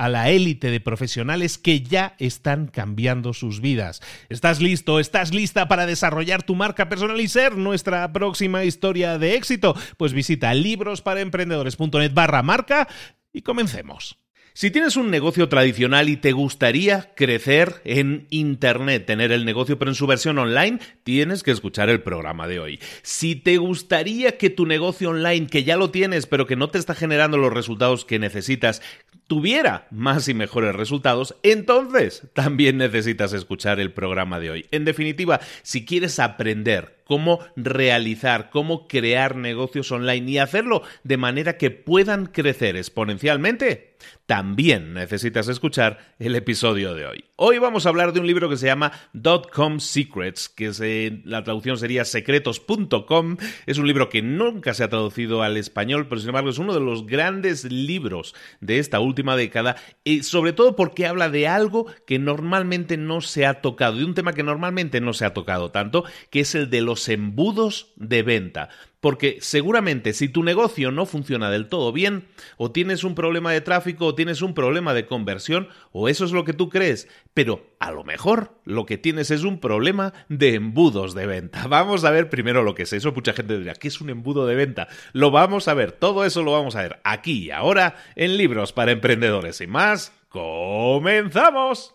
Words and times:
a 0.00 0.08
la 0.08 0.30
élite 0.30 0.70
de 0.70 0.80
profesionales 0.80 1.58
que 1.58 1.82
ya 1.82 2.14
están 2.18 2.68
cambiando 2.68 3.34
sus 3.34 3.60
vidas. 3.60 4.00
¿Estás 4.30 4.62
listo? 4.62 4.98
¿Estás 4.98 5.34
lista 5.34 5.68
para 5.68 5.84
desarrollar 5.84 6.42
tu 6.42 6.54
marca 6.54 6.88
personal 6.88 7.20
y 7.20 7.28
ser 7.28 7.58
nuestra 7.58 8.10
próxima 8.10 8.64
historia 8.64 9.18
de 9.18 9.34
éxito? 9.34 9.76
Pues 9.98 10.14
visita 10.14 10.54
librosparaemprendedores.net 10.54 12.14
barra 12.14 12.42
marca 12.42 12.88
y 13.30 13.42
comencemos. 13.42 14.16
Si 14.52 14.70
tienes 14.70 14.96
un 14.96 15.10
negocio 15.10 15.48
tradicional 15.48 16.08
y 16.08 16.16
te 16.16 16.32
gustaría 16.32 17.14
crecer 17.14 17.80
en 17.84 18.26
Internet, 18.30 19.06
tener 19.06 19.32
el 19.32 19.44
negocio 19.44 19.78
pero 19.78 19.90
en 19.90 19.94
su 19.94 20.06
versión 20.06 20.38
online, 20.38 20.80
tienes 21.04 21.42
que 21.42 21.50
escuchar 21.50 21.88
el 21.88 22.02
programa 22.02 22.48
de 22.48 22.58
hoy. 22.58 22.80
Si 23.02 23.36
te 23.36 23.58
gustaría 23.58 24.38
que 24.38 24.50
tu 24.50 24.66
negocio 24.66 25.10
online, 25.10 25.46
que 25.46 25.62
ya 25.62 25.76
lo 25.76 25.90
tienes 25.90 26.26
pero 26.26 26.46
que 26.46 26.56
no 26.56 26.68
te 26.68 26.78
está 26.78 26.94
generando 26.94 27.36
los 27.36 27.52
resultados 27.52 28.04
que 28.04 28.18
necesitas, 28.18 28.82
tuviera 29.30 29.86
más 29.92 30.26
y 30.26 30.34
mejores 30.34 30.74
resultados, 30.74 31.36
entonces 31.44 32.24
también 32.34 32.78
necesitas 32.78 33.32
escuchar 33.32 33.78
el 33.78 33.92
programa 33.92 34.40
de 34.40 34.50
hoy. 34.50 34.66
En 34.72 34.84
definitiva, 34.84 35.38
si 35.62 35.84
quieres 35.84 36.18
aprender 36.18 37.00
cómo 37.10 37.40
realizar, 37.56 38.50
cómo 38.50 38.86
crear 38.86 39.34
negocios 39.34 39.90
online 39.92 40.30
y 40.30 40.38
hacerlo 40.38 40.82
de 41.02 41.16
manera 41.16 41.58
que 41.58 41.72
puedan 41.72 42.26
crecer 42.26 42.76
exponencialmente, 42.76 43.96
también 44.26 44.94
necesitas 44.94 45.48
escuchar 45.48 46.14
el 46.20 46.36
episodio 46.36 46.94
de 46.94 47.06
hoy. 47.06 47.24
Hoy 47.34 47.58
vamos 47.58 47.84
a 47.84 47.88
hablar 47.88 48.12
de 48.12 48.20
un 48.20 48.28
libro 48.28 48.48
que 48.48 48.56
se 48.56 48.66
llama 48.66 48.92
Dotcom 49.12 49.80
Secrets, 49.80 50.48
que 50.48 51.20
la 51.24 51.42
traducción 51.42 51.78
sería 51.78 52.04
secretos.com. 52.04 53.36
Es 53.66 53.78
un 53.78 53.88
libro 53.88 54.08
que 54.08 54.22
nunca 54.22 54.72
se 54.72 54.84
ha 54.84 54.88
traducido 54.88 55.42
al 55.42 55.56
español, 55.56 56.06
pero 56.06 56.20
sin 56.20 56.30
embargo 56.30 56.50
es 56.50 56.58
uno 56.58 56.74
de 56.74 56.80
los 56.80 57.06
grandes 57.06 57.64
libros 57.64 58.36
de 58.60 58.78
esta 58.78 59.00
última 59.00 59.19
década, 59.22 59.76
y 60.04 60.22
sobre 60.22 60.52
todo 60.52 60.76
porque 60.76 61.06
habla 61.06 61.28
de 61.28 61.48
algo 61.48 61.86
que 62.06 62.18
normalmente 62.18 62.96
no 62.96 63.20
se 63.20 63.46
ha 63.46 63.60
tocado, 63.60 63.96
de 63.96 64.04
un 64.04 64.14
tema 64.14 64.32
que 64.32 64.42
normalmente 64.42 65.00
no 65.00 65.12
se 65.12 65.24
ha 65.24 65.34
tocado 65.34 65.70
tanto, 65.70 66.04
que 66.30 66.40
es 66.40 66.54
el 66.54 66.70
de 66.70 66.80
los 66.80 67.08
embudos 67.08 67.92
de 67.96 68.22
venta. 68.22 68.68
Porque 69.00 69.38
seguramente 69.40 70.12
si 70.12 70.28
tu 70.28 70.42
negocio 70.42 70.90
no 70.90 71.06
funciona 71.06 71.50
del 71.50 71.68
todo 71.68 71.92
bien, 71.92 72.28
o 72.56 72.70
tienes 72.70 73.02
un 73.02 73.14
problema 73.14 73.52
de 73.52 73.62
tráfico, 73.62 74.06
o 74.06 74.14
tienes 74.14 74.42
un 74.42 74.54
problema 74.54 74.92
de 74.94 75.06
conversión, 75.06 75.68
o 75.92 76.08
eso 76.08 76.24
es 76.24 76.32
lo 76.32 76.44
que 76.44 76.52
tú 76.52 76.68
crees, 76.68 77.08
pero 77.32 77.66
a 77.78 77.90
lo 77.92 78.04
mejor 78.04 78.60
lo 78.64 78.84
que 78.84 78.98
tienes 78.98 79.30
es 79.30 79.42
un 79.42 79.58
problema 79.58 80.12
de 80.28 80.54
embudos 80.54 81.14
de 81.14 81.26
venta. 81.26 81.66
Vamos 81.68 82.04
a 82.04 82.10
ver 82.10 82.28
primero 82.28 82.62
lo 82.62 82.74
que 82.74 82.82
es 82.82 82.92
eso. 82.92 83.12
Mucha 83.12 83.32
gente 83.32 83.58
dirá, 83.58 83.74
¿qué 83.74 83.88
es 83.88 84.00
un 84.00 84.10
embudo 84.10 84.46
de 84.46 84.54
venta? 84.54 84.88
Lo 85.12 85.30
vamos 85.30 85.68
a 85.68 85.74
ver, 85.74 85.92
todo 85.92 86.24
eso 86.24 86.42
lo 86.42 86.52
vamos 86.52 86.76
a 86.76 86.82
ver 86.82 87.00
aquí 87.04 87.46
y 87.46 87.50
ahora 87.50 87.96
en 88.16 88.36
Libros 88.36 88.72
para 88.72 88.92
Emprendedores. 88.92 89.60
Y 89.60 89.66
más, 89.66 90.12
comenzamos. 90.28 91.94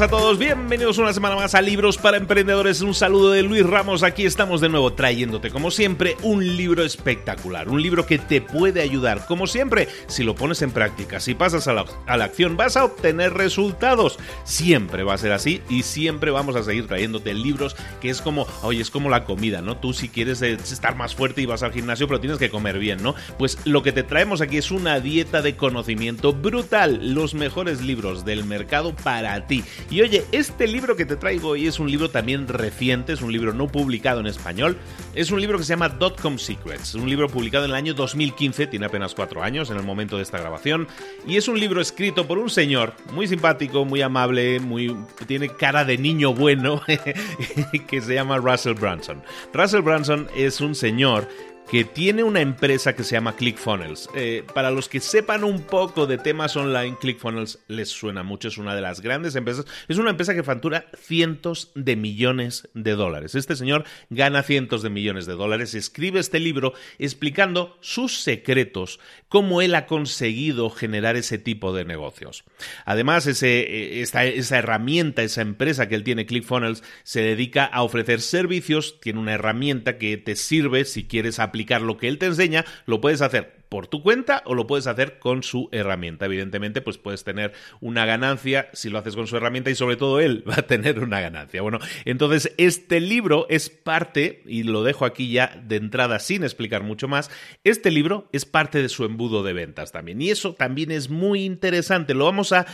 a 0.00 0.06
todos, 0.06 0.38
bienvenidos 0.38 0.98
una 0.98 1.12
semana 1.12 1.34
más 1.34 1.56
a 1.56 1.60
Libros 1.60 1.98
para 1.98 2.18
Emprendedores. 2.18 2.82
Un 2.82 2.94
saludo 2.94 3.32
de 3.32 3.42
Luis 3.42 3.66
Ramos, 3.66 4.04
aquí 4.04 4.26
estamos 4.26 4.60
de 4.60 4.68
nuevo 4.68 4.92
trayéndote 4.92 5.50
como 5.50 5.72
siempre 5.72 6.16
un 6.22 6.56
libro 6.56 6.84
espectacular, 6.84 7.68
un 7.68 7.82
libro 7.82 8.06
que 8.06 8.18
te 8.18 8.40
puede 8.40 8.80
ayudar, 8.80 9.26
como 9.26 9.48
siempre, 9.48 9.88
si 10.06 10.22
lo 10.22 10.36
pones 10.36 10.62
en 10.62 10.70
práctica, 10.70 11.18
si 11.18 11.34
pasas 11.34 11.66
a 11.66 11.72
la, 11.72 11.84
a 12.06 12.16
la 12.16 12.26
acción, 12.26 12.56
vas 12.56 12.76
a 12.76 12.84
obtener 12.84 13.34
resultados. 13.34 14.20
Siempre 14.44 15.02
va 15.02 15.14
a 15.14 15.18
ser 15.18 15.32
así 15.32 15.62
y 15.68 15.82
siempre 15.82 16.30
vamos 16.30 16.54
a 16.54 16.62
seguir 16.62 16.86
trayéndote 16.86 17.34
libros 17.34 17.74
que 18.00 18.10
es 18.10 18.20
como, 18.20 18.46
oye, 18.62 18.80
es 18.80 18.90
como 18.90 19.10
la 19.10 19.24
comida, 19.24 19.62
¿no? 19.62 19.78
Tú 19.78 19.94
si 19.94 20.08
quieres 20.08 20.42
estar 20.42 20.94
más 20.94 21.16
fuerte 21.16 21.42
y 21.42 21.46
vas 21.46 21.64
al 21.64 21.72
gimnasio, 21.72 22.06
pero 22.06 22.20
tienes 22.20 22.38
que 22.38 22.50
comer 22.50 22.78
bien, 22.78 23.02
¿no? 23.02 23.16
Pues 23.36 23.58
lo 23.64 23.82
que 23.82 23.90
te 23.90 24.04
traemos 24.04 24.42
aquí 24.42 24.58
es 24.58 24.70
una 24.70 25.00
dieta 25.00 25.42
de 25.42 25.56
conocimiento 25.56 26.32
brutal, 26.32 27.14
los 27.14 27.34
mejores 27.34 27.80
libros 27.80 28.24
del 28.24 28.44
mercado 28.44 28.94
para 28.94 29.48
ti 29.48 29.64
Y 29.90 30.02
oye, 30.02 30.24
este 30.32 30.68
libro 30.68 30.96
que 30.96 31.06
te 31.06 31.16
traigo 31.16 31.48
hoy 31.48 31.66
es 31.66 31.78
un 31.78 31.90
libro 31.90 32.10
también 32.10 32.46
reciente, 32.46 33.14
es 33.14 33.22
un 33.22 33.32
libro 33.32 33.54
no 33.54 33.68
publicado 33.68 34.20
en 34.20 34.26
español, 34.26 34.76
es 35.14 35.30
un 35.30 35.40
libro 35.40 35.56
que 35.56 35.64
se 35.64 35.70
llama 35.70 35.88
Dotcom 35.88 36.36
Secrets, 36.36 36.94
un 36.94 37.08
libro 37.08 37.26
publicado 37.28 37.64
en 37.64 37.70
el 37.70 37.76
año 37.76 37.94
2015, 37.94 38.66
tiene 38.66 38.84
apenas 38.84 39.14
cuatro 39.14 39.42
años 39.42 39.70
en 39.70 39.78
el 39.78 39.84
momento 39.84 40.18
de 40.18 40.24
esta 40.24 40.38
grabación, 40.38 40.86
y 41.26 41.38
es 41.38 41.48
un 41.48 41.58
libro 41.58 41.80
escrito 41.80 42.26
por 42.26 42.36
un 42.36 42.50
señor 42.50 42.92
muy 43.14 43.26
simpático, 43.28 43.86
muy 43.86 44.02
amable, 44.02 44.60
muy 44.60 44.94
tiene 45.26 45.48
cara 45.48 45.86
de 45.86 45.96
niño 45.96 46.34
bueno, 46.34 46.82
que 47.88 48.00
se 48.02 48.12
llama 48.12 48.36
Russell 48.36 48.74
Branson. 48.74 49.22
Russell 49.54 49.80
Branson 49.80 50.28
es 50.36 50.60
un 50.60 50.74
señor 50.74 51.28
que 51.70 51.84
tiene 51.84 52.22
una 52.22 52.40
empresa 52.40 52.94
que 52.94 53.04
se 53.04 53.12
llama 53.12 53.36
ClickFunnels. 53.36 54.08
Eh, 54.14 54.42
para 54.54 54.70
los 54.70 54.88
que 54.88 55.00
sepan 55.00 55.44
un 55.44 55.62
poco 55.62 56.06
de 56.06 56.16
temas 56.16 56.56
online, 56.56 56.96
ClickFunnels 56.98 57.58
les 57.68 57.90
suena 57.90 58.22
mucho, 58.22 58.48
es 58.48 58.56
una 58.56 58.74
de 58.74 58.80
las 58.80 59.02
grandes 59.02 59.36
empresas. 59.36 59.66
Es 59.86 59.98
una 59.98 60.10
empresa 60.10 60.34
que 60.34 60.42
factura 60.42 60.86
cientos 60.96 61.70
de 61.74 61.94
millones 61.96 62.68
de 62.72 62.92
dólares. 62.92 63.34
Este 63.34 63.54
señor 63.54 63.84
gana 64.08 64.42
cientos 64.42 64.82
de 64.82 64.88
millones 64.88 65.26
de 65.26 65.34
dólares, 65.34 65.74
escribe 65.74 66.20
este 66.20 66.40
libro 66.40 66.72
explicando 66.98 67.76
sus 67.80 68.18
secretos, 68.22 68.98
cómo 69.28 69.60
él 69.60 69.74
ha 69.74 69.86
conseguido 69.86 70.70
generar 70.70 71.16
ese 71.16 71.36
tipo 71.36 71.74
de 71.74 71.84
negocios. 71.84 72.44
Además, 72.86 73.26
eh, 73.42 74.00
esa 74.00 74.58
herramienta, 74.58 75.22
esa 75.22 75.42
empresa 75.42 75.86
que 75.86 75.96
él 75.96 76.04
tiene, 76.04 76.24
ClickFunnels, 76.24 76.82
se 77.02 77.20
dedica 77.20 77.66
a 77.66 77.82
ofrecer 77.82 78.22
servicios, 78.22 79.00
tiene 79.00 79.20
una 79.20 79.34
herramienta 79.34 79.98
que 79.98 80.16
te 80.16 80.34
sirve 80.34 80.86
si 80.86 81.04
quieres 81.04 81.38
aplicar 81.38 81.57
lo 81.82 81.96
que 81.96 82.08
él 82.08 82.18
te 82.18 82.26
enseña, 82.26 82.64
lo 82.86 83.00
puedes 83.00 83.22
hacer 83.22 83.58
por 83.68 83.86
tu 83.86 84.02
cuenta 84.02 84.42
o 84.46 84.54
lo 84.54 84.66
puedes 84.66 84.86
hacer 84.86 85.18
con 85.18 85.42
su 85.42 85.68
herramienta. 85.72 86.26
Evidentemente, 86.26 86.80
pues 86.80 86.98
puedes 86.98 87.24
tener 87.24 87.52
una 87.80 88.06
ganancia 88.06 88.68
si 88.72 88.88
lo 88.88 88.98
haces 88.98 89.14
con 89.14 89.26
su 89.26 89.36
herramienta 89.36 89.70
y 89.70 89.74
sobre 89.74 89.96
todo 89.96 90.20
él 90.20 90.44
va 90.48 90.56
a 90.56 90.66
tener 90.66 91.00
una 91.00 91.20
ganancia. 91.20 91.62
Bueno, 91.62 91.78
entonces 92.04 92.52
este 92.56 93.00
libro 93.00 93.46
es 93.48 93.70
parte, 93.70 94.42
y 94.46 94.62
lo 94.62 94.82
dejo 94.82 95.04
aquí 95.04 95.30
ya 95.30 95.60
de 95.64 95.76
entrada 95.76 96.18
sin 96.18 96.42
explicar 96.42 96.82
mucho 96.82 97.08
más, 97.08 97.30
este 97.64 97.90
libro 97.90 98.28
es 98.32 98.44
parte 98.44 98.82
de 98.82 98.88
su 98.88 99.04
embudo 99.04 99.42
de 99.42 99.52
ventas 99.52 99.92
también. 99.92 100.20
Y 100.20 100.30
eso 100.30 100.54
también 100.54 100.90
es 100.90 101.10
muy 101.10 101.44
interesante. 101.44 102.14
Lo 102.14 102.24
vamos 102.24 102.52
a, 102.52 102.66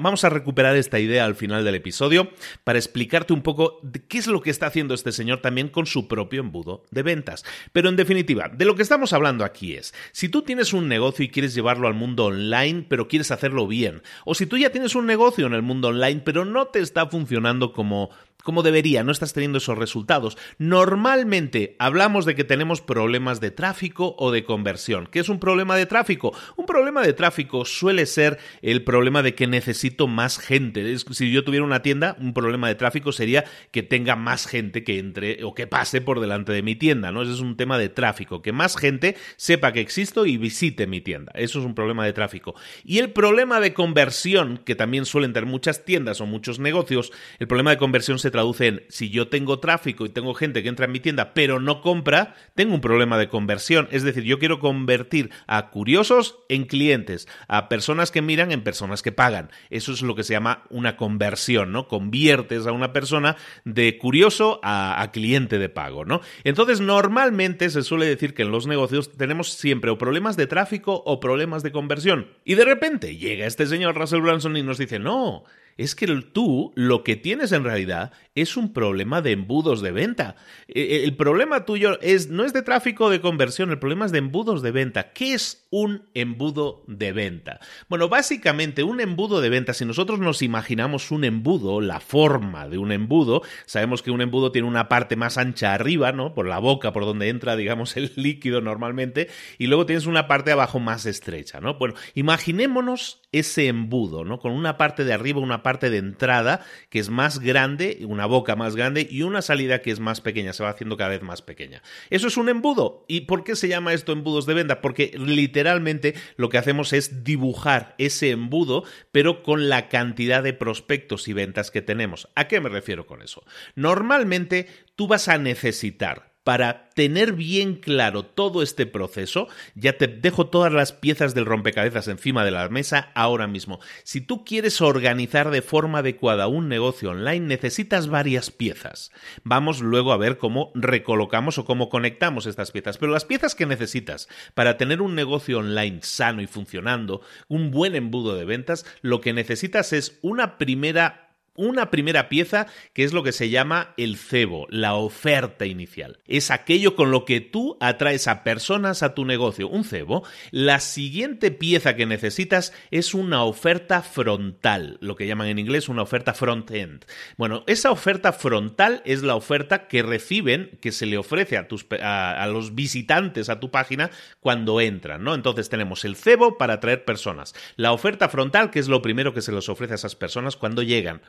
vamos 0.00 0.24
a 0.24 0.28
recuperar 0.28 0.76
esta 0.76 0.98
idea 0.98 1.24
al 1.24 1.34
final 1.34 1.64
del 1.64 1.74
episodio 1.74 2.30
para 2.64 2.78
explicarte 2.78 3.32
un 3.32 3.42
poco 3.42 3.80
qué 4.08 4.18
es 4.18 4.26
lo 4.26 4.40
que 4.40 4.50
está 4.50 4.66
haciendo 4.66 4.94
este 4.94 5.12
señor 5.12 5.40
también 5.40 5.68
con 5.68 5.86
su 5.86 6.08
propio 6.08 6.40
embudo 6.40 6.84
de 6.90 7.02
ventas. 7.02 7.44
Pero 7.72 7.88
en 7.88 7.96
definitiva, 7.96 8.48
de 8.48 8.64
lo 8.64 8.74
que 8.74 8.82
estamos 8.82 9.12
hablando 9.12 9.44
aquí 9.44 9.74
es, 9.74 9.94
si 10.12 10.28
tú 10.34 10.42
tienes 10.42 10.72
un 10.72 10.88
negocio 10.88 11.24
y 11.24 11.28
quieres 11.28 11.54
llevarlo 11.54 11.86
al 11.86 11.94
mundo 11.94 12.24
online, 12.24 12.84
pero 12.88 13.06
quieres 13.06 13.30
hacerlo 13.30 13.68
bien, 13.68 14.02
o 14.24 14.34
si 14.34 14.46
tú 14.46 14.58
ya 14.58 14.70
tienes 14.70 14.96
un 14.96 15.06
negocio 15.06 15.46
en 15.46 15.52
el 15.52 15.62
mundo 15.62 15.86
online, 15.86 16.22
pero 16.24 16.44
no 16.44 16.66
te 16.66 16.80
está 16.80 17.06
funcionando 17.06 17.72
como 17.72 18.10
como 18.44 18.62
debería, 18.62 19.02
no 19.02 19.10
estás 19.10 19.32
teniendo 19.32 19.58
esos 19.58 19.76
resultados. 19.76 20.36
Normalmente 20.58 21.74
hablamos 21.78 22.26
de 22.26 22.34
que 22.34 22.44
tenemos 22.44 22.80
problemas 22.80 23.40
de 23.40 23.50
tráfico 23.50 24.14
o 24.18 24.30
de 24.30 24.44
conversión. 24.44 25.08
¿Qué 25.10 25.18
es 25.18 25.28
un 25.28 25.40
problema 25.40 25.76
de 25.76 25.86
tráfico? 25.86 26.32
Un 26.56 26.66
problema 26.66 27.02
de 27.02 27.14
tráfico 27.14 27.64
suele 27.64 28.06
ser 28.06 28.38
el 28.62 28.84
problema 28.84 29.22
de 29.22 29.34
que 29.34 29.46
necesito 29.46 30.06
más 30.06 30.38
gente. 30.38 30.96
Si 30.98 31.32
yo 31.32 31.42
tuviera 31.42 31.64
una 31.64 31.82
tienda, 31.82 32.16
un 32.20 32.34
problema 32.34 32.68
de 32.68 32.74
tráfico 32.74 33.12
sería 33.12 33.44
que 33.70 33.82
tenga 33.82 34.14
más 34.14 34.46
gente 34.46 34.84
que 34.84 34.98
entre 34.98 35.42
o 35.42 35.54
que 35.54 35.66
pase 35.66 36.02
por 36.02 36.20
delante 36.20 36.52
de 36.52 36.62
mi 36.62 36.76
tienda, 36.76 37.10
¿no? 37.10 37.22
Ese 37.22 37.32
es 37.32 37.40
un 37.40 37.56
tema 37.56 37.78
de 37.78 37.88
tráfico, 37.88 38.42
que 38.42 38.52
más 38.52 38.76
gente 38.76 39.16
sepa 39.36 39.72
que 39.72 39.80
existo 39.80 40.26
y 40.26 40.36
visite 40.36 40.86
mi 40.86 41.00
tienda. 41.00 41.32
Eso 41.34 41.60
es 41.60 41.64
un 41.64 41.74
problema 41.74 42.04
de 42.04 42.12
tráfico. 42.12 42.54
Y 42.84 42.98
el 42.98 43.10
problema 43.10 43.60
de 43.60 43.72
conversión, 43.72 44.58
que 44.58 44.74
también 44.74 45.06
suelen 45.06 45.32
tener 45.32 45.48
muchas 45.48 45.86
tiendas 45.86 46.20
o 46.20 46.26
muchos 46.26 46.58
negocios, 46.58 47.10
el 47.38 47.48
problema 47.48 47.70
de 47.70 47.78
conversión 47.78 48.18
se 48.18 48.33
traduce 48.34 48.66
en 48.66 48.82
si 48.88 49.10
yo 49.10 49.28
tengo 49.28 49.60
tráfico 49.60 50.04
y 50.04 50.08
tengo 50.08 50.34
gente 50.34 50.64
que 50.64 50.68
entra 50.68 50.86
en 50.86 50.90
mi 50.90 50.98
tienda 50.98 51.34
pero 51.34 51.60
no 51.60 51.80
compra, 51.80 52.34
tengo 52.56 52.74
un 52.74 52.80
problema 52.80 53.16
de 53.16 53.28
conversión. 53.28 53.86
Es 53.92 54.02
decir, 54.02 54.24
yo 54.24 54.40
quiero 54.40 54.58
convertir 54.58 55.30
a 55.46 55.70
curiosos 55.70 56.40
en 56.48 56.64
clientes, 56.64 57.28
a 57.46 57.68
personas 57.68 58.10
que 58.10 58.22
miran 58.22 58.50
en 58.50 58.64
personas 58.64 59.02
que 59.02 59.12
pagan. 59.12 59.52
Eso 59.70 59.92
es 59.92 60.02
lo 60.02 60.16
que 60.16 60.24
se 60.24 60.32
llama 60.32 60.64
una 60.68 60.96
conversión, 60.96 61.70
¿no? 61.70 61.86
Conviertes 61.86 62.66
a 62.66 62.72
una 62.72 62.92
persona 62.92 63.36
de 63.64 63.98
curioso 63.98 64.58
a, 64.64 65.08
cliente 65.12 65.60
de 65.60 65.68
pago, 65.68 66.04
¿no? 66.04 66.20
Entonces, 66.42 66.80
normalmente 66.80 67.70
se 67.70 67.82
suele 67.82 68.06
decir 68.06 68.34
que 68.34 68.42
en 68.42 68.50
los 68.50 68.66
negocios 68.66 69.12
tenemos 69.12 69.52
siempre 69.52 69.92
o 69.92 69.98
problemas 69.98 70.36
de 70.36 70.48
tráfico 70.48 71.04
o 71.06 71.20
problemas 71.20 71.62
de 71.62 71.70
conversión. 71.70 72.26
Y 72.44 72.56
de 72.56 72.64
repente 72.64 73.16
llega 73.16 73.46
este 73.46 73.66
señor 73.66 73.94
Russell 73.94 74.22
Branson 74.22 74.56
y 74.56 74.64
nos 74.64 74.78
dice, 74.78 74.98
no, 74.98 75.44
es 75.76 75.94
que 75.94 76.06
tú 76.32 76.72
lo 76.76 77.02
que 77.02 77.16
tienes 77.16 77.52
en 77.52 77.64
realidad 77.64 78.12
es 78.34 78.56
un 78.56 78.72
problema 78.72 79.22
de 79.22 79.32
embudos 79.32 79.80
de 79.80 79.92
venta. 79.92 80.36
E, 80.66 80.80
e, 80.80 81.04
el 81.04 81.16
problema 81.16 81.64
tuyo 81.64 82.00
es, 82.00 82.30
no 82.30 82.44
es 82.44 82.52
de 82.52 82.62
tráfico 82.62 83.08
de 83.08 83.20
conversión, 83.20 83.70
el 83.70 83.78
problema 83.78 84.06
es 84.06 84.12
de 84.12 84.18
embudos 84.18 84.60
de 84.62 84.72
venta. 84.72 85.12
¿Qué 85.12 85.34
es 85.34 85.66
un 85.70 86.08
embudo 86.14 86.82
de 86.88 87.12
venta? 87.12 87.60
Bueno, 87.88 88.08
básicamente 88.08 88.82
un 88.82 89.00
embudo 89.00 89.40
de 89.40 89.50
venta, 89.50 89.72
si 89.72 89.84
nosotros 89.84 90.18
nos 90.18 90.42
imaginamos 90.42 91.12
un 91.12 91.24
embudo, 91.24 91.80
la 91.80 92.00
forma 92.00 92.68
de 92.68 92.78
un 92.78 92.90
embudo, 92.90 93.42
sabemos 93.66 94.02
que 94.02 94.10
un 94.10 94.20
embudo 94.20 94.50
tiene 94.50 94.66
una 94.66 94.88
parte 94.88 95.14
más 95.14 95.38
ancha 95.38 95.72
arriba, 95.72 96.10
¿no? 96.10 96.34
Por 96.34 96.48
la 96.48 96.58
boca, 96.58 96.92
por 96.92 97.04
donde 97.04 97.28
entra, 97.28 97.54
digamos, 97.54 97.96
el 97.96 98.12
líquido 98.16 98.60
normalmente, 98.60 99.28
y 99.58 99.68
luego 99.68 99.86
tienes 99.86 100.06
una 100.06 100.26
parte 100.26 100.50
abajo 100.50 100.80
más 100.80 101.06
estrecha, 101.06 101.60
¿no? 101.60 101.74
Bueno, 101.74 101.94
imaginémonos 102.14 103.20
ese 103.30 103.68
embudo, 103.68 104.24
¿no? 104.24 104.38
Con 104.40 104.52
una 104.52 104.76
parte 104.76 105.04
de 105.04 105.12
arriba, 105.12 105.40
una 105.40 105.62
parte 105.62 105.90
de 105.90 105.98
entrada 105.98 106.64
que 106.88 106.98
es 106.98 107.10
más 107.10 107.38
grande, 107.38 108.00
una 108.08 108.23
boca 108.26 108.56
más 108.56 108.76
grande 108.76 109.06
y 109.10 109.22
una 109.22 109.42
salida 109.42 109.80
que 109.80 109.90
es 109.90 110.00
más 110.00 110.20
pequeña, 110.20 110.52
se 110.52 110.62
va 110.62 110.70
haciendo 110.70 110.96
cada 110.96 111.10
vez 111.10 111.22
más 111.22 111.42
pequeña. 111.42 111.82
Eso 112.10 112.26
es 112.26 112.36
un 112.36 112.48
embudo. 112.48 113.04
¿Y 113.08 113.22
por 113.22 113.44
qué 113.44 113.56
se 113.56 113.68
llama 113.68 113.92
esto 113.92 114.12
embudos 114.12 114.46
de 114.46 114.54
venta? 114.54 114.80
Porque 114.80 115.12
literalmente 115.16 116.14
lo 116.36 116.48
que 116.48 116.58
hacemos 116.58 116.92
es 116.92 117.24
dibujar 117.24 117.94
ese 117.98 118.30
embudo, 118.30 118.84
pero 119.12 119.42
con 119.42 119.68
la 119.68 119.88
cantidad 119.88 120.42
de 120.42 120.52
prospectos 120.52 121.28
y 121.28 121.32
ventas 121.32 121.70
que 121.70 121.82
tenemos. 121.82 122.28
¿A 122.34 122.48
qué 122.48 122.60
me 122.60 122.68
refiero 122.68 123.06
con 123.06 123.22
eso? 123.22 123.44
Normalmente 123.74 124.68
tú 124.96 125.06
vas 125.06 125.28
a 125.28 125.38
necesitar 125.38 126.33
para 126.44 126.90
tener 126.90 127.32
bien 127.32 127.74
claro 127.74 128.24
todo 128.24 128.62
este 128.62 128.86
proceso, 128.86 129.48
ya 129.74 129.96
te 129.96 130.06
dejo 130.06 130.46
todas 130.46 130.72
las 130.72 130.92
piezas 130.92 131.34
del 131.34 131.46
rompecabezas 131.46 132.06
encima 132.06 132.44
de 132.44 132.50
la 132.50 132.68
mesa 132.68 133.10
ahora 133.14 133.46
mismo. 133.46 133.80
Si 134.04 134.20
tú 134.20 134.44
quieres 134.44 134.80
organizar 134.80 135.50
de 135.50 135.62
forma 135.62 135.98
adecuada 135.98 136.46
un 136.46 136.68
negocio 136.68 137.10
online, 137.10 137.46
necesitas 137.46 138.08
varias 138.08 138.50
piezas. 138.50 139.10
Vamos 139.42 139.80
luego 139.80 140.12
a 140.12 140.18
ver 140.18 140.38
cómo 140.38 140.70
recolocamos 140.74 141.58
o 141.58 141.64
cómo 141.64 141.88
conectamos 141.88 142.46
estas 142.46 142.70
piezas. 142.70 142.98
Pero 142.98 143.10
las 143.10 143.24
piezas 143.24 143.54
que 143.54 143.66
necesitas 143.66 144.28
para 144.54 144.76
tener 144.76 145.00
un 145.00 145.14
negocio 145.14 145.58
online 145.58 146.00
sano 146.02 146.42
y 146.42 146.46
funcionando, 146.46 147.22
un 147.48 147.70
buen 147.70 147.94
embudo 147.94 148.36
de 148.36 148.44
ventas, 148.44 148.84
lo 149.00 149.20
que 149.20 149.32
necesitas 149.32 149.92
es 149.92 150.18
una 150.22 150.58
primera 150.58 151.23
una 151.56 151.90
primera 151.90 152.28
pieza 152.28 152.66
que 152.92 153.04
es 153.04 153.12
lo 153.12 153.22
que 153.22 153.32
se 153.32 153.50
llama 153.50 153.94
el 153.96 154.16
cebo, 154.16 154.66
la 154.70 154.94
oferta 154.94 155.66
inicial. 155.66 156.18
Es 156.26 156.50
aquello 156.50 156.96
con 156.96 157.10
lo 157.10 157.24
que 157.24 157.40
tú 157.40 157.76
atraes 157.80 158.28
a 158.28 158.42
personas 158.44 159.02
a 159.02 159.14
tu 159.14 159.24
negocio, 159.24 159.68
un 159.68 159.84
cebo. 159.84 160.24
La 160.50 160.80
siguiente 160.80 161.50
pieza 161.50 161.96
que 161.96 162.06
necesitas 162.06 162.72
es 162.90 163.14
una 163.14 163.44
oferta 163.44 164.02
frontal, 164.02 164.98
lo 165.00 165.16
que 165.16 165.26
llaman 165.26 165.48
en 165.48 165.58
inglés 165.58 165.88
una 165.88 166.02
oferta 166.02 166.34
front-end. 166.34 167.04
Bueno, 167.36 167.64
esa 167.66 167.90
oferta 167.90 168.32
frontal 168.32 169.02
es 169.04 169.22
la 169.22 169.36
oferta 169.36 169.88
que 169.88 170.02
reciben, 170.02 170.78
que 170.80 170.92
se 170.92 171.06
le 171.06 171.18
ofrece 171.18 171.56
a, 171.56 171.68
tus, 171.68 171.86
a, 172.00 172.46
los 172.48 172.74
visitantes 172.74 173.48
a 173.48 173.60
tu 173.60 173.70
página 173.70 174.10
cuando 174.40 174.80
entran, 174.80 175.22
¿no? 175.22 175.34
Entonces 175.34 175.68
tenemos 175.68 176.04
el 176.04 176.16
cebo 176.16 176.58
para 176.58 176.74
atraer 176.74 177.04
personas, 177.04 177.54
la 177.76 177.92
oferta 177.92 178.28
frontal, 178.28 178.70
que 178.70 178.78
es 178.78 178.88
lo 178.88 179.02
primero 179.02 179.34
que 179.34 179.42
se 179.42 179.52
les 179.52 179.68
ofrece 179.68 179.92
a 179.92 179.96
esas 179.96 180.16
personas 180.16 180.56
cuando 180.56 180.82
llegan. 180.82 181.22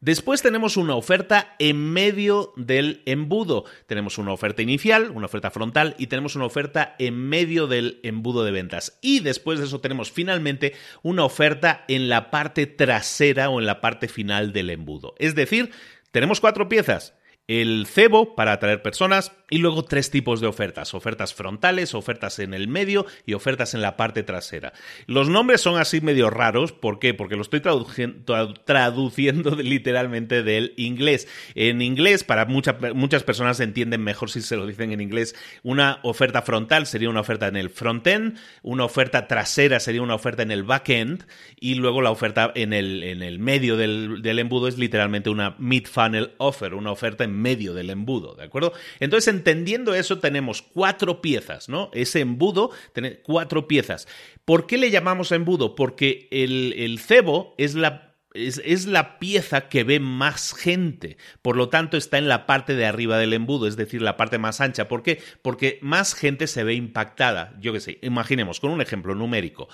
Después 0.00 0.42
tenemos 0.42 0.76
una 0.76 0.94
oferta 0.94 1.54
en 1.58 1.92
medio 1.92 2.52
del 2.56 3.02
embudo. 3.06 3.64
Tenemos 3.86 4.18
una 4.18 4.32
oferta 4.32 4.62
inicial, 4.62 5.10
una 5.10 5.26
oferta 5.26 5.50
frontal 5.50 5.94
y 5.98 6.06
tenemos 6.06 6.36
una 6.36 6.46
oferta 6.46 6.94
en 6.98 7.16
medio 7.16 7.66
del 7.66 8.00
embudo 8.02 8.44
de 8.44 8.52
ventas. 8.52 8.98
Y 9.02 9.20
después 9.20 9.58
de 9.58 9.66
eso 9.66 9.80
tenemos 9.80 10.12
finalmente 10.12 10.74
una 11.02 11.24
oferta 11.24 11.84
en 11.88 12.08
la 12.08 12.30
parte 12.30 12.66
trasera 12.66 13.50
o 13.50 13.60
en 13.60 13.66
la 13.66 13.80
parte 13.80 14.08
final 14.08 14.52
del 14.52 14.70
embudo. 14.70 15.14
Es 15.18 15.34
decir, 15.34 15.70
tenemos 16.10 16.40
cuatro 16.40 16.68
piezas 16.68 17.14
el 17.48 17.86
cebo 17.86 18.34
para 18.34 18.52
atraer 18.52 18.82
personas 18.82 19.32
y 19.50 19.58
luego 19.58 19.82
tres 19.82 20.10
tipos 20.10 20.40
de 20.42 20.46
ofertas, 20.46 20.92
ofertas 20.92 21.32
frontales, 21.32 21.94
ofertas 21.94 22.38
en 22.38 22.52
el 22.52 22.68
medio 22.68 23.06
y 23.24 23.32
ofertas 23.32 23.72
en 23.72 23.80
la 23.80 23.96
parte 23.96 24.22
trasera. 24.22 24.74
Los 25.06 25.30
nombres 25.30 25.62
son 25.62 25.78
así 25.78 26.02
medio 26.02 26.28
raros, 26.28 26.72
¿por 26.72 26.98
qué? 26.98 27.14
Porque 27.14 27.36
lo 27.36 27.42
estoy 27.42 27.60
traduciendo 27.60 29.56
literalmente 29.56 30.42
del 30.42 30.74
inglés. 30.76 31.26
En 31.54 31.80
inglés, 31.80 32.22
para 32.22 32.44
muchas 32.44 33.22
personas 33.22 33.60
entienden 33.60 34.02
mejor 34.02 34.30
si 34.30 34.42
se 34.42 34.56
lo 34.56 34.66
dicen 34.66 34.92
en 34.92 35.00
inglés, 35.00 35.34
una 35.62 36.00
oferta 36.02 36.42
frontal 36.42 36.86
sería 36.86 37.08
una 37.08 37.20
oferta 37.20 37.48
en 37.48 37.56
el 37.56 37.70
frontend, 37.70 38.38
una 38.62 38.84
oferta 38.84 39.26
trasera 39.26 39.80
sería 39.80 40.02
una 40.02 40.14
oferta 40.14 40.42
en 40.42 40.50
el 40.50 40.64
backend 40.64 41.24
y 41.58 41.76
luego 41.76 42.02
la 42.02 42.10
oferta 42.10 42.52
en 42.54 42.74
el, 42.74 43.02
en 43.02 43.22
el 43.22 43.38
medio 43.38 43.78
del, 43.78 44.20
del 44.20 44.38
embudo 44.38 44.68
es 44.68 44.76
literalmente 44.76 45.30
una 45.30 45.56
mid-funnel 45.58 46.32
offer, 46.36 46.74
una 46.74 46.90
oferta 46.90 47.24
en 47.24 47.37
medio 47.38 47.74
del 47.74 47.90
embudo, 47.90 48.34
¿de 48.34 48.44
acuerdo? 48.44 48.72
Entonces, 49.00 49.32
entendiendo 49.32 49.94
eso, 49.94 50.18
tenemos 50.18 50.62
cuatro 50.62 51.22
piezas, 51.22 51.68
¿no? 51.68 51.90
Ese 51.94 52.20
embudo 52.20 52.70
tiene 52.92 53.20
cuatro 53.20 53.68
piezas. 53.68 54.08
¿Por 54.44 54.66
qué 54.66 54.78
le 54.78 54.90
llamamos 54.90 55.32
embudo? 55.32 55.74
Porque 55.74 56.28
el, 56.30 56.74
el 56.76 56.98
cebo 56.98 57.54
es 57.58 57.74
la 57.74 58.08
es, 58.34 58.86
la 58.86 59.18
pieza 59.18 59.68
que 59.68 59.84
ve 59.84 60.00
más 60.00 60.54
gente. 60.54 61.16
Por 61.42 61.56
lo 61.56 61.68
tanto, 61.68 61.96
está 61.96 62.18
en 62.18 62.28
la 62.28 62.46
parte 62.46 62.74
de 62.74 62.86
arriba 62.86 63.18
del 63.18 63.32
embudo, 63.32 63.66
es 63.66 63.76
decir, 63.76 64.02
la 64.02 64.16
parte 64.16 64.38
más 64.38 64.60
ancha. 64.60 64.88
¿Por 64.88 65.02
qué? 65.02 65.20
Porque 65.42 65.78
más 65.82 66.14
gente 66.14 66.46
se 66.46 66.64
ve 66.64 66.74
impactada. 66.74 67.54
Yo 67.60 67.72
qué 67.72 67.80
sé, 67.80 67.98
imaginemos 68.02 68.60
con 68.60 68.70
un 68.70 68.80
ejemplo 68.80 69.14
numérico 69.14 69.68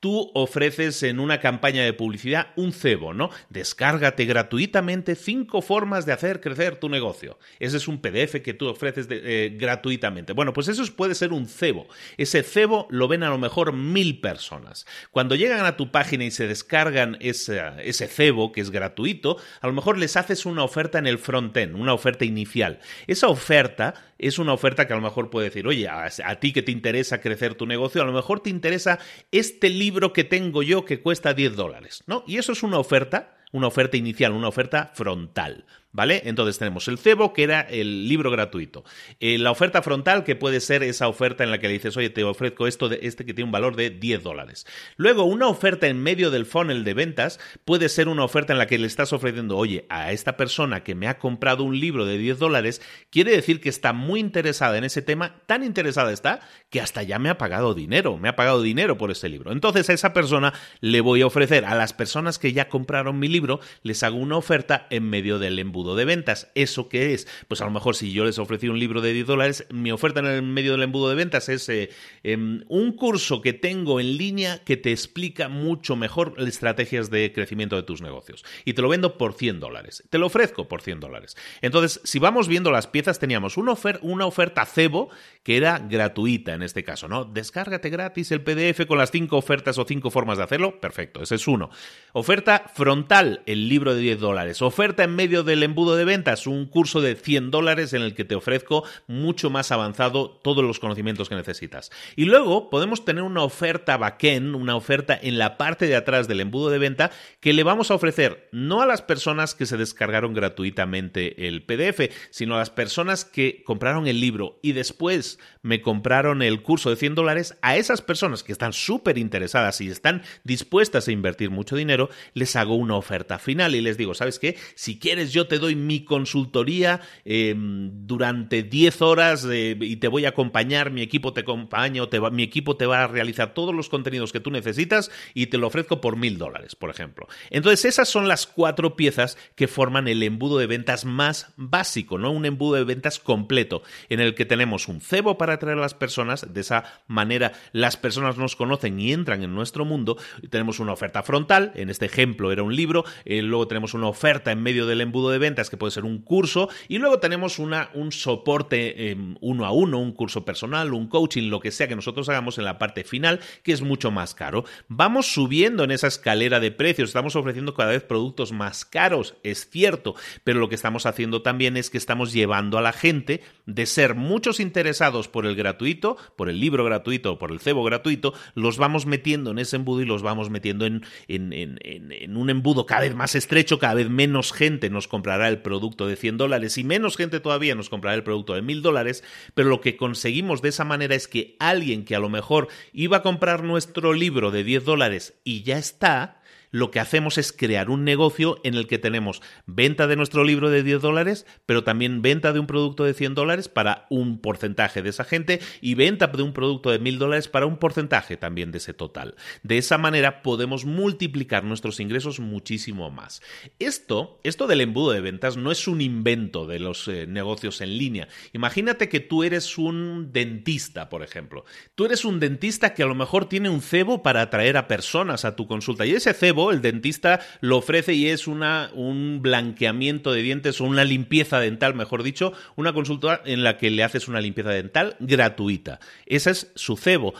tú 0.00 0.30
ofreces 0.34 1.02
en 1.02 1.18
una 1.18 1.40
campaña 1.40 1.82
de 1.82 1.92
publicidad 1.92 2.48
un 2.56 2.72
cebo, 2.72 3.14
¿no? 3.14 3.30
Descárgate 3.48 4.26
gratuitamente 4.26 5.16
cinco 5.16 5.60
formas 5.60 6.06
de 6.06 6.12
hacer 6.12 6.40
crecer 6.40 6.76
tu 6.76 6.88
negocio. 6.88 7.38
Ese 7.58 7.78
es 7.78 7.88
un 7.88 8.00
PDF 8.00 8.40
que 8.42 8.54
tú 8.54 8.68
ofreces 8.68 9.08
eh, 9.10 9.56
gratuitamente. 9.58 10.32
Bueno, 10.32 10.52
pues 10.52 10.68
eso 10.68 10.84
puede 10.94 11.14
ser 11.14 11.32
un 11.32 11.48
cebo. 11.48 11.88
Ese 12.16 12.42
cebo 12.42 12.86
lo 12.90 13.08
ven 13.08 13.24
a 13.24 13.30
lo 13.30 13.38
mejor 13.38 13.72
mil 13.72 14.20
personas. 14.20 14.86
Cuando 15.10 15.34
llegan 15.34 15.66
a 15.66 15.76
tu 15.76 15.90
página 15.90 16.24
y 16.24 16.30
se 16.30 16.46
descargan 16.46 17.16
ese, 17.20 17.60
ese 17.82 18.06
cebo, 18.06 18.52
que 18.52 18.60
es 18.60 18.70
gratuito, 18.70 19.36
a 19.60 19.66
lo 19.66 19.72
mejor 19.72 19.98
les 19.98 20.16
haces 20.16 20.46
una 20.46 20.62
oferta 20.62 20.98
en 20.98 21.06
el 21.06 21.18
frontend, 21.18 21.74
una 21.74 21.92
oferta 21.92 22.24
inicial. 22.24 22.78
Esa 23.06 23.28
oferta 23.28 23.94
es 24.18 24.38
una 24.38 24.52
oferta 24.52 24.86
que 24.86 24.92
a 24.92 24.96
lo 24.96 25.02
mejor 25.02 25.30
puede 25.30 25.48
decir, 25.48 25.66
oye, 25.66 25.88
a, 25.88 26.08
a 26.24 26.34
ti 26.36 26.52
que 26.52 26.62
te 26.62 26.72
interesa 26.72 27.20
crecer 27.20 27.54
tu 27.54 27.66
negocio, 27.66 28.02
a 28.02 28.04
lo 28.04 28.12
mejor 28.12 28.40
te 28.40 28.50
interesa 28.50 28.98
este 29.30 29.70
libro 29.70 29.87
libro 29.88 30.12
que 30.12 30.22
tengo 30.22 30.62
yo 30.62 30.84
que 30.84 31.00
cuesta 31.00 31.32
10 31.32 31.56
dólares, 31.56 32.04
¿no? 32.06 32.22
Y 32.26 32.36
eso 32.36 32.52
es 32.52 32.62
una 32.62 32.78
oferta, 32.78 33.38
una 33.52 33.68
oferta 33.68 33.96
inicial, 33.96 34.32
una 34.32 34.48
oferta 34.48 34.90
frontal. 34.92 35.64
¿Vale? 35.90 36.22
Entonces 36.26 36.58
tenemos 36.58 36.86
el 36.88 36.98
cebo, 36.98 37.32
que 37.32 37.44
era 37.44 37.62
el 37.62 38.08
libro 38.08 38.30
gratuito. 38.30 38.84
Eh, 39.20 39.38
la 39.38 39.50
oferta 39.50 39.80
frontal, 39.80 40.22
que 40.22 40.36
puede 40.36 40.60
ser 40.60 40.82
esa 40.82 41.08
oferta 41.08 41.44
en 41.44 41.50
la 41.50 41.58
que 41.58 41.66
le 41.66 41.72
dices, 41.72 41.96
oye, 41.96 42.10
te 42.10 42.24
ofrezco 42.24 42.66
esto, 42.66 42.90
de, 42.90 43.00
este 43.02 43.24
que 43.24 43.32
tiene 43.32 43.46
un 43.46 43.52
valor 43.52 43.74
de 43.74 43.88
10 43.88 44.22
dólares. 44.22 44.66
Luego, 44.96 45.24
una 45.24 45.48
oferta 45.48 45.86
en 45.86 46.02
medio 46.02 46.30
del 46.30 46.44
funnel 46.44 46.84
de 46.84 46.92
ventas 46.92 47.40
puede 47.64 47.88
ser 47.88 48.08
una 48.08 48.22
oferta 48.22 48.52
en 48.52 48.58
la 48.58 48.66
que 48.66 48.76
le 48.76 48.86
estás 48.86 49.14
ofreciendo, 49.14 49.56
oye, 49.56 49.86
a 49.88 50.12
esta 50.12 50.36
persona 50.36 50.84
que 50.84 50.94
me 50.94 51.08
ha 51.08 51.18
comprado 51.18 51.64
un 51.64 51.80
libro 51.80 52.04
de 52.04 52.18
10 52.18 52.38
dólares, 52.38 52.82
quiere 53.08 53.32
decir 53.32 53.62
que 53.62 53.70
está 53.70 53.94
muy 53.94 54.20
interesada 54.20 54.76
en 54.76 54.84
ese 54.84 55.00
tema, 55.00 55.40
tan 55.46 55.64
interesada 55.64 56.12
está 56.12 56.40
que 56.68 56.82
hasta 56.82 57.02
ya 57.02 57.18
me 57.18 57.30
ha 57.30 57.38
pagado 57.38 57.72
dinero, 57.72 58.18
me 58.18 58.28
ha 58.28 58.36
pagado 58.36 58.60
dinero 58.60 58.98
por 58.98 59.10
ese 59.10 59.30
libro. 59.30 59.52
Entonces 59.52 59.88
a 59.88 59.94
esa 59.94 60.12
persona 60.12 60.52
le 60.80 61.00
voy 61.00 61.22
a 61.22 61.26
ofrecer, 61.26 61.64
a 61.64 61.74
las 61.74 61.94
personas 61.94 62.38
que 62.38 62.52
ya 62.52 62.68
compraron 62.68 63.18
mi 63.18 63.28
libro, 63.28 63.60
les 63.82 64.02
hago 64.02 64.18
una 64.18 64.36
oferta 64.36 64.86
en 64.90 65.08
medio 65.08 65.38
del 65.38 65.58
embudo 65.58 65.77
de 65.96 66.04
ventas. 66.04 66.50
¿Eso 66.54 66.88
qué 66.88 67.14
es? 67.14 67.26
Pues 67.48 67.60
a 67.60 67.64
lo 67.64 67.70
mejor 67.70 67.96
si 67.96 68.12
yo 68.12 68.24
les 68.24 68.38
ofrecí 68.38 68.68
un 68.68 68.78
libro 68.78 69.00
de 69.00 69.12
10 69.12 69.26
dólares, 69.26 69.66
mi 69.70 69.92
oferta 69.92 70.20
en 70.20 70.26
el 70.26 70.42
medio 70.42 70.72
del 70.72 70.82
embudo 70.82 71.08
de 71.08 71.14
ventas 71.14 71.48
es 71.48 71.68
eh, 71.68 71.90
em, 72.22 72.64
un 72.68 72.92
curso 72.92 73.40
que 73.40 73.52
tengo 73.52 74.00
en 74.00 74.16
línea 74.16 74.62
que 74.64 74.76
te 74.76 74.92
explica 74.92 75.48
mucho 75.48 75.96
mejor 75.96 76.34
estrategias 76.38 77.10
de 77.10 77.32
crecimiento 77.32 77.76
de 77.76 77.82
tus 77.82 78.02
negocios. 78.02 78.44
Y 78.64 78.74
te 78.74 78.82
lo 78.82 78.88
vendo 78.88 79.18
por 79.18 79.34
100 79.34 79.60
dólares. 79.60 80.04
Te 80.10 80.18
lo 80.18 80.26
ofrezco 80.26 80.68
por 80.68 80.82
100 80.82 81.00
dólares. 81.00 81.36
Entonces, 81.62 82.00
si 82.04 82.18
vamos 82.18 82.48
viendo 82.48 82.70
las 82.70 82.86
piezas, 82.86 83.18
teníamos 83.18 83.56
una, 83.56 83.74
una 84.02 84.26
oferta 84.26 84.64
cebo 84.66 85.10
que 85.42 85.56
era 85.56 85.78
gratuita 85.78 86.54
en 86.54 86.62
este 86.62 86.84
caso, 86.84 87.08
¿no? 87.08 87.24
Descárgate 87.24 87.90
gratis 87.90 88.30
el 88.32 88.42
PDF 88.42 88.86
con 88.86 88.98
las 88.98 89.10
cinco 89.10 89.36
ofertas 89.36 89.78
o 89.78 89.84
cinco 89.86 90.10
formas 90.10 90.38
de 90.38 90.44
hacerlo. 90.44 90.80
Perfecto, 90.80 91.22
ese 91.22 91.36
es 91.36 91.48
uno. 91.48 91.70
Oferta 92.12 92.70
frontal, 92.74 93.42
el 93.46 93.68
libro 93.68 93.94
de 93.94 94.00
10 94.00 94.20
dólares. 94.20 94.62
Oferta 94.62 95.04
en 95.04 95.14
medio 95.14 95.42
del 95.42 95.62
embudo 95.68 95.96
de 95.96 96.04
ventas, 96.04 96.46
un 96.46 96.66
curso 96.66 97.00
de 97.00 97.14
100 97.14 97.50
dólares 97.50 97.92
en 97.92 98.02
el 98.02 98.14
que 98.14 98.24
te 98.24 98.34
ofrezco 98.34 98.84
mucho 99.06 99.50
más 99.50 99.70
avanzado 99.72 100.30
todos 100.42 100.64
los 100.64 100.80
conocimientos 100.80 101.28
que 101.28 101.34
necesitas. 101.34 101.90
Y 102.16 102.24
luego 102.24 102.70
podemos 102.70 103.04
tener 103.04 103.22
una 103.22 103.44
oferta 103.44 103.96
backend, 103.96 104.54
una 104.54 104.76
oferta 104.76 105.18
en 105.20 105.38
la 105.38 105.56
parte 105.56 105.86
de 105.86 105.96
atrás 105.96 106.28
del 106.28 106.40
embudo 106.40 106.70
de 106.70 106.78
venta 106.78 107.10
que 107.40 107.52
le 107.52 107.62
vamos 107.62 107.90
a 107.90 107.94
ofrecer 107.94 108.48
no 108.52 108.82
a 108.82 108.86
las 108.86 109.02
personas 109.02 109.54
que 109.54 109.66
se 109.66 109.76
descargaron 109.76 110.34
gratuitamente 110.34 111.46
el 111.46 111.64
PDF, 111.64 112.10
sino 112.30 112.54
a 112.54 112.58
las 112.58 112.70
personas 112.70 113.24
que 113.24 113.62
compraron 113.64 114.06
el 114.06 114.20
libro 114.20 114.58
y 114.62 114.72
después 114.72 115.38
me 115.68 115.82
compraron 115.82 116.40
el 116.40 116.62
curso 116.62 116.88
de 116.88 116.96
100 116.96 117.14
dólares, 117.14 117.58
a 117.60 117.76
esas 117.76 118.00
personas 118.00 118.42
que 118.42 118.52
están 118.52 118.72
súper 118.72 119.18
interesadas 119.18 119.82
y 119.82 119.90
están 119.90 120.22
dispuestas 120.42 121.06
a 121.06 121.12
invertir 121.12 121.50
mucho 121.50 121.76
dinero, 121.76 122.08
les 122.32 122.56
hago 122.56 122.74
una 122.74 122.96
oferta 122.96 123.38
final 123.38 123.74
y 123.74 123.82
les 123.82 123.98
digo, 123.98 124.14
¿sabes 124.14 124.38
qué? 124.38 124.56
Si 124.74 124.98
quieres 124.98 125.30
yo 125.30 125.46
te 125.46 125.58
doy 125.58 125.74
mi 125.74 126.04
consultoría 126.04 127.02
em, 127.26 128.06
durante 128.06 128.62
10 128.62 129.02
horas 129.02 129.46
y 129.50 129.96
te 129.96 130.08
voy 130.08 130.24
a 130.24 130.30
acompañar, 130.30 130.90
mi 130.90 131.02
equipo 131.02 131.34
te 131.34 131.40
acompaña, 131.40 132.02
o 132.02 132.08
te 132.08 132.18
mi 132.30 132.42
equipo 132.42 132.76
te 132.76 132.86
va 132.86 133.04
a 133.04 133.06
realizar 133.06 133.52
todos 133.52 133.74
los 133.74 133.90
contenidos 133.90 134.32
que 134.32 134.40
tú 134.40 134.50
necesitas 134.50 135.10
y 135.34 135.48
te 135.48 135.58
lo 135.58 135.66
ofrezco 135.66 136.00
por 136.00 136.16
mil 136.16 136.38
dólares, 136.38 136.76
por 136.76 136.88
ejemplo. 136.88 137.28
Entonces, 137.50 137.84
esas 137.84 138.08
son 138.08 138.26
las 138.26 138.46
cuatro 138.46 138.96
piezas 138.96 139.36
que 139.54 139.68
forman 139.68 140.08
el 140.08 140.22
embudo 140.22 140.56
de 140.56 140.66
ventas 140.66 141.04
más 141.04 141.52
básico, 141.56 142.16
¿no? 142.16 142.30
Un 142.30 142.46
embudo 142.46 142.76
de 142.76 142.84
ventas 142.84 143.18
completo, 143.18 143.82
en 144.08 144.20
el 144.20 144.34
que 144.34 144.46
tenemos 144.46 144.88
un 144.88 145.02
cebo 145.02 145.36
para 145.36 145.57
atraer 145.58 145.78
a 145.78 145.82
las 145.82 145.94
personas, 145.94 146.52
de 146.52 146.60
esa 146.60 146.84
manera 147.06 147.52
las 147.72 147.96
personas 147.96 148.36
nos 148.38 148.56
conocen 148.56 148.98
y 148.98 149.12
entran 149.12 149.42
en 149.42 149.54
nuestro 149.54 149.84
mundo, 149.84 150.16
tenemos 150.50 150.80
una 150.80 150.92
oferta 150.92 151.22
frontal, 151.22 151.72
en 151.74 151.90
este 151.90 152.06
ejemplo 152.06 152.52
era 152.52 152.62
un 152.62 152.74
libro, 152.74 153.04
eh, 153.24 153.42
luego 153.42 153.68
tenemos 153.68 153.94
una 153.94 154.08
oferta 154.08 154.52
en 154.52 154.62
medio 154.62 154.86
del 154.86 155.00
embudo 155.00 155.30
de 155.30 155.38
ventas 155.38 155.70
que 155.70 155.76
puede 155.76 155.90
ser 155.90 156.04
un 156.04 156.18
curso, 156.18 156.68
y 156.88 156.98
luego 156.98 157.18
tenemos 157.18 157.58
una, 157.58 157.90
un 157.94 158.12
soporte 158.12 159.10
em, 159.10 159.36
uno 159.40 159.66
a 159.66 159.72
uno, 159.72 159.98
un 159.98 160.12
curso 160.12 160.44
personal, 160.44 160.94
un 160.94 161.08
coaching, 161.08 161.50
lo 161.50 161.60
que 161.60 161.70
sea 161.70 161.88
que 161.88 161.96
nosotros 161.96 162.28
hagamos 162.28 162.58
en 162.58 162.64
la 162.64 162.78
parte 162.78 163.04
final, 163.04 163.40
que 163.62 163.72
es 163.72 163.82
mucho 163.82 164.10
más 164.10 164.34
caro. 164.34 164.64
Vamos 164.88 165.26
subiendo 165.26 165.84
en 165.84 165.90
esa 165.90 166.06
escalera 166.06 166.60
de 166.60 166.70
precios, 166.70 167.10
estamos 167.10 167.36
ofreciendo 167.36 167.74
cada 167.74 167.90
vez 167.90 168.02
productos 168.02 168.52
más 168.52 168.84
caros, 168.84 169.34
es 169.42 169.68
cierto, 169.70 170.14
pero 170.44 170.60
lo 170.60 170.68
que 170.68 170.74
estamos 170.74 171.06
haciendo 171.06 171.42
también 171.42 171.76
es 171.76 171.90
que 171.90 171.98
estamos 171.98 172.32
llevando 172.32 172.78
a 172.78 172.82
la 172.82 172.92
gente 172.92 173.42
de 173.66 173.86
ser 173.86 174.14
muchos 174.14 174.60
interesados 174.60 175.28
por 175.28 175.37
el 175.46 175.56
gratuito, 175.56 176.16
por 176.36 176.48
el 176.48 176.60
libro 176.60 176.84
gratuito, 176.84 177.38
por 177.38 177.52
el 177.52 177.60
cebo 177.60 177.84
gratuito, 177.84 178.34
los 178.54 178.78
vamos 178.78 179.06
metiendo 179.06 179.50
en 179.50 179.58
ese 179.58 179.76
embudo 179.76 180.02
y 180.02 180.06
los 180.06 180.22
vamos 180.22 180.50
metiendo 180.50 180.86
en, 180.86 181.04
en, 181.28 181.52
en, 181.52 181.78
en 181.82 182.36
un 182.36 182.50
embudo 182.50 182.86
cada 182.86 183.02
vez 183.02 183.14
más 183.14 183.34
estrecho, 183.34 183.78
cada 183.78 183.94
vez 183.94 184.08
menos 184.08 184.52
gente 184.52 184.90
nos 184.90 185.08
comprará 185.08 185.48
el 185.48 185.62
producto 185.62 186.06
de 186.06 186.16
100 186.16 186.36
dólares 186.38 186.78
y 186.78 186.84
menos 186.84 187.16
gente 187.16 187.40
todavía 187.40 187.74
nos 187.74 187.88
comprará 187.88 188.16
el 188.16 188.22
producto 188.22 188.54
de 188.54 188.62
1000 188.62 188.82
dólares, 188.82 189.24
pero 189.54 189.68
lo 189.68 189.80
que 189.80 189.96
conseguimos 189.96 190.62
de 190.62 190.70
esa 190.70 190.84
manera 190.84 191.14
es 191.14 191.28
que 191.28 191.56
alguien 191.58 192.04
que 192.04 192.16
a 192.16 192.20
lo 192.20 192.28
mejor 192.28 192.68
iba 192.92 193.18
a 193.18 193.22
comprar 193.22 193.62
nuestro 193.62 194.12
libro 194.12 194.50
de 194.50 194.64
10 194.64 194.84
dólares 194.84 195.34
y 195.44 195.62
ya 195.62 195.78
está, 195.78 196.40
lo 196.70 196.90
que 196.90 197.00
hacemos 197.00 197.38
es 197.38 197.52
crear 197.52 197.90
un 197.90 198.04
negocio 198.04 198.60
en 198.64 198.74
el 198.74 198.86
que 198.86 198.98
tenemos 198.98 199.42
venta 199.66 200.06
de 200.06 200.16
nuestro 200.16 200.44
libro 200.44 200.70
de 200.70 200.82
10 200.82 201.00
dólares, 201.00 201.46
pero 201.66 201.84
también 201.84 202.22
venta 202.22 202.52
de 202.52 202.60
un 202.60 202.66
producto 202.66 203.04
de 203.04 203.14
100 203.14 203.34
dólares 203.34 203.68
para 203.68 204.06
un 204.10 204.40
porcentaje 204.40 205.02
de 205.02 205.10
esa 205.10 205.24
gente 205.24 205.60
y 205.80 205.94
venta 205.94 206.26
de 206.26 206.42
un 206.42 206.52
producto 206.52 206.90
de 206.90 206.98
1000 206.98 207.18
dólares 207.18 207.48
para 207.48 207.66
un 207.66 207.78
porcentaje 207.78 208.36
también 208.36 208.70
de 208.72 208.78
ese 208.78 208.94
total. 208.94 209.34
De 209.62 209.78
esa 209.78 209.98
manera 209.98 210.42
podemos 210.42 210.84
multiplicar 210.84 211.64
nuestros 211.64 212.00
ingresos 212.00 212.40
muchísimo 212.40 213.10
más. 213.10 213.42
Esto, 213.78 214.40
esto 214.44 214.66
del 214.66 214.80
embudo 214.80 215.12
de 215.12 215.20
ventas 215.20 215.56
no 215.56 215.70
es 215.70 215.88
un 215.88 216.00
invento 216.00 216.66
de 216.66 216.80
los 216.80 217.08
eh, 217.08 217.26
negocios 217.26 217.80
en 217.80 217.96
línea. 217.96 218.28
Imagínate 218.52 219.08
que 219.08 219.20
tú 219.20 219.42
eres 219.42 219.78
un 219.78 220.32
dentista, 220.32 221.08
por 221.08 221.22
ejemplo. 221.22 221.64
Tú 221.94 222.04
eres 222.04 222.24
un 222.24 222.40
dentista 222.40 222.94
que 222.94 223.02
a 223.02 223.06
lo 223.06 223.14
mejor 223.14 223.48
tiene 223.48 223.68
un 223.68 223.80
cebo 223.80 224.22
para 224.22 224.42
atraer 224.42 224.76
a 224.76 224.88
personas 224.88 225.44
a 225.44 225.56
tu 225.56 225.66
consulta 225.66 226.06
y 226.06 226.12
ese 226.12 226.34
cebo 226.34 226.57
el 226.72 226.82
dentista 226.82 227.40
lo 227.60 227.78
ofrece 227.78 228.14
y 228.14 228.28
es 228.28 228.46
una, 228.46 228.90
un 228.94 229.40
blanqueamiento 229.42 230.32
de 230.32 230.42
dientes 230.42 230.80
o 230.80 230.84
una 230.84 231.04
limpieza 231.04 231.60
dental, 231.60 231.94
mejor 231.94 232.22
dicho, 232.22 232.52
una 232.76 232.92
consulta 232.92 233.40
en 233.44 233.62
la 233.62 233.78
que 233.78 233.90
le 233.90 234.02
haces 234.02 234.28
una 234.28 234.40
limpieza 234.40 234.70
dental 234.70 235.16
gratuita. 235.20 236.00
Ese 236.26 236.50
es 236.50 236.72
su 236.74 236.96
cebo. 236.96 237.34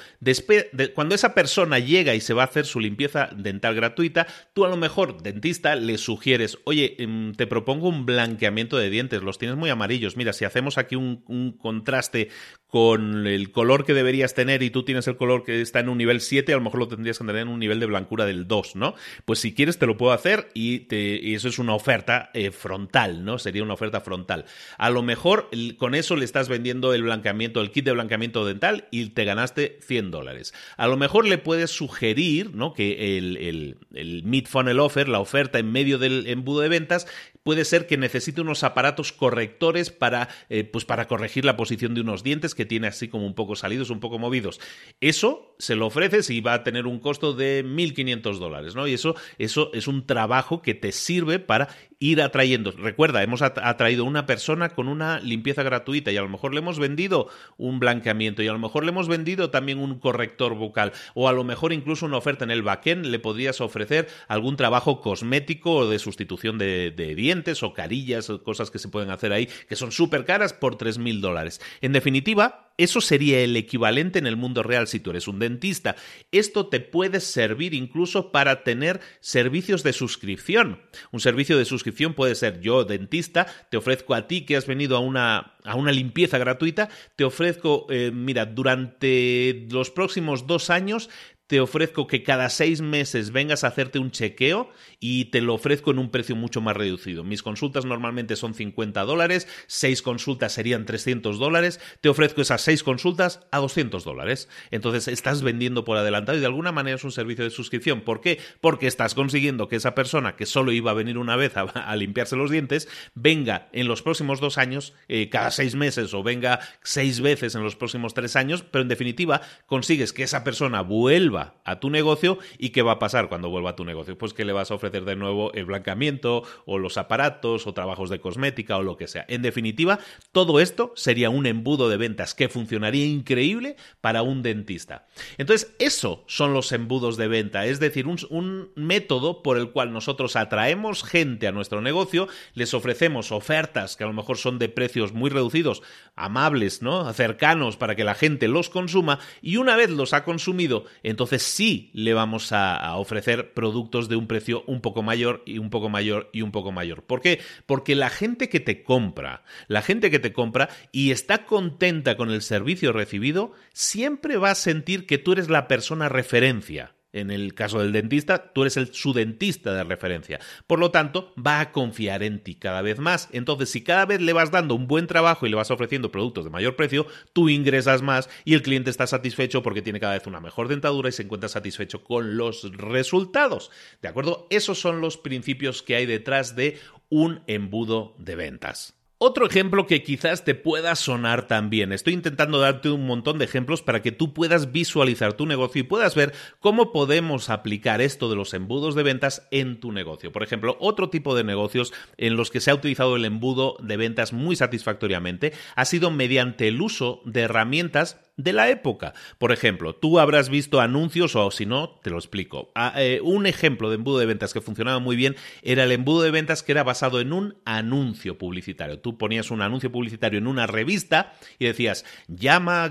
cuando 0.94 1.14
esa 1.14 1.34
persona 1.34 1.78
llega 1.78 2.14
y 2.14 2.20
se 2.20 2.34
va 2.34 2.42
a 2.42 2.46
hacer 2.46 2.66
su 2.66 2.80
limpieza 2.80 3.30
dental 3.36 3.74
gratuita, 3.74 4.26
tú 4.54 4.64
a 4.64 4.68
lo 4.68 4.76
mejor, 4.76 5.22
dentista, 5.22 5.74
le 5.74 5.98
sugieres, 5.98 6.58
oye, 6.64 6.96
em, 6.98 7.32
te 7.34 7.46
propongo 7.46 7.88
un 7.88 8.06
blanqueamiento 8.06 8.78
de 8.78 8.90
dientes, 8.90 9.22
los 9.22 9.38
tienes 9.38 9.56
muy 9.56 9.70
amarillos, 9.70 10.16
mira, 10.16 10.32
si 10.32 10.44
hacemos 10.44 10.78
aquí 10.78 10.96
un, 10.96 11.24
un 11.26 11.52
contraste 11.52 12.30
con 12.68 13.26
el 13.26 13.50
color 13.50 13.84
que 13.84 13.94
deberías 13.94 14.34
tener 14.34 14.62
y 14.62 14.70
tú 14.70 14.84
tienes 14.84 15.08
el 15.08 15.16
color 15.16 15.42
que 15.42 15.60
está 15.60 15.80
en 15.80 15.88
un 15.88 15.98
nivel 15.98 16.20
7, 16.20 16.52
a 16.52 16.56
lo 16.56 16.62
mejor 16.62 16.80
lo 16.80 16.88
tendrías 16.88 17.18
que 17.18 17.24
tener 17.24 17.42
en 17.42 17.48
un 17.48 17.58
nivel 17.58 17.80
de 17.80 17.86
blancura 17.86 18.26
del 18.26 18.46
2, 18.46 18.76
¿no? 18.76 18.94
Pues 19.24 19.38
si 19.38 19.54
quieres 19.54 19.78
te 19.78 19.86
lo 19.86 19.96
puedo 19.96 20.12
hacer 20.12 20.50
y, 20.52 20.80
te, 20.80 21.34
eso 21.34 21.48
es 21.48 21.58
una 21.58 21.74
oferta 21.74 22.30
eh, 22.34 22.50
frontal, 22.50 23.24
¿no? 23.24 23.38
Sería 23.38 23.62
una 23.62 23.74
oferta 23.74 24.00
frontal. 24.00 24.44
A 24.76 24.90
lo 24.90 25.02
mejor 25.02 25.48
con 25.78 25.94
eso 25.94 26.14
le 26.14 26.26
estás 26.26 26.48
vendiendo 26.48 26.92
el 26.92 27.04
blanqueamiento, 27.04 27.62
el 27.62 27.70
kit 27.70 27.86
de 27.86 27.92
blanqueamiento 27.92 28.44
dental 28.44 28.86
y 28.90 29.06
te 29.10 29.24
ganaste 29.24 29.78
100 29.80 30.10
dólares. 30.10 30.52
A 30.76 30.88
lo 30.88 30.98
mejor 30.98 31.26
le 31.26 31.38
puedes 31.38 31.70
sugerir, 31.70 32.54
¿no? 32.54 32.74
Que 32.74 33.16
el, 33.16 33.38
el, 33.38 33.78
el 33.94 34.24
Mid 34.24 34.46
Funnel 34.46 34.80
Offer, 34.80 35.08
la 35.08 35.20
oferta 35.20 35.58
en 35.58 35.72
medio 35.72 35.98
del 35.98 36.26
embudo 36.26 36.60
de 36.60 36.68
ventas, 36.68 37.06
puede 37.48 37.64
ser 37.64 37.86
que 37.86 37.96
necesite 37.96 38.42
unos 38.42 38.62
aparatos 38.62 39.12
correctores 39.12 39.90
para, 39.90 40.28
eh, 40.50 40.64
pues 40.64 40.84
para 40.84 41.08
corregir 41.08 41.46
la 41.46 41.56
posición 41.56 41.94
de 41.94 42.02
unos 42.02 42.22
dientes 42.22 42.54
que 42.58 42.66
tiene 42.66 42.88
así 42.88 43.06
como 43.06 43.24
un 43.24 43.34
poco 43.34 43.54
salidos, 43.54 43.88
un 43.90 44.00
poco 44.00 44.18
movidos. 44.18 44.60
Eso 45.00 45.54
se 45.60 45.76
lo 45.76 45.86
ofreces 45.86 46.28
y 46.28 46.40
va 46.40 46.54
a 46.54 46.64
tener 46.64 46.88
un 46.88 46.98
costo 46.98 47.32
de 47.32 47.64
1.500 47.64 48.38
dólares, 48.40 48.74
¿no? 48.74 48.88
Y 48.88 48.94
eso, 48.94 49.14
eso 49.38 49.70
es 49.74 49.86
un 49.86 50.06
trabajo 50.06 50.60
que 50.60 50.74
te 50.74 50.90
sirve 50.90 51.38
para 51.38 51.68
ir 52.00 52.22
atrayendo. 52.22 52.70
Recuerda, 52.72 53.22
hemos 53.22 53.42
atraído 53.42 54.04
una 54.04 54.24
persona 54.26 54.70
con 54.70 54.88
una 54.88 55.18
limpieza 55.20 55.62
gratuita 55.62 56.12
y 56.12 56.16
a 56.16 56.22
lo 56.22 56.28
mejor 56.28 56.54
le 56.54 56.60
hemos 56.60 56.78
vendido 56.78 57.28
un 57.56 57.80
blanqueamiento 57.80 58.42
y 58.42 58.48
a 58.48 58.52
lo 58.52 58.58
mejor 58.58 58.84
le 58.84 58.90
hemos 58.90 59.08
vendido 59.08 59.50
también 59.50 59.78
un 59.78 59.98
corrector 59.98 60.54
bucal 60.54 60.92
o 61.14 61.28
a 61.28 61.32
lo 61.32 61.42
mejor 61.42 61.72
incluso 61.72 62.06
una 62.06 62.16
oferta 62.16 62.44
en 62.44 62.52
el 62.52 62.62
backend 62.62 63.06
le 63.06 63.18
podrías 63.18 63.60
ofrecer 63.60 64.08
algún 64.28 64.56
trabajo 64.56 65.00
cosmético 65.00 65.74
o 65.74 65.88
de 65.88 65.98
sustitución 65.98 66.56
de, 66.58 66.92
dientes 67.16 67.62
o 67.62 67.72
carillas 67.72 68.30
o 68.30 68.44
cosas 68.44 68.70
que 68.70 68.78
se 68.78 68.88
pueden 68.88 69.10
hacer 69.10 69.32
ahí 69.32 69.48
que 69.68 69.76
son 69.76 69.90
súper 69.90 70.24
caras 70.24 70.52
por 70.52 70.76
3.000 70.76 71.20
dólares. 71.20 71.60
En 71.80 71.92
definitiva, 71.92 72.67
eso 72.78 73.00
sería 73.00 73.40
el 73.40 73.56
equivalente 73.56 74.18
en 74.18 74.26
el 74.26 74.36
mundo 74.36 74.62
real 74.62 74.86
si 74.86 75.00
tú 75.00 75.10
eres 75.10 75.28
un 75.28 75.40
dentista. 75.40 75.96
Esto 76.32 76.68
te 76.68 76.80
puede 76.80 77.20
servir 77.20 77.74
incluso 77.74 78.30
para 78.30 78.62
tener 78.62 79.00
servicios 79.20 79.82
de 79.82 79.92
suscripción. 79.92 80.80
Un 81.10 81.20
servicio 81.20 81.58
de 81.58 81.64
suscripción 81.64 82.14
puede 82.14 82.36
ser 82.36 82.60
yo, 82.60 82.84
dentista, 82.84 83.46
te 83.70 83.76
ofrezco 83.76 84.14
a 84.14 84.28
ti 84.28 84.46
que 84.46 84.56
has 84.56 84.66
venido 84.66 84.96
a 84.96 85.00
una, 85.00 85.54
a 85.64 85.74
una 85.74 85.90
limpieza 85.90 86.38
gratuita, 86.38 86.88
te 87.16 87.24
ofrezco, 87.24 87.86
eh, 87.90 88.12
mira, 88.14 88.46
durante 88.46 89.66
los 89.70 89.90
próximos 89.90 90.46
dos 90.46 90.70
años 90.70 91.10
te 91.48 91.60
ofrezco 91.60 92.06
que 92.06 92.22
cada 92.22 92.50
seis 92.50 92.82
meses 92.82 93.32
vengas 93.32 93.64
a 93.64 93.68
hacerte 93.68 93.98
un 93.98 94.10
chequeo 94.10 94.70
y 95.00 95.26
te 95.26 95.40
lo 95.40 95.54
ofrezco 95.54 95.90
en 95.90 95.98
un 95.98 96.10
precio 96.10 96.36
mucho 96.36 96.60
más 96.60 96.76
reducido. 96.76 97.24
Mis 97.24 97.42
consultas 97.42 97.86
normalmente 97.86 98.36
son 98.36 98.52
50 98.52 99.02
dólares, 99.04 99.48
seis 99.66 100.02
consultas 100.02 100.52
serían 100.52 100.84
300 100.84 101.38
dólares, 101.38 101.80
te 102.02 102.10
ofrezco 102.10 102.42
esas 102.42 102.60
seis 102.60 102.82
consultas 102.82 103.40
a 103.50 103.58
200 103.58 104.04
dólares. 104.04 104.48
Entonces 104.70 105.08
estás 105.08 105.42
vendiendo 105.42 105.86
por 105.86 105.96
adelantado 105.96 106.36
y 106.36 106.40
de 106.40 106.46
alguna 106.46 106.70
manera 106.70 106.96
es 106.96 107.04
un 107.04 107.12
servicio 107.12 107.44
de 107.44 107.50
suscripción. 107.50 108.02
¿Por 108.02 108.20
qué? 108.20 108.38
Porque 108.60 108.86
estás 108.86 109.14
consiguiendo 109.14 109.68
que 109.68 109.76
esa 109.76 109.94
persona 109.94 110.36
que 110.36 110.44
solo 110.44 110.70
iba 110.70 110.90
a 110.90 110.94
venir 110.94 111.16
una 111.16 111.36
vez 111.36 111.54
a, 111.56 111.96
limpiarse 111.96 112.36
los 112.36 112.50
dientes, 112.50 112.88
venga 113.14 113.70
en 113.72 113.88
los 113.88 114.02
próximos 114.02 114.38
dos 114.40 114.58
años, 114.58 114.92
eh, 115.08 115.30
cada 115.30 115.50
seis 115.50 115.74
meses 115.74 116.12
o 116.12 116.22
venga 116.22 116.60
seis 116.82 117.22
veces 117.22 117.54
en 117.54 117.62
los 117.62 117.74
próximos 117.74 118.12
tres 118.12 118.36
años, 118.36 118.66
pero 118.70 118.82
en 118.82 118.88
definitiva 118.88 119.40
consigues 119.64 120.12
que 120.12 120.24
esa 120.24 120.44
persona 120.44 120.82
vuelva 120.82 121.37
a 121.64 121.80
tu 121.80 121.90
negocio 121.90 122.38
y 122.58 122.70
qué 122.70 122.82
va 122.82 122.92
a 122.92 122.98
pasar 122.98 123.28
cuando 123.28 123.50
vuelva 123.50 123.70
a 123.70 123.76
tu 123.76 123.84
negocio. 123.84 124.16
Pues 124.16 124.32
que 124.32 124.44
le 124.44 124.52
vas 124.52 124.70
a 124.70 124.74
ofrecer 124.74 125.04
de 125.04 125.16
nuevo 125.16 125.52
el 125.54 125.66
blanqueamiento 125.66 126.42
o 126.66 126.78
los 126.78 126.96
aparatos 126.98 127.66
o 127.66 127.74
trabajos 127.74 128.10
de 128.10 128.20
cosmética 128.20 128.76
o 128.76 128.82
lo 128.82 128.96
que 128.96 129.08
sea. 129.08 129.24
En 129.28 129.42
definitiva, 129.42 129.98
todo 130.32 130.60
esto 130.60 130.92
sería 130.96 131.30
un 131.30 131.46
embudo 131.46 131.88
de 131.88 131.96
ventas 131.96 132.34
que 132.34 132.48
funcionaría 132.48 133.06
increíble 133.06 133.76
para 134.00 134.22
un 134.22 134.42
dentista. 134.42 135.06
Entonces, 135.36 135.74
eso 135.78 136.24
son 136.26 136.52
los 136.52 136.72
embudos 136.72 137.16
de 137.16 137.28
venta, 137.28 137.66
es 137.66 137.80
decir, 137.80 138.06
un, 138.06 138.18
un 138.30 138.70
método 138.74 139.42
por 139.42 139.58
el 139.58 139.70
cual 139.70 139.92
nosotros 139.92 140.36
atraemos 140.36 141.02
gente 141.04 141.46
a 141.46 141.52
nuestro 141.52 141.80
negocio, 141.80 142.28
les 142.54 142.74
ofrecemos 142.74 143.32
ofertas 143.32 143.96
que 143.96 144.04
a 144.04 144.06
lo 144.06 144.12
mejor 144.12 144.38
son 144.38 144.58
de 144.58 144.68
precios 144.68 145.12
muy 145.12 145.30
reducidos, 145.30 145.82
amables, 146.16 146.82
¿no? 146.82 147.12
cercanos 147.12 147.76
para 147.76 147.94
que 147.94 148.04
la 148.04 148.14
gente 148.14 148.48
los 148.48 148.70
consuma 148.70 149.18
y 149.42 149.56
una 149.56 149.76
vez 149.76 149.90
los 149.90 150.12
ha 150.12 150.24
consumido, 150.24 150.84
entonces 151.02 151.27
entonces 151.28 151.46
sí 151.46 151.90
le 151.92 152.14
vamos 152.14 152.52
a, 152.52 152.96
ofrecer 152.96 153.52
productos 153.52 154.08
de 154.08 154.16
un 154.16 154.26
precio 154.26 154.64
un 154.66 154.80
poco 154.80 155.02
mayor 155.02 155.42
y 155.44 155.58
un 155.58 155.68
poco 155.68 155.90
mayor 155.90 156.30
y 156.32 156.40
un 156.40 156.52
poco 156.52 156.72
mayor. 156.72 157.02
¿Por 157.02 157.20
qué? 157.20 157.40
Porque 157.66 157.94
la 157.94 158.08
gente 158.08 158.48
que 158.48 158.60
te 158.60 158.82
compra, 158.82 159.44
la 159.66 159.82
gente 159.82 160.10
que 160.10 160.18
te 160.18 160.32
compra 160.32 160.70
y 160.90 161.10
está 161.10 161.44
contenta 161.44 162.16
con 162.16 162.30
el 162.30 162.40
servicio 162.40 162.92
recibido, 162.92 163.52
siempre 163.74 164.38
va 164.38 164.52
a 164.52 164.54
sentir 164.54 165.06
que 165.06 165.18
tú 165.18 165.32
eres 165.32 165.50
la 165.50 165.68
persona 165.68 166.08
referencia 166.08 166.94
en 167.12 167.30
el 167.30 167.54
caso 167.54 167.80
del 167.80 167.92
dentista, 167.92 168.52
tú 168.52 168.62
eres 168.62 168.76
el, 168.76 168.92
su 168.94 169.12
dentista 169.12 169.72
de 169.74 169.84
referencia. 169.84 170.40
Por 170.66 170.78
lo 170.78 170.90
tanto, 170.90 171.32
va 171.34 171.60
a 171.60 171.72
confiar 171.72 172.22
en 172.22 172.42
ti 172.42 172.54
cada 172.54 172.82
vez 172.82 172.98
más. 172.98 173.28
Entonces, 173.32 173.70
si 173.70 173.82
cada 173.82 174.06
vez 174.06 174.20
le 174.20 174.32
vas 174.32 174.50
dando 174.50 174.74
un 174.74 174.86
buen 174.86 175.06
trabajo 175.06 175.46
y 175.46 175.50
le 175.50 175.56
vas 175.56 175.70
ofreciendo 175.70 176.10
productos 176.10 176.44
de 176.44 176.50
mayor 176.50 176.76
precio, 176.76 177.06
tú 177.32 177.48
ingresas 177.48 178.02
más 178.02 178.28
y 178.44 178.54
el 178.54 178.62
cliente 178.62 178.90
está 178.90 179.06
satisfecho 179.06 179.62
porque 179.62 179.82
tiene 179.82 180.00
cada 180.00 180.14
vez 180.14 180.26
una 180.26 180.40
mejor 180.40 180.68
dentadura 180.68 181.08
y 181.08 181.12
se 181.12 181.22
encuentra 181.22 181.48
satisfecho 181.48 182.04
con 182.04 182.36
los 182.36 182.70
resultados. 182.76 183.70
¿De 184.02 184.08
acuerdo? 184.08 184.46
Esos 184.50 184.78
son 184.78 185.00
los 185.00 185.16
principios 185.16 185.82
que 185.82 185.96
hay 185.96 186.06
detrás 186.06 186.56
de 186.56 186.78
un 187.08 187.42
embudo 187.46 188.14
de 188.18 188.36
ventas. 188.36 188.97
Otro 189.20 189.46
ejemplo 189.46 189.88
que 189.88 190.04
quizás 190.04 190.44
te 190.44 190.54
pueda 190.54 190.94
sonar 190.94 191.48
también. 191.48 191.92
Estoy 191.92 192.12
intentando 192.12 192.60
darte 192.60 192.88
un 192.88 193.04
montón 193.04 193.38
de 193.38 193.46
ejemplos 193.46 193.82
para 193.82 194.00
que 194.00 194.12
tú 194.12 194.32
puedas 194.32 194.70
visualizar 194.70 195.32
tu 195.32 195.44
negocio 195.44 195.80
y 195.80 195.82
puedas 195.82 196.14
ver 196.14 196.32
cómo 196.60 196.92
podemos 196.92 197.50
aplicar 197.50 198.00
esto 198.00 198.30
de 198.30 198.36
los 198.36 198.54
embudos 198.54 198.94
de 198.94 199.02
ventas 199.02 199.48
en 199.50 199.80
tu 199.80 199.90
negocio. 199.90 200.30
Por 200.30 200.44
ejemplo, 200.44 200.76
otro 200.78 201.10
tipo 201.10 201.34
de 201.34 201.42
negocios 201.42 201.92
en 202.16 202.36
los 202.36 202.52
que 202.52 202.60
se 202.60 202.70
ha 202.70 202.76
utilizado 202.76 203.16
el 203.16 203.24
embudo 203.24 203.76
de 203.80 203.96
ventas 203.96 204.32
muy 204.32 204.54
satisfactoriamente 204.54 205.52
ha 205.74 205.84
sido 205.84 206.12
mediante 206.12 206.68
el 206.68 206.80
uso 206.80 207.20
de 207.24 207.40
herramientas 207.40 208.18
de 208.38 208.54
la 208.54 208.70
época. 208.70 209.12
Por 209.36 209.52
ejemplo, 209.52 209.94
tú 209.94 210.18
habrás 210.18 210.48
visto 210.48 210.80
anuncios 210.80 211.36
o 211.36 211.50
si 211.50 211.66
no, 211.66 211.90
te 212.02 212.08
lo 212.08 212.16
explico. 212.16 212.70
Ah, 212.74 212.94
eh, 212.96 213.20
un 213.22 213.46
ejemplo 213.46 213.90
de 213.90 213.96
embudo 213.96 214.18
de 214.18 214.26
ventas 214.26 214.54
que 214.54 214.62
funcionaba 214.62 215.00
muy 215.00 215.16
bien 215.16 215.36
era 215.62 215.84
el 215.84 215.92
embudo 215.92 216.22
de 216.22 216.30
ventas 216.30 216.62
que 216.62 216.72
era 216.72 216.84
basado 216.84 217.20
en 217.20 217.32
un 217.32 217.56
anuncio 217.66 218.38
publicitario. 218.38 219.00
Tú 219.00 219.18
ponías 219.18 219.50
un 219.50 219.60
anuncio 219.60 219.92
publicitario 219.92 220.38
en 220.38 220.46
una 220.46 220.66
revista 220.66 221.34
y 221.58 221.66
decías, 221.66 222.04
llama, 222.28 222.88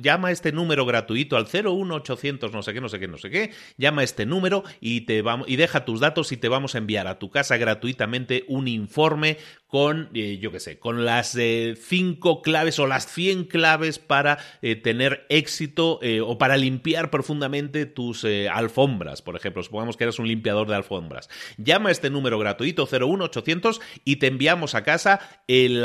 llama 0.00 0.30
este 0.30 0.52
número 0.52 0.84
gratuito 0.84 1.36
al 1.36 1.46
01800 1.46 2.52
no 2.52 2.62
sé 2.62 2.74
qué, 2.74 2.80
no 2.80 2.88
sé 2.88 3.00
qué, 3.00 3.08
no 3.08 3.18
sé 3.18 3.30
qué, 3.30 3.50
llama 3.78 4.02
este 4.02 4.26
número 4.26 4.64
y, 4.80 5.02
te 5.02 5.24
y 5.46 5.56
deja 5.56 5.84
tus 5.86 6.00
datos 6.00 6.30
y 6.32 6.36
te 6.36 6.48
vamos 6.48 6.74
a 6.74 6.78
enviar 6.78 7.06
a 7.06 7.18
tu 7.18 7.30
casa 7.30 7.56
gratuitamente 7.56 8.44
un 8.48 8.68
informe 8.68 9.38
con, 9.70 10.10
eh, 10.14 10.38
yo 10.38 10.50
qué 10.50 10.58
sé, 10.58 10.78
con 10.80 11.04
las 11.04 11.36
eh, 11.36 11.76
cinco 11.80 12.42
claves 12.42 12.80
o 12.80 12.88
las 12.88 13.06
100 13.06 13.44
claves 13.44 14.00
para 14.00 14.38
eh, 14.62 14.74
tener 14.74 15.26
éxito 15.28 16.00
o 16.24 16.38
para 16.38 16.56
limpiar 16.56 17.10
profundamente 17.10 17.86
tus 17.86 18.24
alfombras, 18.24 19.22
por 19.22 19.36
ejemplo. 19.36 19.62
Supongamos 19.62 19.96
que 19.96 20.04
eres 20.04 20.18
un 20.18 20.26
limpiador 20.26 20.68
de 20.68 20.74
alfombras. 20.74 21.28
Llama 21.56 21.90
a 21.90 21.92
este 21.92 22.10
número 22.10 22.38
gratuito 22.38 22.86
01800 22.86 23.80
y 24.04 24.16
te 24.16 24.26
enviamos 24.26 24.74
a 24.74 24.82
casa 24.82 25.20
el, 25.46 25.84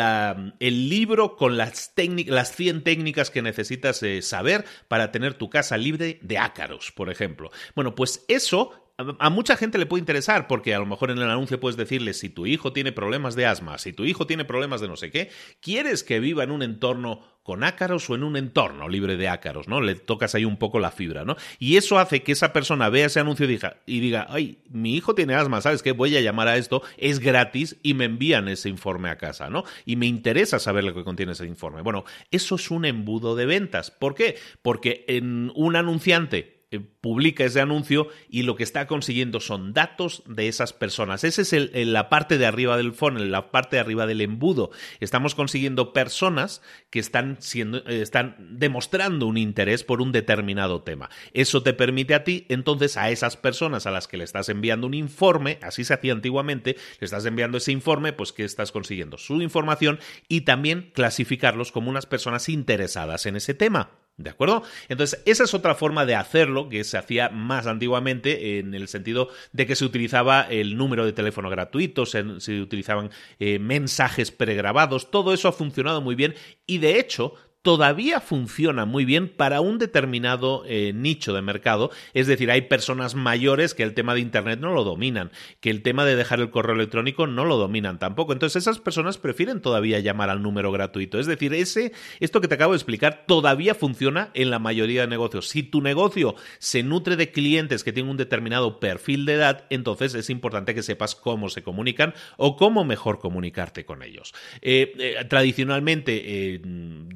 el 0.60 0.89
libro 0.89 1.36
con 1.36 1.58
las, 1.58 1.93
las 2.26 2.56
100 2.56 2.84
técnicas 2.84 3.30
que 3.30 3.41
necesitas 3.41 4.02
saber 4.21 4.65
para 4.88 5.12
tener 5.12 5.36
tu 5.36 5.50
casa 5.50 5.78
libre 5.78 6.19
de 6.21 6.38
ácaros, 6.38 6.91
por 6.91 7.12
ejemplo. 7.12 7.52
Bueno, 7.76 7.93
pues 7.93 8.26
eso 8.28 8.85
a 8.98 9.30
mucha 9.30 9.58
gente 9.58 9.78
le 9.78 9.86
puede 9.86 10.00
interesar 10.00 10.48
porque 10.48 10.74
a 10.74 10.80
lo 10.80 10.86
mejor 10.86 11.12
en 11.12 11.18
el 11.18 11.30
anuncio 11.30 11.60
puedes 11.60 11.76
decirle 11.76 12.14
si 12.14 12.30
tu 12.30 12.46
hijo 12.46 12.72
tiene 12.72 12.94
problemas 12.94 13.36
de 13.36 13.46
asma, 13.46 13.78
si 13.78 13.92
tu 13.92 14.06
hijo 14.06 14.26
tiene 14.26 14.46
problemas 14.46 14.80
de 14.80 14.88
no 14.88 14.96
sé 14.96 15.12
qué, 15.12 15.30
quieres 15.60 16.04
que 16.04 16.22
viva 16.22 16.44
en 16.44 16.52
un 16.52 16.64
entorno 16.64 17.22
con 17.44 17.64
ácaros 17.64 18.10
o 18.10 18.16
en 18.16 18.24
un 18.24 18.38
entorno 18.38 18.88
libre 18.88 19.18
de 19.18 19.28
ácaros, 19.28 19.68
¿no? 19.68 19.82
Le 19.82 19.96
tocas 19.96 20.34
ahí 20.34 20.46
un 20.46 20.58
poco 20.58 20.80
la 20.80 20.92
fibra, 20.92 21.26
¿no? 21.26 21.36
Y 21.60 21.76
eso 21.76 22.00
hace 22.00 22.24
que 22.24 22.32
esa 22.32 22.54
persona 22.54 22.90
vea 22.90 23.08
ese 23.08 23.20
anuncio 23.20 23.46
y 23.46 23.50
diga, 23.50 23.78
y 23.86 24.00
diga 24.00 24.28
ay, 24.30 24.60
mi 24.70 24.96
hijo 24.96 25.14
tiene 25.14 25.36
asma, 25.36 25.60
¿sabes 25.60 25.84
qué? 25.84 25.92
Voy 25.92 26.16
a 26.16 26.22
llamar 26.22 26.48
a 26.48 26.56
esto, 26.56 26.82
es 26.98 27.20
gratis 27.20 27.76
y 27.84 27.96
me 27.96 28.06
envían 28.06 28.48
ese 28.48 28.70
informe 28.70 29.10
a 29.10 29.18
casa, 29.18 29.50
¿no? 29.50 29.66
Y 29.86 29.98
me 29.98 30.06
interesa 30.06 30.58
saber 30.58 30.86
lo 30.86 30.94
que 30.94 31.04
contiene 31.04 31.34
ese 31.34 31.46
informe. 31.46 31.82
Bueno, 31.82 32.06
eso 32.32 32.56
es 32.56 32.72
un 32.72 32.86
embudo 32.86 33.36
de 33.36 33.46
ventas. 33.46 33.92
¿Por 33.92 34.16
qué? 34.16 34.38
Porque 34.62 35.04
en 35.10 35.52
un 35.54 35.76
anunciante 35.76 36.55
publica 36.80 37.44
ese 37.44 37.62
anuncio 37.62 38.08
y 38.30 38.44
lo 38.44 38.56
que 38.56 38.64
está 38.64 38.88
consiguiendo 38.88 39.40
son 39.40 39.74
datos 39.74 40.24
de 40.26 40.48
esas 40.48 40.74
personas. 40.74 41.24
Esa 41.24 41.42
es 41.42 41.88
la 41.88 42.10
parte 42.10 42.38
de 42.38 42.46
arriba 42.46 42.78
del 42.78 42.94
funnel, 42.94 43.32
la 43.32 43.52
parte 43.52 43.76
de 43.76 43.82
arriba 43.82 44.08
del 44.08 44.22
embudo. 44.22 44.72
Estamos 45.00 45.36
consiguiendo 45.36 45.94
personas 45.94 46.62
que 46.90 47.00
están, 47.00 47.38
siendo, 47.40 47.80
eh, 47.80 48.02
están 48.02 48.36
demostrando 48.40 49.28
un 49.28 49.38
interés 49.38 49.84
por 49.84 50.02
un 50.02 50.12
determinado 50.12 50.82
tema. 50.82 51.10
Eso 51.34 51.64
te 51.64 51.74
permite 51.74 52.16
a 52.16 52.24
ti, 52.24 52.46
entonces, 52.50 52.98
a 52.98 53.10
esas 53.10 53.38
personas 53.38 53.86
a 53.86 53.92
las 53.92 54.08
que 54.08 54.18
le 54.18 54.24
estás 54.24 54.50
enviando 54.50 54.88
un 54.88 54.94
informe, 54.94 55.60
así 55.62 55.84
se 55.84 55.94
hacía 55.94 56.14
antiguamente, 56.14 56.76
le 57.00 57.06
estás 57.06 57.26
enviando 57.26 57.58
ese 57.58 57.72
informe, 57.72 58.14
pues 58.14 58.34
que 58.34 58.44
estás 58.44 58.72
consiguiendo 58.72 59.18
su 59.18 59.42
información 59.42 60.00
y 60.28 60.42
también 60.42 60.92
clasificarlos 60.94 61.72
como 61.72 61.90
unas 61.90 62.06
personas 62.06 62.50
interesadas 62.50 63.26
en 63.26 63.36
ese 63.36 63.54
tema. 63.54 63.92
¿De 64.17 64.30
acuerdo? 64.30 64.63
Entonces, 64.88 65.21
esa 65.25 65.43
es 65.43 65.54
otra 65.54 65.75
forma 65.75 66.06
de 66.06 66.15
hacerlo 66.15 66.69
que 66.69 66.86
se 66.86 66.97
hacía 66.97 67.28
más 67.30 67.67
antiguamente 67.67 68.60
en 68.60 68.73
el 68.73 68.88
sentido 68.88 69.28
de 69.51 69.67
que 69.67 69.75
se 69.75 69.84
utilizaba 69.84 70.43
el 70.43 70.78
número 70.78 71.06
de 71.06 71.12
teléfono 71.12 71.49
gratuito, 71.49 72.06
se, 72.06 72.21
utilizaban 72.21 73.12
eh, 73.39 73.60
mensajes 73.60 74.32
pregrabados, 74.32 75.12
todo 75.12 75.34
eso 75.34 75.49
ha 75.49 75.51
funcionado 75.51 75.99
muy 75.99 76.15
bien 76.15 76.34
y 76.65 76.78
de 76.78 76.97
hecho 76.97 77.34
todavía 77.65 78.19
funciona 78.19 78.86
muy 78.86 79.06
bien 79.06 79.28
para 79.28 79.60
un 79.60 79.80
determinado 79.80 80.63
eh, 80.67 80.93
nicho 80.93 81.34
de 81.34 81.41
mercado. 81.41 81.89
Es 82.13 82.28
decir, 82.28 82.51
hay 82.51 82.62
personas 82.62 83.15
mayores 83.15 83.73
que 83.73 83.82
el 83.82 83.95
tema 83.95 84.13
de 84.13 84.19
Internet 84.19 84.60
no 84.60 84.71
lo 84.71 84.84
dominan, 84.84 85.32
que 85.62 85.71
el 85.71 85.82
tema 85.82 86.06
de 86.06 86.15
dejar 86.15 86.41
el 86.41 86.51
correo 86.51 86.75
electrónico 86.75 87.25
no 87.25 87.43
lo 87.43 87.58
dominan 87.58 87.97
tampoco. 87.97 88.34
Entonces 88.34 88.62
esas 88.62 88.78
personas 88.78 89.17
prefieren 89.17 89.62
todavía 89.62 89.99
llamar 89.99 90.30
al 90.30 90.43
número 90.43 90.71
gratuito. 90.71 91.17
Es 91.17 91.25
decir, 91.25 91.56
ese, 91.56 91.91
esto 92.19 92.39
que 92.39 92.47
te 92.47 92.54
acabo 92.54 92.73
de 92.73 92.78
explicar 92.78 93.23
todavía 93.25 93.73
funciona 93.73 94.30
en 94.36 94.51
la 94.51 94.60
mayoría 94.60 95.01
de 95.01 95.08
negocios. 95.08 95.49
Si 95.49 95.63
tu 95.63 95.82
negocio 95.82 96.36
se 96.60 96.84
nutre 96.84 97.15
de 97.15 97.32
clientes 97.32 97.84
que 97.84 97.91
tienen 97.91 98.12
un 98.12 98.17
determinado 98.17 98.80
perfil 98.80 99.25
de 99.25 99.34
edad, 99.34 99.65
entonces 99.71 100.13
es 100.13 100.30
importante 100.30 100.75
que 100.75 100.84
sepas 100.84 101.15
cómo 101.15 101.49
se 101.49 101.63
comunican 101.63 102.13
o 102.38 102.58
cómo 102.58 102.86
mejor 102.86 103.17
comunicarte 103.17 103.86
con 103.86 104.04
ellos. 104.04 104.36
Eh, 104.62 104.93
eh, 104.99 105.25
tradicionalmente, 105.28 106.62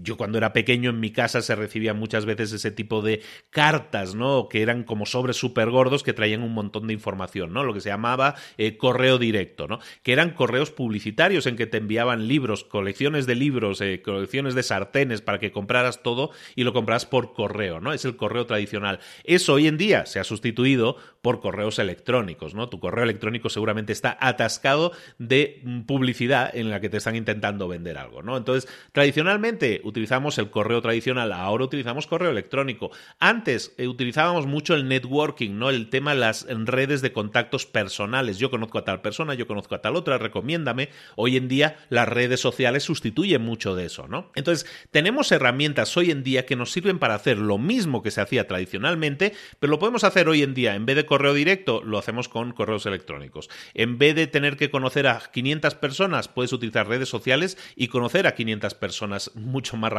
yo 0.01 0.17
cuando 0.17 0.38
era 0.39 0.53
pequeño 0.53 0.89
en 0.89 0.99
mi 0.99 1.11
casa 1.11 1.41
se 1.41 1.55
recibían 1.55 1.97
muchas 1.97 2.25
veces 2.25 2.51
ese 2.51 2.71
tipo 2.71 3.01
de 3.01 3.21
cartas, 3.49 4.15
¿no? 4.15 4.49
Que 4.49 4.61
eran 4.61 4.83
como 4.83 5.05
sobres 5.05 5.37
súper 5.37 5.69
gordos 5.69 6.03
que 6.03 6.13
traían 6.13 6.41
un 6.41 6.53
montón 6.53 6.87
de 6.87 6.93
información, 6.93 7.53
¿no? 7.53 7.63
Lo 7.63 7.73
que 7.73 7.81
se 7.81 7.89
llamaba 7.89 8.35
eh, 8.57 8.77
correo 8.77 9.17
directo, 9.17 9.67
¿no? 9.67 9.79
Que 10.03 10.13
eran 10.13 10.31
correos 10.31 10.71
publicitarios 10.71 11.45
en 11.45 11.55
que 11.55 11.67
te 11.67 11.77
enviaban 11.77 12.27
libros, 12.27 12.63
colecciones 12.63 13.25
de 13.25 13.35
libros, 13.35 13.81
eh, 13.81 14.01
colecciones 14.01 14.55
de 14.55 14.63
sartenes 14.63 15.21
para 15.21 15.39
que 15.39 15.51
compraras 15.51 16.03
todo 16.03 16.31
y 16.55 16.63
lo 16.63 16.73
compras 16.73 17.05
por 17.05 17.33
correo, 17.33 17.79
¿no? 17.79 17.93
Es 17.93 18.05
el 18.05 18.15
correo 18.15 18.45
tradicional. 18.45 18.99
Eso 19.23 19.53
hoy 19.53 19.67
en 19.67 19.77
día 19.77 20.05
se 20.05 20.19
ha 20.19 20.23
sustituido 20.23 20.97
por 21.21 21.39
correos 21.39 21.79
electrónicos, 21.79 22.53
¿no? 22.53 22.69
Tu 22.69 22.79
correo 22.79 23.03
electrónico 23.03 23.49
seguramente 23.49 23.93
está 23.93 24.17
atascado 24.19 24.91
de 25.17 25.61
mm, 25.63 25.81
publicidad 25.81 26.55
en 26.55 26.69
la 26.69 26.79
que 26.79 26.89
te 26.89 26.97
están 26.97 27.15
intentando 27.15 27.67
vender 27.67 27.97
algo, 27.97 28.21
¿no? 28.21 28.37
Entonces, 28.37 28.71
tradicionalmente 28.91 29.81
utilizamos 29.83 30.28
el 30.37 30.49
correo 30.49 30.81
tradicional, 30.81 31.31
ahora 31.31 31.65
utilizamos 31.65 32.07
correo 32.07 32.29
electrónico. 32.29 32.91
Antes 33.19 33.73
eh, 33.77 33.87
utilizábamos 33.87 34.45
mucho 34.45 34.75
el 34.75 34.87
networking, 34.87 35.57
¿no? 35.57 35.69
El 35.69 35.89
tema 35.89 36.13
de 36.13 36.19
las 36.19 36.45
redes 36.49 37.01
de 37.01 37.11
contactos 37.11 37.65
personales. 37.65 38.37
Yo 38.37 38.49
conozco 38.49 38.77
a 38.77 38.85
tal 38.85 39.01
persona, 39.01 39.33
yo 39.33 39.47
conozco 39.47 39.75
a 39.75 39.81
tal 39.81 39.95
otra, 39.95 40.17
recomiéndame. 40.17 40.89
Hoy 41.15 41.37
en 41.37 41.47
día 41.47 41.77
las 41.89 42.07
redes 42.07 42.39
sociales 42.39 42.83
sustituyen 42.83 43.41
mucho 43.41 43.75
de 43.75 43.85
eso, 43.85 44.07
¿no? 44.07 44.31
Entonces, 44.35 44.69
tenemos 44.91 45.31
herramientas 45.31 45.95
hoy 45.97 46.11
en 46.11 46.23
día 46.23 46.45
que 46.45 46.55
nos 46.55 46.71
sirven 46.71 46.99
para 46.99 47.15
hacer 47.15 47.37
lo 47.37 47.57
mismo 47.57 48.01
que 48.03 48.11
se 48.11 48.21
hacía 48.21 48.47
tradicionalmente, 48.47 49.33
pero 49.59 49.71
lo 49.71 49.79
podemos 49.79 50.03
hacer 50.03 50.29
hoy 50.29 50.43
en 50.43 50.53
día. 50.53 50.75
En 50.75 50.85
vez 50.85 50.95
de 50.95 51.05
correo 51.05 51.33
directo, 51.33 51.81
lo 51.83 51.97
hacemos 51.97 52.29
con 52.29 52.51
correos 52.51 52.85
electrónicos. 52.85 53.49
En 53.73 53.97
vez 53.97 54.15
de 54.15 54.27
tener 54.27 54.57
que 54.57 54.69
conocer 54.69 55.07
a 55.07 55.21
500 55.31 55.75
personas, 55.75 56.27
puedes 56.27 56.53
utilizar 56.53 56.87
redes 56.87 57.09
sociales 57.09 57.57
y 57.75 57.87
conocer 57.87 58.27
a 58.27 58.35
500 58.35 58.73
personas 58.75 59.31
mucho 59.35 59.77
más 59.77 59.91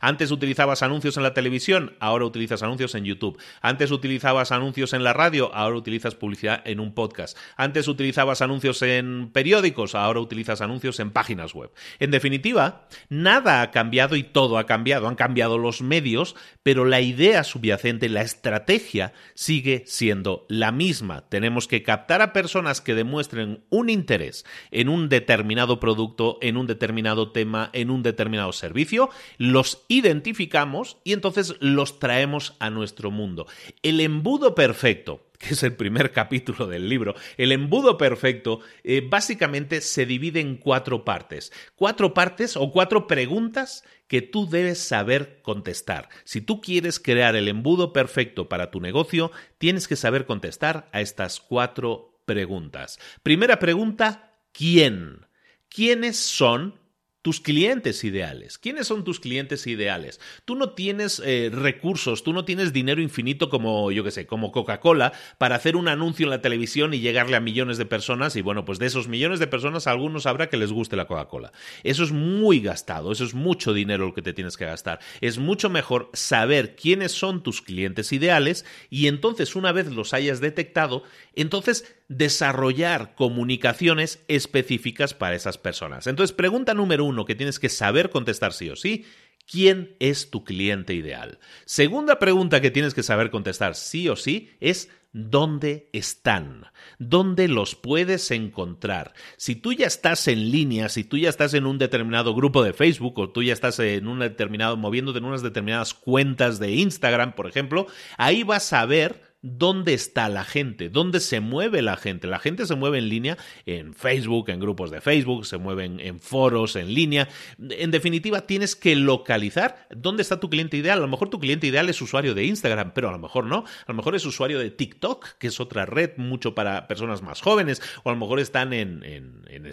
antes 0.00 0.30
utilizabas 0.30 0.82
anuncios 0.82 1.16
en 1.16 1.22
la 1.22 1.34
televisión, 1.34 1.96
ahora 2.00 2.24
utilizas 2.24 2.62
anuncios 2.62 2.94
en 2.94 3.04
YouTube. 3.04 3.38
Antes 3.60 3.90
utilizabas 3.90 4.52
anuncios 4.52 4.92
en 4.92 5.04
la 5.04 5.12
radio, 5.12 5.54
ahora 5.54 5.76
utilizas 5.76 6.14
publicidad 6.14 6.62
en 6.64 6.80
un 6.80 6.94
podcast. 6.94 7.36
Antes 7.56 7.88
utilizabas 7.88 8.42
anuncios 8.42 8.82
en 8.82 9.30
periódicos, 9.32 9.94
ahora 9.94 10.20
utilizas 10.20 10.60
anuncios 10.60 11.00
en 11.00 11.10
páginas 11.10 11.54
web. 11.54 11.70
En 11.98 12.10
definitiva, 12.10 12.86
nada 13.08 13.62
ha 13.62 13.70
cambiado 13.70 14.16
y 14.16 14.22
todo 14.22 14.58
ha 14.58 14.66
cambiado. 14.66 15.08
Han 15.08 15.14
cambiado 15.14 15.58
los 15.58 15.82
medios, 15.82 16.36
pero 16.62 16.84
la 16.84 17.00
idea 17.00 17.44
subyacente, 17.44 18.08
la 18.08 18.22
estrategia, 18.22 19.12
sigue 19.34 19.84
siendo 19.86 20.46
la 20.48 20.72
misma. 20.72 21.28
Tenemos 21.28 21.68
que 21.68 21.82
captar 21.82 22.22
a 22.22 22.32
personas 22.32 22.80
que 22.80 22.94
demuestren 22.94 23.64
un 23.70 23.90
interés 23.90 24.44
en 24.70 24.88
un 24.88 25.08
determinado 25.08 25.80
producto, 25.80 26.38
en 26.40 26.56
un 26.56 26.66
determinado 26.66 27.32
tema, 27.32 27.70
en 27.72 27.90
un 27.90 28.02
determinado 28.02 28.52
servicio 28.52 29.10
los 29.38 29.84
identificamos 29.88 30.98
y 31.04 31.12
entonces 31.12 31.54
los 31.60 31.98
traemos 31.98 32.56
a 32.58 32.70
nuestro 32.70 33.10
mundo. 33.10 33.46
El 33.82 34.00
embudo 34.00 34.54
perfecto 34.54 35.26
que 35.42 35.54
es 35.54 35.62
el 35.64 35.74
primer 35.74 36.12
capítulo 36.12 36.68
del 36.68 36.88
libro, 36.88 37.14
el 37.36 37.50
embudo 37.50 37.98
perfecto 37.98 38.60
eh, 38.84 39.02
básicamente 39.04 39.80
se 39.80 40.06
divide 40.06 40.40
en 40.40 40.56
cuatro 40.56 41.04
partes. 41.04 41.52
Cuatro 41.74 42.14
partes 42.14 42.56
o 42.56 42.70
cuatro 42.70 43.08
preguntas 43.08 43.82
que 44.06 44.22
tú 44.22 44.48
debes 44.48 44.78
saber 44.78 45.40
contestar. 45.42 46.08
Si 46.24 46.40
tú 46.40 46.60
quieres 46.60 47.00
crear 47.00 47.34
el 47.34 47.48
embudo 47.48 47.92
perfecto 47.92 48.48
para 48.48 48.70
tu 48.70 48.80
negocio, 48.80 49.32
tienes 49.58 49.88
que 49.88 49.96
saber 49.96 50.26
contestar 50.26 50.88
a 50.92 51.00
estas 51.00 51.40
cuatro 51.40 52.20
preguntas. 52.24 53.00
Primera 53.22 53.58
pregunta, 53.58 54.32
¿quién? 54.52 55.26
¿Quiénes 55.68 56.18
son 56.18 56.78
tus 57.22 57.40
clientes 57.40 58.02
ideales. 58.02 58.58
¿Quiénes 58.58 58.88
son 58.88 59.04
tus 59.04 59.20
clientes 59.20 59.66
ideales? 59.68 60.20
Tú 60.44 60.56
no 60.56 60.70
tienes 60.70 61.22
eh, 61.24 61.50
recursos, 61.52 62.24
tú 62.24 62.32
no 62.32 62.44
tienes 62.44 62.72
dinero 62.72 63.00
infinito 63.00 63.48
como, 63.48 63.92
yo 63.92 64.02
qué 64.02 64.10
sé, 64.10 64.26
como 64.26 64.50
Coca-Cola 64.50 65.12
para 65.38 65.54
hacer 65.54 65.76
un 65.76 65.86
anuncio 65.86 66.24
en 66.24 66.30
la 66.30 66.42
televisión 66.42 66.92
y 66.94 67.00
llegarle 67.00 67.36
a 67.36 67.40
millones 67.40 67.78
de 67.78 67.86
personas 67.86 68.34
y 68.34 68.42
bueno, 68.42 68.64
pues 68.64 68.80
de 68.80 68.86
esos 68.86 69.06
millones 69.06 69.38
de 69.38 69.46
personas 69.46 69.86
algunos 69.86 70.26
habrá 70.26 70.48
que 70.48 70.56
les 70.56 70.72
guste 70.72 70.96
la 70.96 71.06
Coca-Cola. 71.06 71.52
Eso 71.84 72.02
es 72.02 72.10
muy 72.10 72.60
gastado, 72.60 73.12
eso 73.12 73.24
es 73.24 73.34
mucho 73.34 73.72
dinero 73.72 74.06
lo 74.06 74.14
que 74.14 74.22
te 74.22 74.32
tienes 74.32 74.56
que 74.56 74.66
gastar. 74.66 74.98
Es 75.20 75.38
mucho 75.38 75.70
mejor 75.70 76.10
saber 76.14 76.74
quiénes 76.74 77.12
son 77.12 77.44
tus 77.44 77.62
clientes 77.62 78.12
ideales 78.12 78.64
y 78.90 79.06
entonces 79.06 79.54
una 79.54 79.70
vez 79.70 79.86
los 79.92 80.12
hayas 80.12 80.40
detectado, 80.40 81.04
entonces 81.36 81.94
desarrollar 82.08 83.14
comunicaciones 83.14 84.24
específicas 84.28 85.14
para 85.14 85.34
esas 85.34 85.58
personas. 85.58 86.06
Entonces, 86.06 86.34
pregunta 86.34 86.74
número 86.74 87.04
uno 87.04 87.24
que 87.24 87.34
tienes 87.34 87.58
que 87.58 87.68
saber 87.68 88.10
contestar 88.10 88.52
sí 88.52 88.68
o 88.70 88.76
sí. 88.76 89.06
¿Quién 89.50 89.96
es 89.98 90.30
tu 90.30 90.44
cliente 90.44 90.94
ideal? 90.94 91.38
Segunda 91.64 92.18
pregunta 92.18 92.60
que 92.60 92.70
tienes 92.70 92.94
que 92.94 93.02
saber 93.02 93.30
contestar 93.30 93.74
sí 93.74 94.08
o 94.08 94.16
sí 94.16 94.50
es 94.60 94.88
¿dónde 95.12 95.90
están? 95.92 96.66
¿Dónde 96.98 97.48
los 97.48 97.74
puedes 97.74 98.30
encontrar? 98.30 99.12
Si 99.36 99.54
tú 99.54 99.72
ya 99.72 99.86
estás 99.86 100.26
en 100.28 100.50
línea, 100.50 100.88
si 100.88 101.04
tú 101.04 101.18
ya 101.18 101.28
estás 101.28 101.54
en 101.54 101.66
un 101.66 101.78
determinado 101.78 102.34
grupo 102.34 102.62
de 102.62 102.72
Facebook 102.72 103.18
o 103.18 103.30
tú 103.30 103.42
ya 103.42 103.52
estás 103.52 103.78
en 103.78 104.06
un 104.06 104.20
determinado 104.20 104.76
moviéndote 104.76 105.18
en 105.18 105.24
unas 105.24 105.42
determinadas 105.42 105.92
cuentas 105.92 106.58
de 106.58 106.70
Instagram, 106.72 107.34
por 107.34 107.46
ejemplo, 107.46 107.86
ahí 108.16 108.42
vas 108.42 108.72
a 108.72 108.86
ver 108.86 109.31
dónde 109.42 109.92
está 109.92 110.28
la 110.28 110.44
gente, 110.44 110.88
dónde 110.88 111.20
se 111.20 111.40
mueve 111.40 111.82
la 111.82 111.96
gente. 111.96 112.28
La 112.28 112.38
gente 112.38 112.64
se 112.64 112.76
mueve 112.76 112.98
en 112.98 113.08
línea 113.08 113.36
en 113.66 113.92
Facebook, 113.92 114.48
en 114.48 114.60
grupos 114.60 114.90
de 114.90 115.00
Facebook, 115.00 115.44
se 115.46 115.58
mueven 115.58 116.00
en 116.00 116.20
foros, 116.20 116.76
en 116.76 116.94
línea. 116.94 117.28
En 117.58 117.90
definitiva, 117.90 118.46
tienes 118.46 118.76
que 118.76 118.94
localizar 118.94 119.86
dónde 119.90 120.22
está 120.22 120.38
tu 120.38 120.48
cliente 120.48 120.76
ideal. 120.76 120.98
A 120.98 121.02
lo 121.02 121.08
mejor 121.08 121.28
tu 121.28 121.40
cliente 121.40 121.66
ideal 121.66 121.88
es 121.88 122.00
usuario 122.00 122.34
de 122.34 122.44
Instagram, 122.44 122.92
pero 122.94 123.08
a 123.08 123.12
lo 123.12 123.18
mejor 123.18 123.44
no. 123.44 123.58
A 123.58 123.84
lo 123.88 123.94
mejor 123.94 124.14
es 124.14 124.24
usuario 124.24 124.58
de 124.60 124.70
TikTok, 124.70 125.38
que 125.38 125.48
es 125.48 125.60
otra 125.60 125.86
red 125.86 126.12
mucho 126.16 126.54
para 126.54 126.86
personas 126.86 127.20
más 127.22 127.40
jóvenes, 127.40 127.82
o 128.04 128.10
a 128.10 128.12
lo 128.12 128.18
mejor 128.18 128.38
están 128.38 128.72
en, 128.72 129.02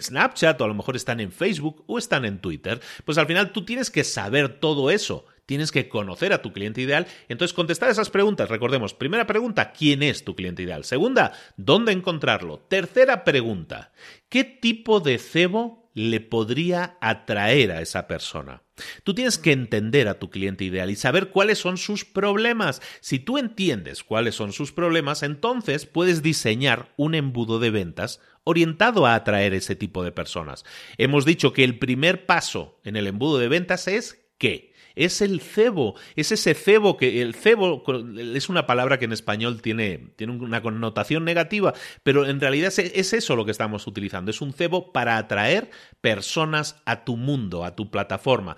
Snapchat, 0.00 0.60
o 0.60 0.64
a 0.64 0.68
lo 0.68 0.74
mejor 0.74 0.96
están 0.96 1.20
en 1.20 1.30
Facebook, 1.30 1.84
o 1.86 1.98
están 1.98 2.24
en 2.24 2.40
Twitter. 2.40 2.80
Pues 3.04 3.18
al 3.18 3.26
final 3.26 3.52
tú 3.52 3.64
tienes 3.64 3.90
que 3.90 4.04
saber 4.04 4.60
todo 4.60 4.90
eso 4.90 5.26
tienes 5.50 5.72
que 5.72 5.88
conocer 5.88 6.32
a 6.32 6.42
tu 6.42 6.52
cliente 6.52 6.80
ideal. 6.80 7.08
Entonces, 7.28 7.52
contestar 7.52 7.90
esas 7.90 8.08
preguntas. 8.08 8.48
Recordemos, 8.48 8.94
primera 8.94 9.26
pregunta, 9.26 9.72
¿quién 9.72 10.04
es 10.04 10.22
tu 10.22 10.36
cliente 10.36 10.62
ideal? 10.62 10.84
Segunda, 10.84 11.32
¿dónde 11.56 11.90
encontrarlo? 11.90 12.60
Tercera 12.60 13.24
pregunta, 13.24 13.90
¿qué 14.28 14.44
tipo 14.44 15.00
de 15.00 15.18
cebo 15.18 15.90
le 15.92 16.20
podría 16.20 16.98
atraer 17.00 17.72
a 17.72 17.80
esa 17.80 18.06
persona? 18.06 18.62
Tú 19.02 19.12
tienes 19.12 19.38
que 19.38 19.50
entender 19.50 20.06
a 20.06 20.20
tu 20.20 20.30
cliente 20.30 20.62
ideal 20.62 20.88
y 20.88 20.94
saber 20.94 21.30
cuáles 21.30 21.58
son 21.58 21.78
sus 21.78 22.04
problemas. 22.04 22.80
Si 23.00 23.18
tú 23.18 23.36
entiendes 23.36 24.04
cuáles 24.04 24.36
son 24.36 24.52
sus 24.52 24.70
problemas, 24.70 25.24
entonces 25.24 25.84
puedes 25.84 26.22
diseñar 26.22 26.94
un 26.96 27.16
embudo 27.16 27.58
de 27.58 27.70
ventas 27.70 28.20
orientado 28.44 29.04
a 29.04 29.16
atraer 29.16 29.52
ese 29.52 29.74
tipo 29.74 30.04
de 30.04 30.12
personas. 30.12 30.64
Hemos 30.96 31.24
dicho 31.24 31.52
que 31.52 31.64
el 31.64 31.80
primer 31.80 32.24
paso 32.26 32.78
en 32.84 32.94
el 32.94 33.08
embudo 33.08 33.40
de 33.40 33.48
ventas 33.48 33.88
es 33.88 34.30
qué. 34.38 34.69
Es 34.94 35.20
el 35.20 35.40
cebo, 35.40 35.94
es 36.16 36.32
ese 36.32 36.54
cebo 36.54 36.96
que 36.96 37.22
el 37.22 37.34
cebo 37.34 37.82
es 38.18 38.48
una 38.48 38.66
palabra 38.66 38.98
que 38.98 39.04
en 39.04 39.12
español 39.12 39.62
tiene, 39.62 40.12
tiene 40.16 40.32
una 40.32 40.62
connotación 40.62 41.24
negativa, 41.24 41.74
pero 42.02 42.26
en 42.26 42.40
realidad 42.40 42.72
es 42.76 43.12
eso 43.12 43.36
lo 43.36 43.44
que 43.44 43.50
estamos 43.50 43.86
utilizando. 43.86 44.30
Es 44.30 44.40
un 44.40 44.52
cebo 44.52 44.92
para 44.92 45.16
atraer 45.16 45.70
personas 46.00 46.76
a 46.84 47.04
tu 47.04 47.16
mundo, 47.16 47.64
a 47.64 47.76
tu 47.76 47.90
plataforma. 47.90 48.56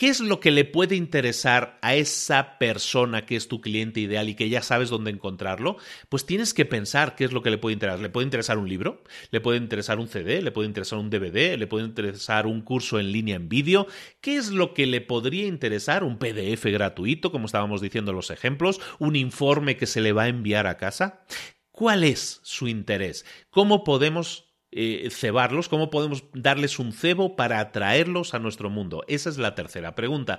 ¿Qué 0.00 0.08
es 0.08 0.20
lo 0.20 0.40
que 0.40 0.50
le 0.50 0.64
puede 0.64 0.96
interesar 0.96 1.78
a 1.82 1.94
esa 1.94 2.56
persona 2.56 3.26
que 3.26 3.36
es 3.36 3.48
tu 3.48 3.60
cliente 3.60 4.00
ideal 4.00 4.30
y 4.30 4.34
que 4.34 4.48
ya 4.48 4.62
sabes 4.62 4.88
dónde 4.88 5.10
encontrarlo? 5.10 5.76
Pues 6.08 6.24
tienes 6.24 6.54
que 6.54 6.64
pensar 6.64 7.16
qué 7.16 7.24
es 7.24 7.32
lo 7.32 7.42
que 7.42 7.50
le 7.50 7.58
puede 7.58 7.74
interesar. 7.74 8.00
¿Le 8.00 8.08
puede 8.08 8.24
interesar 8.24 8.56
un 8.56 8.66
libro? 8.66 9.04
¿Le 9.30 9.42
puede 9.42 9.58
interesar 9.58 9.98
un 9.98 10.08
CD? 10.08 10.40
¿Le 10.40 10.52
puede 10.52 10.68
interesar 10.68 10.98
un 10.98 11.10
DVD? 11.10 11.58
¿Le 11.58 11.66
puede 11.66 11.84
interesar 11.84 12.46
un 12.46 12.62
curso 12.62 12.98
en 12.98 13.12
línea 13.12 13.36
en 13.36 13.50
vídeo? 13.50 13.88
¿Qué 14.22 14.36
es 14.36 14.48
lo 14.48 14.72
que 14.72 14.86
le 14.86 15.02
podría 15.02 15.46
interesar? 15.46 16.02
¿Un 16.02 16.18
PDF 16.18 16.64
gratuito, 16.64 17.30
como 17.30 17.44
estábamos 17.44 17.82
diciendo 17.82 18.12
en 18.12 18.16
los 18.16 18.30
ejemplos? 18.30 18.80
¿Un 19.00 19.16
informe 19.16 19.76
que 19.76 19.86
se 19.86 20.00
le 20.00 20.14
va 20.14 20.22
a 20.22 20.28
enviar 20.28 20.66
a 20.66 20.78
casa? 20.78 21.26
¿Cuál 21.72 22.04
es 22.04 22.40
su 22.42 22.68
interés? 22.68 23.26
¿Cómo 23.50 23.84
podemos 23.84 24.49
eh, 24.72 25.08
cebarlos, 25.10 25.68
cómo 25.68 25.90
podemos 25.90 26.24
darles 26.32 26.78
un 26.78 26.92
cebo 26.92 27.36
para 27.36 27.58
atraerlos 27.58 28.34
a 28.34 28.38
nuestro 28.38 28.70
mundo. 28.70 29.04
Esa 29.08 29.30
es 29.30 29.38
la 29.38 29.54
tercera 29.54 29.94
pregunta. 29.94 30.38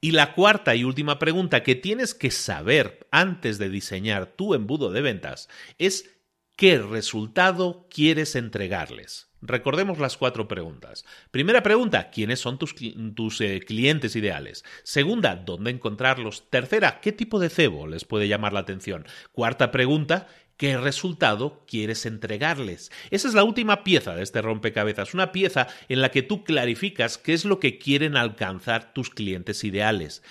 Y 0.00 0.12
la 0.12 0.34
cuarta 0.34 0.74
y 0.74 0.84
última 0.84 1.18
pregunta 1.18 1.62
que 1.62 1.74
tienes 1.74 2.14
que 2.14 2.30
saber 2.30 3.06
antes 3.10 3.58
de 3.58 3.70
diseñar 3.70 4.26
tu 4.26 4.54
embudo 4.54 4.90
de 4.90 5.00
ventas 5.00 5.48
es 5.78 6.10
qué 6.56 6.78
resultado 6.78 7.86
quieres 7.90 8.36
entregarles. 8.36 9.26
Recordemos 9.42 9.98
las 9.98 10.16
cuatro 10.16 10.48
preguntas. 10.48 11.04
Primera 11.30 11.62
pregunta, 11.62 12.10
¿quiénes 12.10 12.40
son 12.40 12.58
tus, 12.58 12.74
tus 13.14 13.40
eh, 13.40 13.60
clientes 13.60 14.16
ideales? 14.16 14.64
Segunda, 14.82 15.36
¿dónde 15.36 15.70
encontrarlos? 15.70 16.48
Tercera, 16.50 17.00
¿qué 17.00 17.12
tipo 17.12 17.38
de 17.38 17.50
cebo 17.50 17.86
les 17.86 18.04
puede 18.04 18.28
llamar 18.28 18.52
la 18.52 18.60
atención? 18.60 19.06
Cuarta 19.32 19.70
pregunta, 19.70 20.26
qué 20.56 20.76
resultado 20.76 21.64
quieres 21.66 22.06
entregarles. 22.06 22.90
Esa 23.10 23.28
es 23.28 23.34
la 23.34 23.44
última 23.44 23.84
pieza 23.84 24.14
de 24.14 24.22
este 24.22 24.42
rompecabezas, 24.42 25.14
una 25.14 25.32
pieza 25.32 25.68
en 25.88 26.00
la 26.00 26.10
que 26.10 26.22
tú 26.22 26.44
clarificas 26.44 27.18
qué 27.18 27.34
es 27.34 27.44
lo 27.44 27.60
que 27.60 27.78
quieren 27.78 28.16
alcanzar 28.16 28.92
tus 28.92 29.10
clientes 29.10 29.64
ideales. 29.64 30.22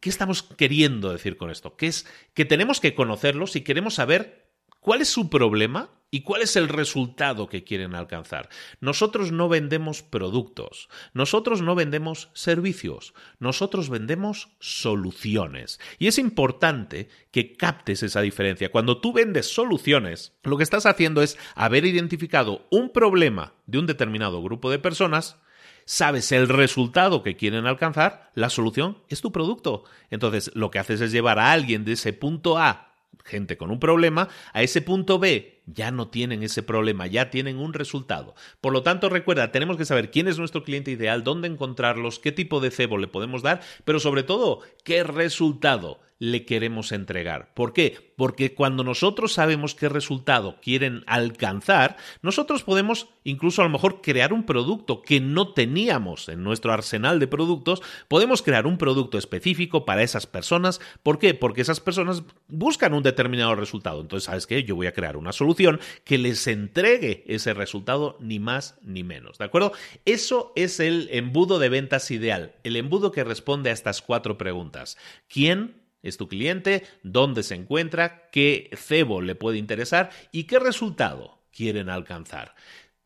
¿Qué 0.00 0.10
estamos 0.10 0.42
queriendo 0.42 1.12
decir 1.12 1.36
con 1.36 1.50
esto? 1.50 1.76
Que 1.76 1.86
es 1.86 2.06
que 2.34 2.44
tenemos 2.44 2.80
que 2.80 2.94
conocerlos 2.94 3.56
y 3.56 3.62
queremos 3.62 3.94
saber 3.94 4.43
cuál 4.84 5.00
es 5.00 5.08
su 5.08 5.30
problema 5.30 5.88
¿Y 6.14 6.20
cuál 6.20 6.42
es 6.42 6.54
el 6.54 6.68
resultado 6.68 7.48
que 7.48 7.64
quieren 7.64 7.96
alcanzar? 7.96 8.48
Nosotros 8.80 9.32
no 9.32 9.48
vendemos 9.48 10.04
productos, 10.04 10.88
nosotros 11.12 11.60
no 11.60 11.74
vendemos 11.74 12.30
servicios, 12.34 13.14
nosotros 13.40 13.88
vendemos 13.88 14.50
soluciones. 14.60 15.80
Y 15.98 16.06
es 16.06 16.18
importante 16.18 17.08
que 17.32 17.56
captes 17.56 18.04
esa 18.04 18.20
diferencia. 18.20 18.70
Cuando 18.70 19.00
tú 19.00 19.12
vendes 19.12 19.52
soluciones, 19.52 20.34
lo 20.44 20.56
que 20.56 20.62
estás 20.62 20.86
haciendo 20.86 21.20
es 21.20 21.36
haber 21.56 21.84
identificado 21.84 22.64
un 22.70 22.92
problema 22.92 23.54
de 23.66 23.78
un 23.78 23.86
determinado 23.86 24.40
grupo 24.40 24.70
de 24.70 24.78
personas 24.78 25.38
sabes 25.84 26.30
el 26.30 26.48
resultado 26.48 27.24
que 27.24 27.36
quieren 27.36 27.66
alcanzar, 27.66 28.30
la 28.34 28.50
solución 28.50 28.98
es 29.08 29.20
tu 29.20 29.32
producto. 29.32 29.82
Entonces, 30.10 30.52
lo 30.54 30.70
que 30.70 30.78
haces 30.78 31.00
es 31.00 31.10
llevar 31.10 31.40
a 31.40 31.50
alguien 31.50 31.84
de 31.84 31.94
ese 31.94 32.12
punto 32.12 32.56
A 32.56 32.93
gente 33.24 33.56
con 33.56 33.70
un 33.70 33.80
problema, 33.80 34.28
a 34.52 34.62
ese 34.62 34.82
punto 34.82 35.18
B 35.18 35.62
ya 35.66 35.90
no 35.90 36.08
tienen 36.08 36.42
ese 36.42 36.62
problema, 36.62 37.06
ya 37.06 37.30
tienen 37.30 37.58
un 37.58 37.72
resultado. 37.72 38.34
Por 38.60 38.72
lo 38.72 38.82
tanto, 38.82 39.08
recuerda, 39.08 39.52
tenemos 39.52 39.76
que 39.76 39.84
saber 39.84 40.10
quién 40.10 40.28
es 40.28 40.38
nuestro 40.38 40.62
cliente 40.62 40.90
ideal, 40.90 41.24
dónde 41.24 41.48
encontrarlos, 41.48 42.18
qué 42.18 42.32
tipo 42.32 42.60
de 42.60 42.70
cebo 42.70 42.98
le 42.98 43.08
podemos 43.08 43.42
dar, 43.42 43.60
pero 43.84 44.00
sobre 44.00 44.22
todo, 44.22 44.60
qué 44.84 45.04
resultado 45.04 46.00
le 46.24 46.44
queremos 46.44 46.92
entregar. 46.92 47.52
¿Por 47.54 47.72
qué? 47.72 48.12
Porque 48.16 48.54
cuando 48.54 48.84
nosotros 48.84 49.32
sabemos 49.32 49.74
qué 49.74 49.88
resultado 49.88 50.60
quieren 50.60 51.02
alcanzar, 51.06 51.96
nosotros 52.22 52.62
podemos 52.62 53.08
incluso 53.24 53.62
a 53.62 53.64
lo 53.64 53.70
mejor 53.70 54.00
crear 54.02 54.32
un 54.32 54.44
producto 54.44 55.02
que 55.02 55.20
no 55.20 55.52
teníamos 55.52 56.28
en 56.28 56.42
nuestro 56.42 56.72
arsenal 56.72 57.18
de 57.18 57.26
productos, 57.26 57.82
podemos 58.08 58.42
crear 58.42 58.66
un 58.66 58.78
producto 58.78 59.18
específico 59.18 59.84
para 59.84 60.02
esas 60.02 60.26
personas. 60.26 60.80
¿Por 61.02 61.18
qué? 61.18 61.34
Porque 61.34 61.62
esas 61.62 61.80
personas 61.80 62.22
buscan 62.48 62.94
un 62.94 63.02
determinado 63.02 63.54
resultado. 63.54 64.00
Entonces, 64.00 64.26
¿sabes 64.26 64.46
qué? 64.46 64.64
Yo 64.64 64.76
voy 64.76 64.86
a 64.86 64.92
crear 64.94 65.16
una 65.16 65.32
solución 65.32 65.80
que 66.04 66.18
les 66.18 66.46
entregue 66.46 67.24
ese 67.26 67.54
resultado 67.54 68.16
ni 68.20 68.38
más 68.38 68.78
ni 68.82 69.02
menos. 69.02 69.38
¿De 69.38 69.46
acuerdo? 69.46 69.72
Eso 70.04 70.52
es 70.54 70.80
el 70.80 71.08
embudo 71.10 71.58
de 71.58 71.68
ventas 71.68 72.10
ideal, 72.10 72.54
el 72.62 72.76
embudo 72.76 73.10
que 73.10 73.24
responde 73.24 73.70
a 73.70 73.74
estas 73.74 74.02
cuatro 74.02 74.38
preguntas. 74.38 74.96
¿Quién? 75.28 75.83
Es 76.04 76.16
tu 76.16 76.28
cliente, 76.28 76.84
dónde 77.02 77.42
se 77.42 77.56
encuentra, 77.56 78.28
qué 78.30 78.70
cebo 78.76 79.20
le 79.20 79.34
puede 79.34 79.58
interesar 79.58 80.10
y 80.30 80.44
qué 80.44 80.60
resultado 80.60 81.40
quieren 81.50 81.88
alcanzar. 81.88 82.54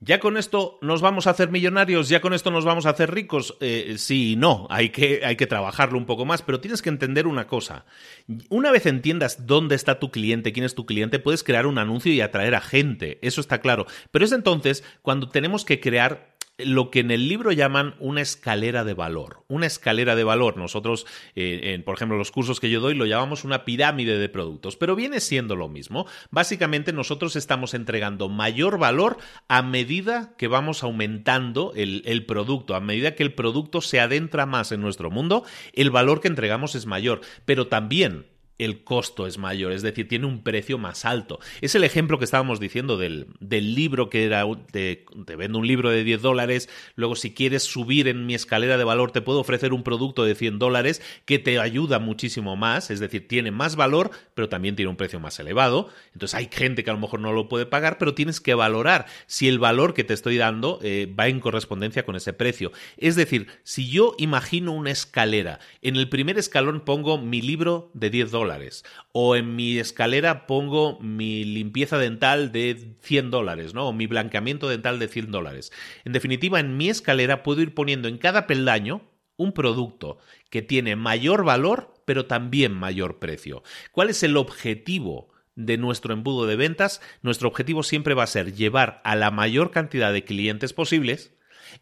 ¿Ya 0.00 0.20
con 0.20 0.37
esto 0.37 0.78
nos 0.80 1.00
vamos 1.00 1.26
a 1.26 1.30
hacer 1.30 1.50
millonarios? 1.50 2.08
¿Ya 2.08 2.20
con 2.20 2.32
esto 2.32 2.52
nos 2.52 2.64
vamos 2.64 2.87
a 2.87 2.90
hacer 2.90 3.12
ricos? 3.12 3.56
Eh, 3.61 3.96
sí 3.98 4.32
y 4.32 4.37
no, 4.37 4.68
hay 4.70 4.90
que, 4.90 5.22
hay 5.24 5.34
que 5.34 5.48
trabajarlo 5.48 5.98
un 5.98 6.06
poco 6.06 6.24
más, 6.24 6.42
pero 6.42 6.61
tienes 6.61 6.82
que 6.82 6.88
entender 6.88 7.26
una 7.26 7.48
cosa. 7.48 7.84
Una 8.48 8.70
vez 8.70 8.87
entiendas 8.87 9.46
dónde 9.46 9.74
está 9.74 9.98
tu 9.98 10.12
cliente, 10.12 10.52
quién 10.52 10.64
es 10.64 10.76
tu 10.76 10.87
cliente, 10.87 11.18
puedes 11.18 11.42
crear 11.42 11.66
un 11.66 11.78
anuncio 11.78 12.12
y 12.12 12.20
atraer 12.20 12.54
a 12.54 12.61
gente, 12.61 13.18
eso 13.22 13.40
está 13.40 13.61
claro. 13.61 13.87
Pero 14.12 14.24
es 14.24 14.30
entonces 14.30 14.84
cuando 15.02 15.30
tenemos 15.30 15.64
que 15.64 15.80
crear 15.80 16.38
lo 16.58 16.90
que 16.90 17.00
en 17.00 17.10
el 17.10 17.28
libro 17.28 17.52
llaman 17.52 17.94
una 18.00 18.20
escalera 18.20 18.84
de 18.84 18.94
valor. 18.94 19.44
Una 19.48 19.66
escalera 19.66 20.16
de 20.16 20.24
valor. 20.24 20.56
Nosotros, 20.56 21.06
eh, 21.36 21.80
por 21.84 21.94
ejemplo, 21.94 22.18
los 22.18 22.32
cursos 22.32 22.58
que 22.58 22.68
yo 22.68 22.80
doy 22.80 22.94
lo 22.94 23.06
llamamos 23.06 23.44
una 23.44 23.64
pirámide 23.64 24.18
de 24.18 24.28
productos, 24.28 24.76
pero 24.76 24.96
viene 24.96 25.20
siendo 25.20 25.54
lo 25.54 25.68
mismo. 25.68 26.06
Básicamente 26.30 26.92
nosotros 26.92 27.36
estamos 27.36 27.74
entregando 27.74 28.28
mayor 28.28 28.78
valor 28.78 29.18
a 29.46 29.62
medida 29.62 30.34
que 30.36 30.48
vamos 30.48 30.82
aumentando 30.82 31.72
el, 31.76 32.02
el 32.04 32.26
producto, 32.26 32.74
a 32.74 32.80
medida 32.80 33.14
que 33.14 33.22
el 33.22 33.34
producto 33.34 33.80
se 33.80 34.00
adentra 34.00 34.44
más 34.44 34.72
en 34.72 34.80
nuestro 34.80 35.10
mundo, 35.10 35.44
el 35.72 35.90
valor 35.90 36.20
que 36.20 36.28
entregamos 36.28 36.74
es 36.74 36.86
mayor, 36.86 37.20
pero 37.44 37.68
también 37.68 38.26
el 38.58 38.82
costo 38.82 39.26
es 39.26 39.38
mayor, 39.38 39.72
es 39.72 39.82
decir, 39.82 40.08
tiene 40.08 40.26
un 40.26 40.42
precio 40.42 40.78
más 40.78 41.04
alto. 41.04 41.38
Es 41.60 41.74
el 41.74 41.84
ejemplo 41.84 42.18
que 42.18 42.24
estábamos 42.24 42.60
diciendo 42.60 42.98
del, 42.98 43.28
del 43.40 43.74
libro 43.74 44.10
que 44.10 44.24
era, 44.24 44.44
te, 44.70 45.06
te, 45.26 45.36
vendo 45.36 45.58
un 45.58 45.66
libro 45.66 45.90
de 45.90 46.04
10 46.04 46.20
dólares, 46.22 46.68
luego 46.96 47.14
si 47.14 47.32
quieres 47.32 47.62
subir 47.62 48.08
en 48.08 48.26
mi 48.26 48.34
escalera 48.34 48.76
de 48.76 48.84
valor 48.84 49.12
te 49.12 49.22
puedo 49.22 49.40
ofrecer 49.40 49.72
un 49.72 49.84
producto 49.84 50.24
de 50.24 50.34
100 50.34 50.58
dólares 50.58 51.00
que 51.24 51.38
te 51.38 51.58
ayuda 51.60 51.98
muchísimo 52.00 52.56
más, 52.56 52.90
es 52.90 53.00
decir, 53.00 53.28
tiene 53.28 53.50
más 53.50 53.76
valor, 53.76 54.10
pero 54.34 54.48
también 54.48 54.74
tiene 54.74 54.90
un 54.90 54.96
precio 54.96 55.20
más 55.20 55.38
elevado. 55.38 55.88
Entonces 56.12 56.34
hay 56.34 56.48
gente 56.50 56.82
que 56.82 56.90
a 56.90 56.94
lo 56.94 57.00
mejor 57.00 57.20
no 57.20 57.32
lo 57.32 57.48
puede 57.48 57.66
pagar, 57.66 57.98
pero 57.98 58.14
tienes 58.14 58.40
que 58.40 58.54
valorar 58.54 59.06
si 59.26 59.48
el 59.48 59.58
valor 59.58 59.94
que 59.94 60.04
te 60.04 60.14
estoy 60.14 60.36
dando 60.36 60.80
eh, 60.82 61.12
va 61.18 61.28
en 61.28 61.40
correspondencia 61.40 62.04
con 62.04 62.16
ese 62.16 62.32
precio. 62.32 62.72
Es 62.96 63.14
decir, 63.14 63.46
si 63.62 63.88
yo 63.88 64.14
imagino 64.18 64.72
una 64.72 64.90
escalera, 64.90 65.60
en 65.82 65.96
el 65.96 66.08
primer 66.08 66.38
escalón 66.38 66.80
pongo 66.80 67.18
mi 67.18 67.40
libro 67.40 67.90
de 67.94 68.10
10 68.10 68.30
dólares, 68.30 68.47
o 69.12 69.37
en 69.37 69.56
mi 69.56 69.78
escalera 69.78 70.46
pongo 70.46 70.98
mi 71.00 71.44
limpieza 71.44 71.98
dental 71.98 72.52
de 72.52 72.94
100 73.00 73.30
dólares, 73.30 73.74
¿no? 73.74 73.88
O 73.88 73.92
mi 73.92 74.06
blanqueamiento 74.06 74.68
dental 74.68 74.98
de 74.98 75.08
100 75.08 75.30
dólares. 75.30 75.72
En 76.04 76.12
definitiva, 76.12 76.61
en 76.61 76.76
mi 76.76 76.88
escalera 76.88 77.42
puedo 77.42 77.61
ir 77.61 77.74
poniendo 77.74 78.08
en 78.08 78.18
cada 78.18 78.46
peldaño 78.46 79.02
un 79.37 79.52
producto 79.52 80.18
que 80.50 80.62
tiene 80.62 80.96
mayor 80.96 81.44
valor, 81.44 81.94
pero 82.04 82.26
también 82.26 82.72
mayor 82.72 83.18
precio. 83.18 83.62
¿Cuál 83.92 84.11
es 84.11 84.22
el 84.22 84.37
objetivo? 84.37 85.28
de 85.58 85.76
nuestro 85.76 86.14
embudo 86.14 86.46
de 86.46 86.54
ventas, 86.54 87.00
nuestro 87.20 87.48
objetivo 87.48 87.82
siempre 87.82 88.14
va 88.14 88.22
a 88.22 88.28
ser 88.28 88.54
llevar 88.54 89.00
a 89.02 89.16
la 89.16 89.32
mayor 89.32 89.72
cantidad 89.72 90.12
de 90.12 90.22
clientes 90.22 90.72
posibles 90.72 91.32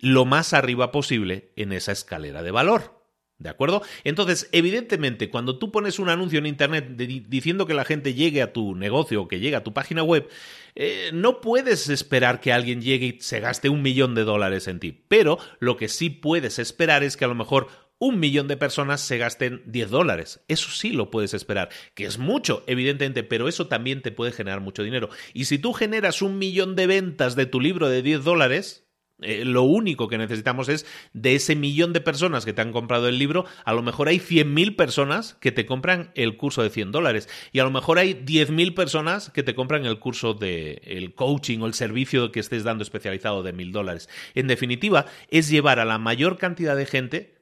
lo 0.01 0.25
más 0.25 0.53
arriba 0.53 0.93
posible 0.93 1.53
en 1.57 1.73
esa 1.73 1.93
escalera 1.93 2.43
de 2.43 2.51
valor. 2.51 2.96
¿De 3.39 3.51
acuerdo? 3.51 3.83
Entonces, 4.05 4.49
evidentemente, 4.53 5.29
cuando 5.29 5.59
tú 5.59 5.71
pones 5.71 5.99
un 5.99 6.09
anuncio 6.09 6.39
en 6.39 6.47
Internet 6.47 6.97
diciendo 6.97 7.67
que 7.67 7.75
la 7.75 7.85
gente 7.85 8.15
llegue 8.15 8.41
a 8.41 8.55
tu 8.55 8.75
negocio 8.75 9.23
o 9.23 9.29
que 9.29 9.41
llegue 9.41 9.57
a 9.57 9.65
tu 9.65 9.75
página 9.75 10.03
web, 10.03 10.27
eh, 10.75 11.11
no 11.13 11.43
puedes 11.43 11.91
esperar 11.91 12.41
que 12.41 12.55
alguien 12.55 12.81
llegue 12.81 13.07
y 13.07 13.21
se 13.21 13.41
gaste 13.41 13.69
un 13.69 13.83
millón 13.83 14.15
de 14.15 14.25
dólares 14.25 14.69
en 14.69 14.81
ti. 14.81 15.05
Pero 15.09 15.39
lo 15.59 15.77
que 15.77 15.89
sí 15.89 16.09
puedes 16.09 16.59
esperar 16.59 17.03
es 17.03 17.19
que 17.19 17.27
a 17.27 17.29
lo 17.29 17.35
mejor 17.35 17.69
un 17.99 18.21
millón 18.21 18.49
de 18.49 18.57
personas 18.57 19.03
se 19.03 19.19
gasten 19.19 19.63
10 19.67 19.91
dólares. 19.91 20.41
Eso 20.49 20.71
sí 20.71 20.93
lo 20.93 21.11
puedes 21.11 21.35
esperar, 21.35 21.69
que 21.95 22.05
es 22.05 22.19
mucho, 22.19 22.65
evidentemente, 22.67 23.23
pero 23.23 23.49
eso 23.49 23.69
también 23.69 24.03
te 24.03 24.13
puede 24.13 24.33
generar 24.33 24.61
mucho 24.61 24.83
dinero. 24.83 25.11
Y 25.35 25.47
si 25.47 25.59
tú 25.59 25.73
generas 25.73 26.23
un 26.23 26.39
millón 26.39 26.77
de 26.77 26.87
ventas 26.87 27.37
de 27.37 27.47
tu 27.47 27.61
libro 27.61 27.89
de 27.89 28.03
10 28.03 28.25
dólares, 28.25 28.86
eh, 29.23 29.45
lo 29.47 29.63
único 29.63 30.09
que 30.09 30.19
necesitamos 30.19 30.69
es 30.69 30.85
de 31.15 31.35
ese 31.35 31.57
millón 31.57 31.95
de 31.95 32.03
personas 32.03 32.45
que 32.45 32.53
te 32.53 32.61
han 32.61 32.73
comprado 32.73 33.09
el 33.09 33.19
libro, 33.19 33.47
a 33.65 33.73
lo 33.73 33.83
mejor 33.83 34.09
hay 34.09 34.19
100.000 34.19 34.77
personas 34.77 35.35
que 35.41 35.53
te 35.53 35.65
compran 35.65 36.11
el 36.15 36.37
curso 36.37 36.63
de 36.63 36.71
100 36.71 36.93
dólares 36.93 37.29
y 37.53 37.61
a 37.61 37.65
lo 37.65 37.71
mejor 37.71 37.99
hay 37.99 38.13
10.000 38.13 38.75
personas 38.75 39.31
que 39.31 39.43
te 39.43 39.55
compran 39.55 39.87
el 39.87 39.99
curso 39.99 40.35
de 40.35 40.83
el 40.85 41.15
coaching 41.15 41.61
o 41.61 41.67
el 41.67 41.75
servicio 41.75 42.31
que 42.31 42.41
estés 42.41 42.65
dando 42.65 42.83
especializado 42.83 43.43
de 43.43 43.55
1.000 43.55 43.73
dólares. 43.73 44.09
En 44.35 44.49
definitiva, 44.49 45.07
es 45.31 45.49
llevar 45.49 45.79
a 45.79 45.87
la 45.87 45.99
mayor 45.99 46.37
cantidad 46.37 46.77
de 46.77 46.87
gente 46.87 47.37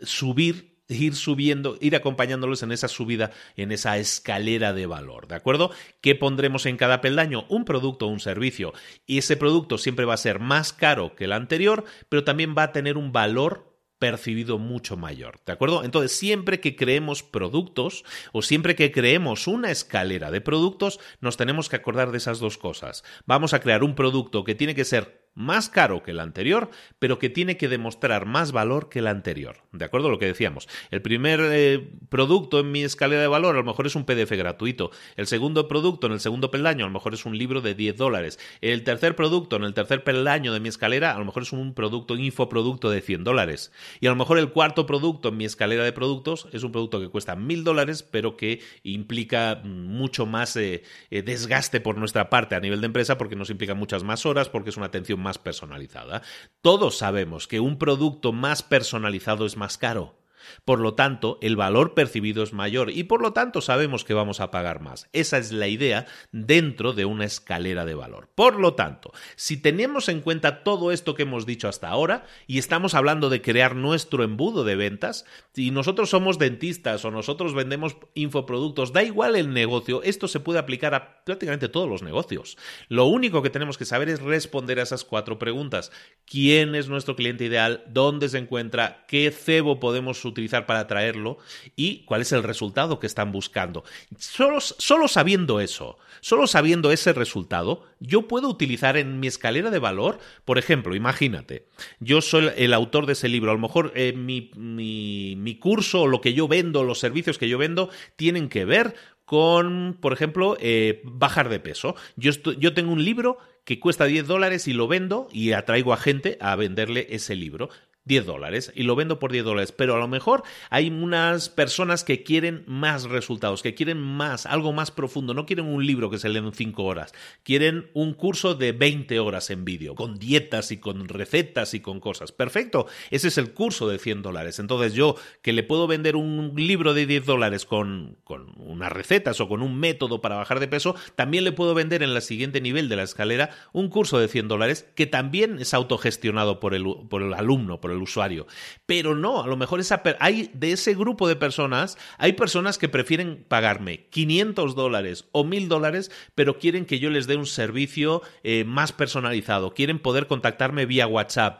subir 0.00 0.77
ir 0.88 1.14
subiendo, 1.14 1.76
ir 1.80 1.94
acompañándolos 1.94 2.62
en 2.62 2.72
esa 2.72 2.88
subida, 2.88 3.30
en 3.56 3.72
esa 3.72 3.98
escalera 3.98 4.72
de 4.72 4.86
valor, 4.86 5.28
¿de 5.28 5.34
acuerdo? 5.34 5.70
¿Qué 6.00 6.14
pondremos 6.14 6.66
en 6.66 6.76
cada 6.76 7.00
peldaño? 7.00 7.44
Un 7.48 7.64
producto 7.64 8.06
o 8.06 8.10
un 8.10 8.20
servicio. 8.20 8.72
Y 9.06 9.18
ese 9.18 9.36
producto 9.36 9.78
siempre 9.78 10.06
va 10.06 10.14
a 10.14 10.18
ser 10.18 10.40
más 10.40 10.72
caro 10.72 11.14
que 11.14 11.24
el 11.24 11.32
anterior, 11.32 11.84
pero 12.08 12.24
también 12.24 12.54
va 12.56 12.64
a 12.64 12.72
tener 12.72 12.96
un 12.96 13.12
valor 13.12 13.68
percibido 13.98 14.58
mucho 14.58 14.96
mayor, 14.96 15.40
¿de 15.44 15.52
acuerdo? 15.52 15.84
Entonces, 15.84 16.16
siempre 16.16 16.60
que 16.60 16.76
creemos 16.76 17.22
productos 17.22 18.04
o 18.32 18.42
siempre 18.42 18.76
que 18.76 18.92
creemos 18.92 19.46
una 19.48 19.70
escalera 19.70 20.30
de 20.30 20.40
productos, 20.40 21.00
nos 21.20 21.36
tenemos 21.36 21.68
que 21.68 21.76
acordar 21.76 22.12
de 22.12 22.18
esas 22.18 22.38
dos 22.38 22.58
cosas. 22.58 23.02
Vamos 23.26 23.54
a 23.54 23.60
crear 23.60 23.82
un 23.82 23.94
producto 23.94 24.44
que 24.44 24.54
tiene 24.54 24.76
que 24.76 24.84
ser 24.84 25.27
más 25.38 25.68
caro 25.68 26.02
que 26.02 26.10
el 26.10 26.18
anterior, 26.18 26.68
pero 26.98 27.20
que 27.20 27.30
tiene 27.30 27.56
que 27.56 27.68
demostrar 27.68 28.26
más 28.26 28.50
valor 28.50 28.88
que 28.88 28.98
el 28.98 29.06
anterior. 29.06 29.58
¿De 29.70 29.84
acuerdo? 29.84 30.10
Lo 30.10 30.18
que 30.18 30.26
decíamos. 30.26 30.68
El 30.90 31.00
primer 31.00 31.40
eh, 31.40 31.90
producto 32.08 32.58
en 32.58 32.72
mi 32.72 32.82
escalera 32.82 33.22
de 33.22 33.28
valor 33.28 33.54
a 33.54 33.58
lo 33.58 33.64
mejor 33.64 33.86
es 33.86 33.94
un 33.94 34.04
PDF 34.04 34.32
gratuito. 34.32 34.90
El 35.16 35.28
segundo 35.28 35.68
producto 35.68 36.08
en 36.08 36.14
el 36.14 36.20
segundo 36.20 36.50
peldaño 36.50 36.84
a 36.84 36.88
lo 36.88 36.92
mejor 36.92 37.14
es 37.14 37.24
un 37.24 37.38
libro 37.38 37.60
de 37.60 37.76
10 37.76 37.96
dólares. 37.96 38.40
El 38.60 38.82
tercer 38.82 39.14
producto 39.14 39.54
en 39.56 39.62
el 39.62 39.74
tercer 39.74 40.02
peldaño 40.02 40.52
de 40.52 40.58
mi 40.58 40.68
escalera 40.68 41.14
a 41.14 41.18
lo 41.20 41.24
mejor 41.24 41.44
es 41.44 41.52
un 41.52 41.72
producto, 41.72 42.14
un 42.14 42.20
infoproducto 42.20 42.90
de 42.90 43.00
100 43.00 43.22
dólares. 43.22 43.70
Y 44.00 44.08
a 44.08 44.10
lo 44.10 44.16
mejor 44.16 44.38
el 44.38 44.50
cuarto 44.50 44.86
producto 44.86 45.28
en 45.28 45.36
mi 45.36 45.44
escalera 45.44 45.84
de 45.84 45.92
productos 45.92 46.48
es 46.52 46.64
un 46.64 46.72
producto 46.72 47.00
que 47.00 47.10
cuesta 47.10 47.36
1000 47.36 47.62
dólares, 47.62 48.02
pero 48.02 48.36
que 48.36 48.60
implica 48.82 49.62
mucho 49.64 50.26
más 50.26 50.56
eh, 50.56 50.82
eh, 51.12 51.22
desgaste 51.22 51.80
por 51.80 51.96
nuestra 51.96 52.28
parte 52.28 52.56
a 52.56 52.60
nivel 52.60 52.80
de 52.80 52.86
empresa 52.86 53.16
porque 53.18 53.36
nos 53.36 53.50
implica 53.50 53.74
muchas 53.74 54.02
más 54.02 54.26
horas, 54.26 54.48
porque 54.48 54.70
es 54.70 54.76
una 54.76 54.86
atención 54.86 55.20
más 55.20 55.27
más 55.28 55.36
personalizada. 55.36 56.22
Todos 56.62 56.96
sabemos 56.96 57.46
que 57.46 57.60
un 57.60 57.76
producto 57.76 58.32
más 58.32 58.62
personalizado 58.62 59.44
es 59.44 59.58
más 59.58 59.76
caro. 59.76 60.17
Por 60.64 60.80
lo 60.80 60.94
tanto, 60.94 61.38
el 61.42 61.56
valor 61.56 61.94
percibido 61.94 62.42
es 62.42 62.52
mayor 62.52 62.90
y 62.90 63.04
por 63.04 63.22
lo 63.22 63.32
tanto 63.32 63.60
sabemos 63.60 64.04
que 64.04 64.14
vamos 64.14 64.40
a 64.40 64.50
pagar 64.50 64.80
más. 64.80 65.08
Esa 65.12 65.38
es 65.38 65.52
la 65.52 65.68
idea 65.68 66.06
dentro 66.32 66.92
de 66.92 67.04
una 67.04 67.24
escalera 67.24 67.84
de 67.84 67.94
valor. 67.94 68.28
Por 68.34 68.58
lo 68.58 68.74
tanto, 68.74 69.12
si 69.36 69.56
tenemos 69.56 70.08
en 70.08 70.20
cuenta 70.20 70.62
todo 70.62 70.92
esto 70.92 71.14
que 71.14 71.22
hemos 71.22 71.46
dicho 71.46 71.68
hasta 71.68 71.88
ahora 71.88 72.24
y 72.46 72.58
estamos 72.58 72.94
hablando 72.94 73.30
de 73.30 73.42
crear 73.42 73.74
nuestro 73.76 74.24
embudo 74.24 74.64
de 74.64 74.76
ventas, 74.76 75.24
si 75.52 75.70
nosotros 75.70 76.10
somos 76.10 76.38
dentistas 76.38 77.04
o 77.04 77.10
nosotros 77.10 77.54
vendemos 77.54 77.96
infoproductos, 78.14 78.92
da 78.92 79.02
igual 79.02 79.36
el 79.36 79.52
negocio, 79.52 80.02
esto 80.02 80.28
se 80.28 80.40
puede 80.40 80.58
aplicar 80.58 80.94
a 80.94 81.24
prácticamente 81.24 81.68
todos 81.68 81.88
los 81.88 82.02
negocios. 82.02 82.56
Lo 82.88 83.06
único 83.06 83.42
que 83.42 83.50
tenemos 83.50 83.78
que 83.78 83.84
saber 83.84 84.08
es 84.08 84.20
responder 84.20 84.80
a 84.80 84.82
esas 84.82 85.04
cuatro 85.04 85.38
preguntas. 85.38 85.92
¿Quién 86.24 86.74
es 86.74 86.88
nuestro 86.88 87.16
cliente 87.16 87.44
ideal? 87.44 87.84
¿Dónde 87.88 88.28
se 88.28 88.38
encuentra? 88.38 89.04
¿Qué 89.08 89.30
cebo 89.30 89.80
podemos 89.80 90.18
utilizar 90.28 90.66
para 90.66 90.80
atraerlo 90.80 91.38
y 91.76 92.04
cuál 92.04 92.22
es 92.22 92.32
el 92.32 92.42
resultado 92.42 92.98
que 92.98 93.06
están 93.06 93.32
buscando. 93.32 93.84
Solo, 94.18 94.60
solo 94.60 95.08
sabiendo 95.08 95.60
eso, 95.60 95.98
solo 96.20 96.46
sabiendo 96.46 96.92
ese 96.92 97.12
resultado, 97.12 97.84
yo 98.00 98.28
puedo 98.28 98.48
utilizar 98.48 98.96
en 98.96 99.20
mi 99.20 99.26
escalera 99.26 99.70
de 99.70 99.78
valor, 99.78 100.18
por 100.44 100.58
ejemplo, 100.58 100.94
imagínate, 100.94 101.66
yo 102.00 102.20
soy 102.20 102.50
el 102.56 102.74
autor 102.74 103.06
de 103.06 103.12
ese 103.12 103.28
libro, 103.28 103.50
a 103.50 103.54
lo 103.54 103.60
mejor 103.60 103.92
eh, 103.94 104.12
mi, 104.12 104.50
mi, 104.56 105.58
curso 105.58 106.02
o 106.02 106.06
lo 106.06 106.20
que 106.20 106.34
yo 106.34 106.48
vendo, 106.48 106.84
los 106.84 106.98
servicios 106.98 107.38
que 107.38 107.48
yo 107.48 107.58
vendo, 107.58 107.90
tienen 108.16 108.48
que 108.48 108.64
ver 108.64 108.94
con, 109.24 109.98
por 110.00 110.12
ejemplo, 110.12 110.56
eh, 110.60 111.02
bajar 111.04 111.48
de 111.48 111.60
peso. 111.60 111.94
Yo, 112.16 112.32
yo 112.58 112.72
tengo 112.72 112.92
un 112.92 113.04
libro 113.04 113.38
que 113.64 113.78
cuesta 113.78 114.06
10 114.06 114.26
dólares 114.26 114.66
y 114.66 114.72
lo 114.72 114.88
vendo 114.88 115.28
y 115.30 115.52
atraigo 115.52 115.92
a 115.92 115.98
gente 115.98 116.38
a 116.40 116.56
venderle 116.56 117.06
ese 117.10 117.34
libro. 117.34 117.68
10 118.08 118.26
dólares 118.26 118.72
y 118.74 118.82
lo 118.82 118.96
vendo 118.96 119.18
por 119.18 119.30
10 119.30 119.44
dólares, 119.44 119.72
pero 119.72 119.94
a 119.94 119.98
lo 119.98 120.08
mejor 120.08 120.42
hay 120.70 120.88
unas 120.88 121.48
personas 121.48 122.02
que 122.02 122.24
quieren 122.24 122.64
más 122.66 123.04
resultados, 123.04 123.62
que 123.62 123.74
quieren 123.74 123.98
más, 123.98 124.46
algo 124.46 124.72
más 124.72 124.90
profundo, 124.90 125.34
no 125.34 125.46
quieren 125.46 125.66
un 125.66 125.86
libro 125.86 126.10
que 126.10 126.18
se 126.18 126.28
lee 126.28 126.38
en 126.38 126.52
5 126.52 126.82
horas, 126.82 127.12
quieren 127.44 127.90
un 127.94 128.14
curso 128.14 128.54
de 128.54 128.72
20 128.72 129.20
horas 129.20 129.50
en 129.50 129.64
vídeo, 129.64 129.94
con 129.94 130.18
dietas 130.18 130.72
y 130.72 130.78
con 130.78 131.06
recetas 131.08 131.74
y 131.74 131.80
con 131.80 132.00
cosas. 132.00 132.32
Perfecto, 132.32 132.86
ese 133.10 133.28
es 133.28 133.38
el 133.38 133.52
curso 133.52 133.88
de 133.88 133.98
100 133.98 134.22
dólares. 134.22 134.58
Entonces 134.58 134.94
yo 134.94 135.16
que 135.42 135.52
le 135.52 135.62
puedo 135.62 135.86
vender 135.86 136.16
un 136.16 136.54
libro 136.56 136.94
de 136.94 137.06
10 137.06 137.26
dólares 137.26 137.66
con, 137.66 138.16
con 138.24 138.54
unas 138.56 138.90
recetas 138.90 139.40
o 139.40 139.48
con 139.48 139.62
un 139.62 139.78
método 139.78 140.20
para 140.20 140.36
bajar 140.36 140.60
de 140.60 140.68
peso, 140.68 140.96
también 141.14 141.44
le 141.44 141.52
puedo 141.52 141.74
vender 141.74 142.02
en 142.02 142.10
el 142.10 142.22
siguiente 142.22 142.62
nivel 142.62 142.88
de 142.88 142.96
la 142.96 143.02
escalera 143.02 143.50
un 143.72 143.88
curso 143.88 144.18
de 144.18 144.28
100 144.28 144.48
dólares 144.48 144.86
que 144.94 145.06
también 145.06 145.58
es 145.58 145.74
autogestionado 145.74 146.58
por 146.58 146.74
el, 146.74 146.84
por 147.10 147.22
el 147.22 147.34
alumno, 147.34 147.80
por 147.80 147.90
el 147.90 147.97
usuario. 148.02 148.46
Pero 148.86 149.14
no, 149.14 149.42
a 149.42 149.46
lo 149.46 149.56
mejor 149.56 149.80
esa 149.80 150.02
hay 150.20 150.50
de 150.54 150.72
ese 150.72 150.94
grupo 150.94 151.28
de 151.28 151.36
personas, 151.36 151.98
hay 152.18 152.32
personas 152.32 152.78
que 152.78 152.88
prefieren 152.88 153.44
pagarme 153.46 154.06
500 154.10 154.74
dólares 154.74 155.26
o 155.32 155.44
1000 155.44 155.68
dólares, 155.68 156.10
pero 156.34 156.58
quieren 156.58 156.86
que 156.86 156.98
yo 156.98 157.10
les 157.10 157.26
dé 157.26 157.36
un 157.36 157.46
servicio 157.46 158.22
eh, 158.42 158.64
más 158.64 158.92
personalizado, 158.92 159.74
quieren 159.74 159.98
poder 159.98 160.26
contactarme 160.26 160.86
vía 160.86 161.06
WhatsApp, 161.06 161.58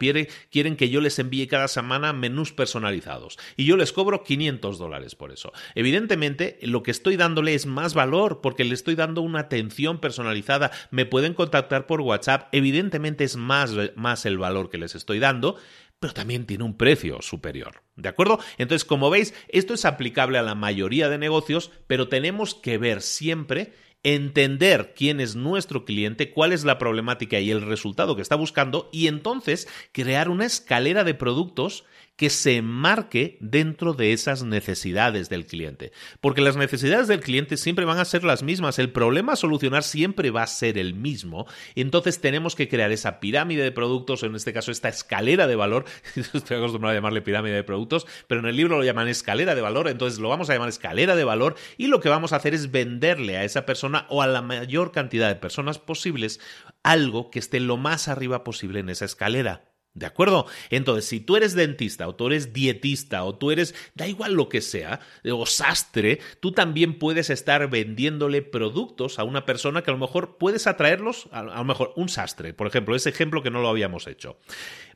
quieren, 0.50 0.76
que 0.76 0.88
yo 0.88 1.00
les 1.00 1.18
envíe 1.18 1.46
cada 1.46 1.68
semana 1.68 2.12
menús 2.12 2.52
personalizados. 2.52 3.38
Y 3.56 3.64
yo 3.64 3.76
les 3.76 3.92
cobro 3.92 4.22
500 4.22 4.78
dólares 4.78 5.14
por 5.14 5.32
eso. 5.32 5.52
Evidentemente, 5.74 6.58
lo 6.62 6.82
que 6.82 6.90
estoy 6.90 7.16
dándole 7.16 7.54
es 7.54 7.66
más 7.66 7.94
valor 7.94 8.40
porque 8.40 8.64
le 8.64 8.74
estoy 8.74 8.94
dando 8.94 9.22
una 9.22 9.40
atención 9.40 10.00
personalizada, 10.00 10.70
me 10.90 11.06
pueden 11.06 11.34
contactar 11.34 11.86
por 11.86 12.00
WhatsApp, 12.00 12.48
evidentemente 12.52 13.24
es 13.24 13.36
más, 13.36 13.72
más 13.96 14.26
el 14.26 14.38
valor 14.38 14.70
que 14.70 14.78
les 14.78 14.94
estoy 14.94 15.18
dando, 15.18 15.56
pero 16.00 16.14
también 16.14 16.46
tiene 16.46 16.64
un 16.64 16.76
precio 16.76 17.20
superior. 17.22 17.82
¿De 17.96 18.08
acuerdo? 18.08 18.38
Entonces, 18.58 18.84
como 18.84 19.10
veis, 19.10 19.34
esto 19.48 19.74
es 19.74 19.84
aplicable 19.84 20.38
a 20.38 20.42
la 20.42 20.54
mayoría 20.54 21.08
de 21.08 21.18
negocios, 21.18 21.70
pero 21.86 22.08
tenemos 22.08 22.54
que 22.54 22.78
ver 22.78 23.02
siempre 23.02 23.72
entender 24.02 24.94
quién 24.96 25.20
es 25.20 25.34
nuestro 25.34 25.84
cliente, 25.84 26.30
cuál 26.30 26.52
es 26.52 26.64
la 26.64 26.78
problemática 26.78 27.40
y 27.40 27.50
el 27.50 27.62
resultado 27.62 28.14
que 28.14 28.22
está 28.22 28.36
buscando 28.36 28.88
y 28.92 29.08
entonces 29.08 29.66
crear 29.92 30.28
una 30.28 30.46
escalera 30.46 31.02
de 31.02 31.14
productos 31.14 31.84
que 32.18 32.30
se 32.30 32.62
marque 32.62 33.38
dentro 33.40 33.94
de 33.94 34.12
esas 34.12 34.42
necesidades 34.42 35.28
del 35.28 35.46
cliente. 35.46 35.92
Porque 36.20 36.40
las 36.40 36.56
necesidades 36.56 37.06
del 37.06 37.20
cliente 37.20 37.56
siempre 37.56 37.84
van 37.84 37.98
a 37.98 38.04
ser 38.04 38.24
las 38.24 38.42
mismas, 38.42 38.80
el 38.80 38.90
problema 38.90 39.34
a 39.34 39.36
solucionar 39.36 39.84
siempre 39.84 40.32
va 40.32 40.42
a 40.42 40.48
ser 40.48 40.78
el 40.78 40.94
mismo. 40.94 41.46
Entonces 41.76 42.20
tenemos 42.20 42.56
que 42.56 42.68
crear 42.68 42.90
esa 42.90 43.20
pirámide 43.20 43.62
de 43.62 43.70
productos, 43.70 44.24
en 44.24 44.34
este 44.34 44.52
caso 44.52 44.72
esta 44.72 44.88
escalera 44.88 45.46
de 45.46 45.54
valor, 45.54 45.84
estoy 46.16 46.56
acostumbrado 46.56 46.90
a 46.90 46.94
llamarle 46.96 47.22
pirámide 47.22 47.54
de 47.54 47.62
productos, 47.62 48.04
pero 48.26 48.40
en 48.40 48.46
el 48.46 48.56
libro 48.56 48.78
lo 48.78 48.84
llaman 48.84 49.06
escalera 49.06 49.54
de 49.54 49.60
valor, 49.60 49.86
entonces 49.86 50.18
lo 50.18 50.28
vamos 50.28 50.50
a 50.50 50.54
llamar 50.54 50.70
escalera 50.70 51.14
de 51.14 51.22
valor 51.22 51.54
y 51.76 51.86
lo 51.86 52.00
que 52.00 52.08
vamos 52.08 52.32
a 52.32 52.36
hacer 52.36 52.52
es 52.52 52.72
venderle 52.72 53.36
a 53.36 53.44
esa 53.44 53.64
persona 53.64 54.06
o 54.08 54.22
a 54.22 54.26
la 54.26 54.42
mayor 54.42 54.90
cantidad 54.90 55.28
de 55.28 55.36
personas 55.36 55.78
posibles 55.78 56.40
algo 56.82 57.30
que 57.30 57.38
esté 57.38 57.60
lo 57.60 57.76
más 57.76 58.08
arriba 58.08 58.42
posible 58.42 58.80
en 58.80 58.88
esa 58.88 59.04
escalera. 59.04 59.77
¿De 59.98 60.06
acuerdo? 60.06 60.46
Entonces, 60.70 61.06
si 61.06 61.20
tú 61.20 61.36
eres 61.36 61.54
dentista 61.54 62.08
o 62.08 62.14
tú 62.14 62.28
eres 62.28 62.52
dietista 62.52 63.24
o 63.24 63.34
tú 63.34 63.50
eres, 63.50 63.74
da 63.94 64.06
igual 64.06 64.34
lo 64.34 64.48
que 64.48 64.60
sea, 64.60 65.00
o 65.24 65.46
sastre, 65.46 66.20
tú 66.40 66.52
también 66.52 66.98
puedes 66.98 67.30
estar 67.30 67.68
vendiéndole 67.68 68.42
productos 68.42 69.18
a 69.18 69.24
una 69.24 69.44
persona 69.44 69.82
que 69.82 69.90
a 69.90 69.94
lo 69.94 70.00
mejor 70.00 70.36
puedes 70.38 70.66
atraerlos, 70.66 71.28
a, 71.32 71.42
lo 71.42 71.64
mejor 71.64 71.92
un 71.96 72.08
sastre, 72.08 72.54
por 72.54 72.66
ejemplo, 72.66 72.94
ese 72.94 73.10
ejemplo 73.10 73.42
que 73.42 73.50
no 73.50 73.60
lo 73.60 73.68
habíamos 73.68 74.06
hecho. 74.06 74.38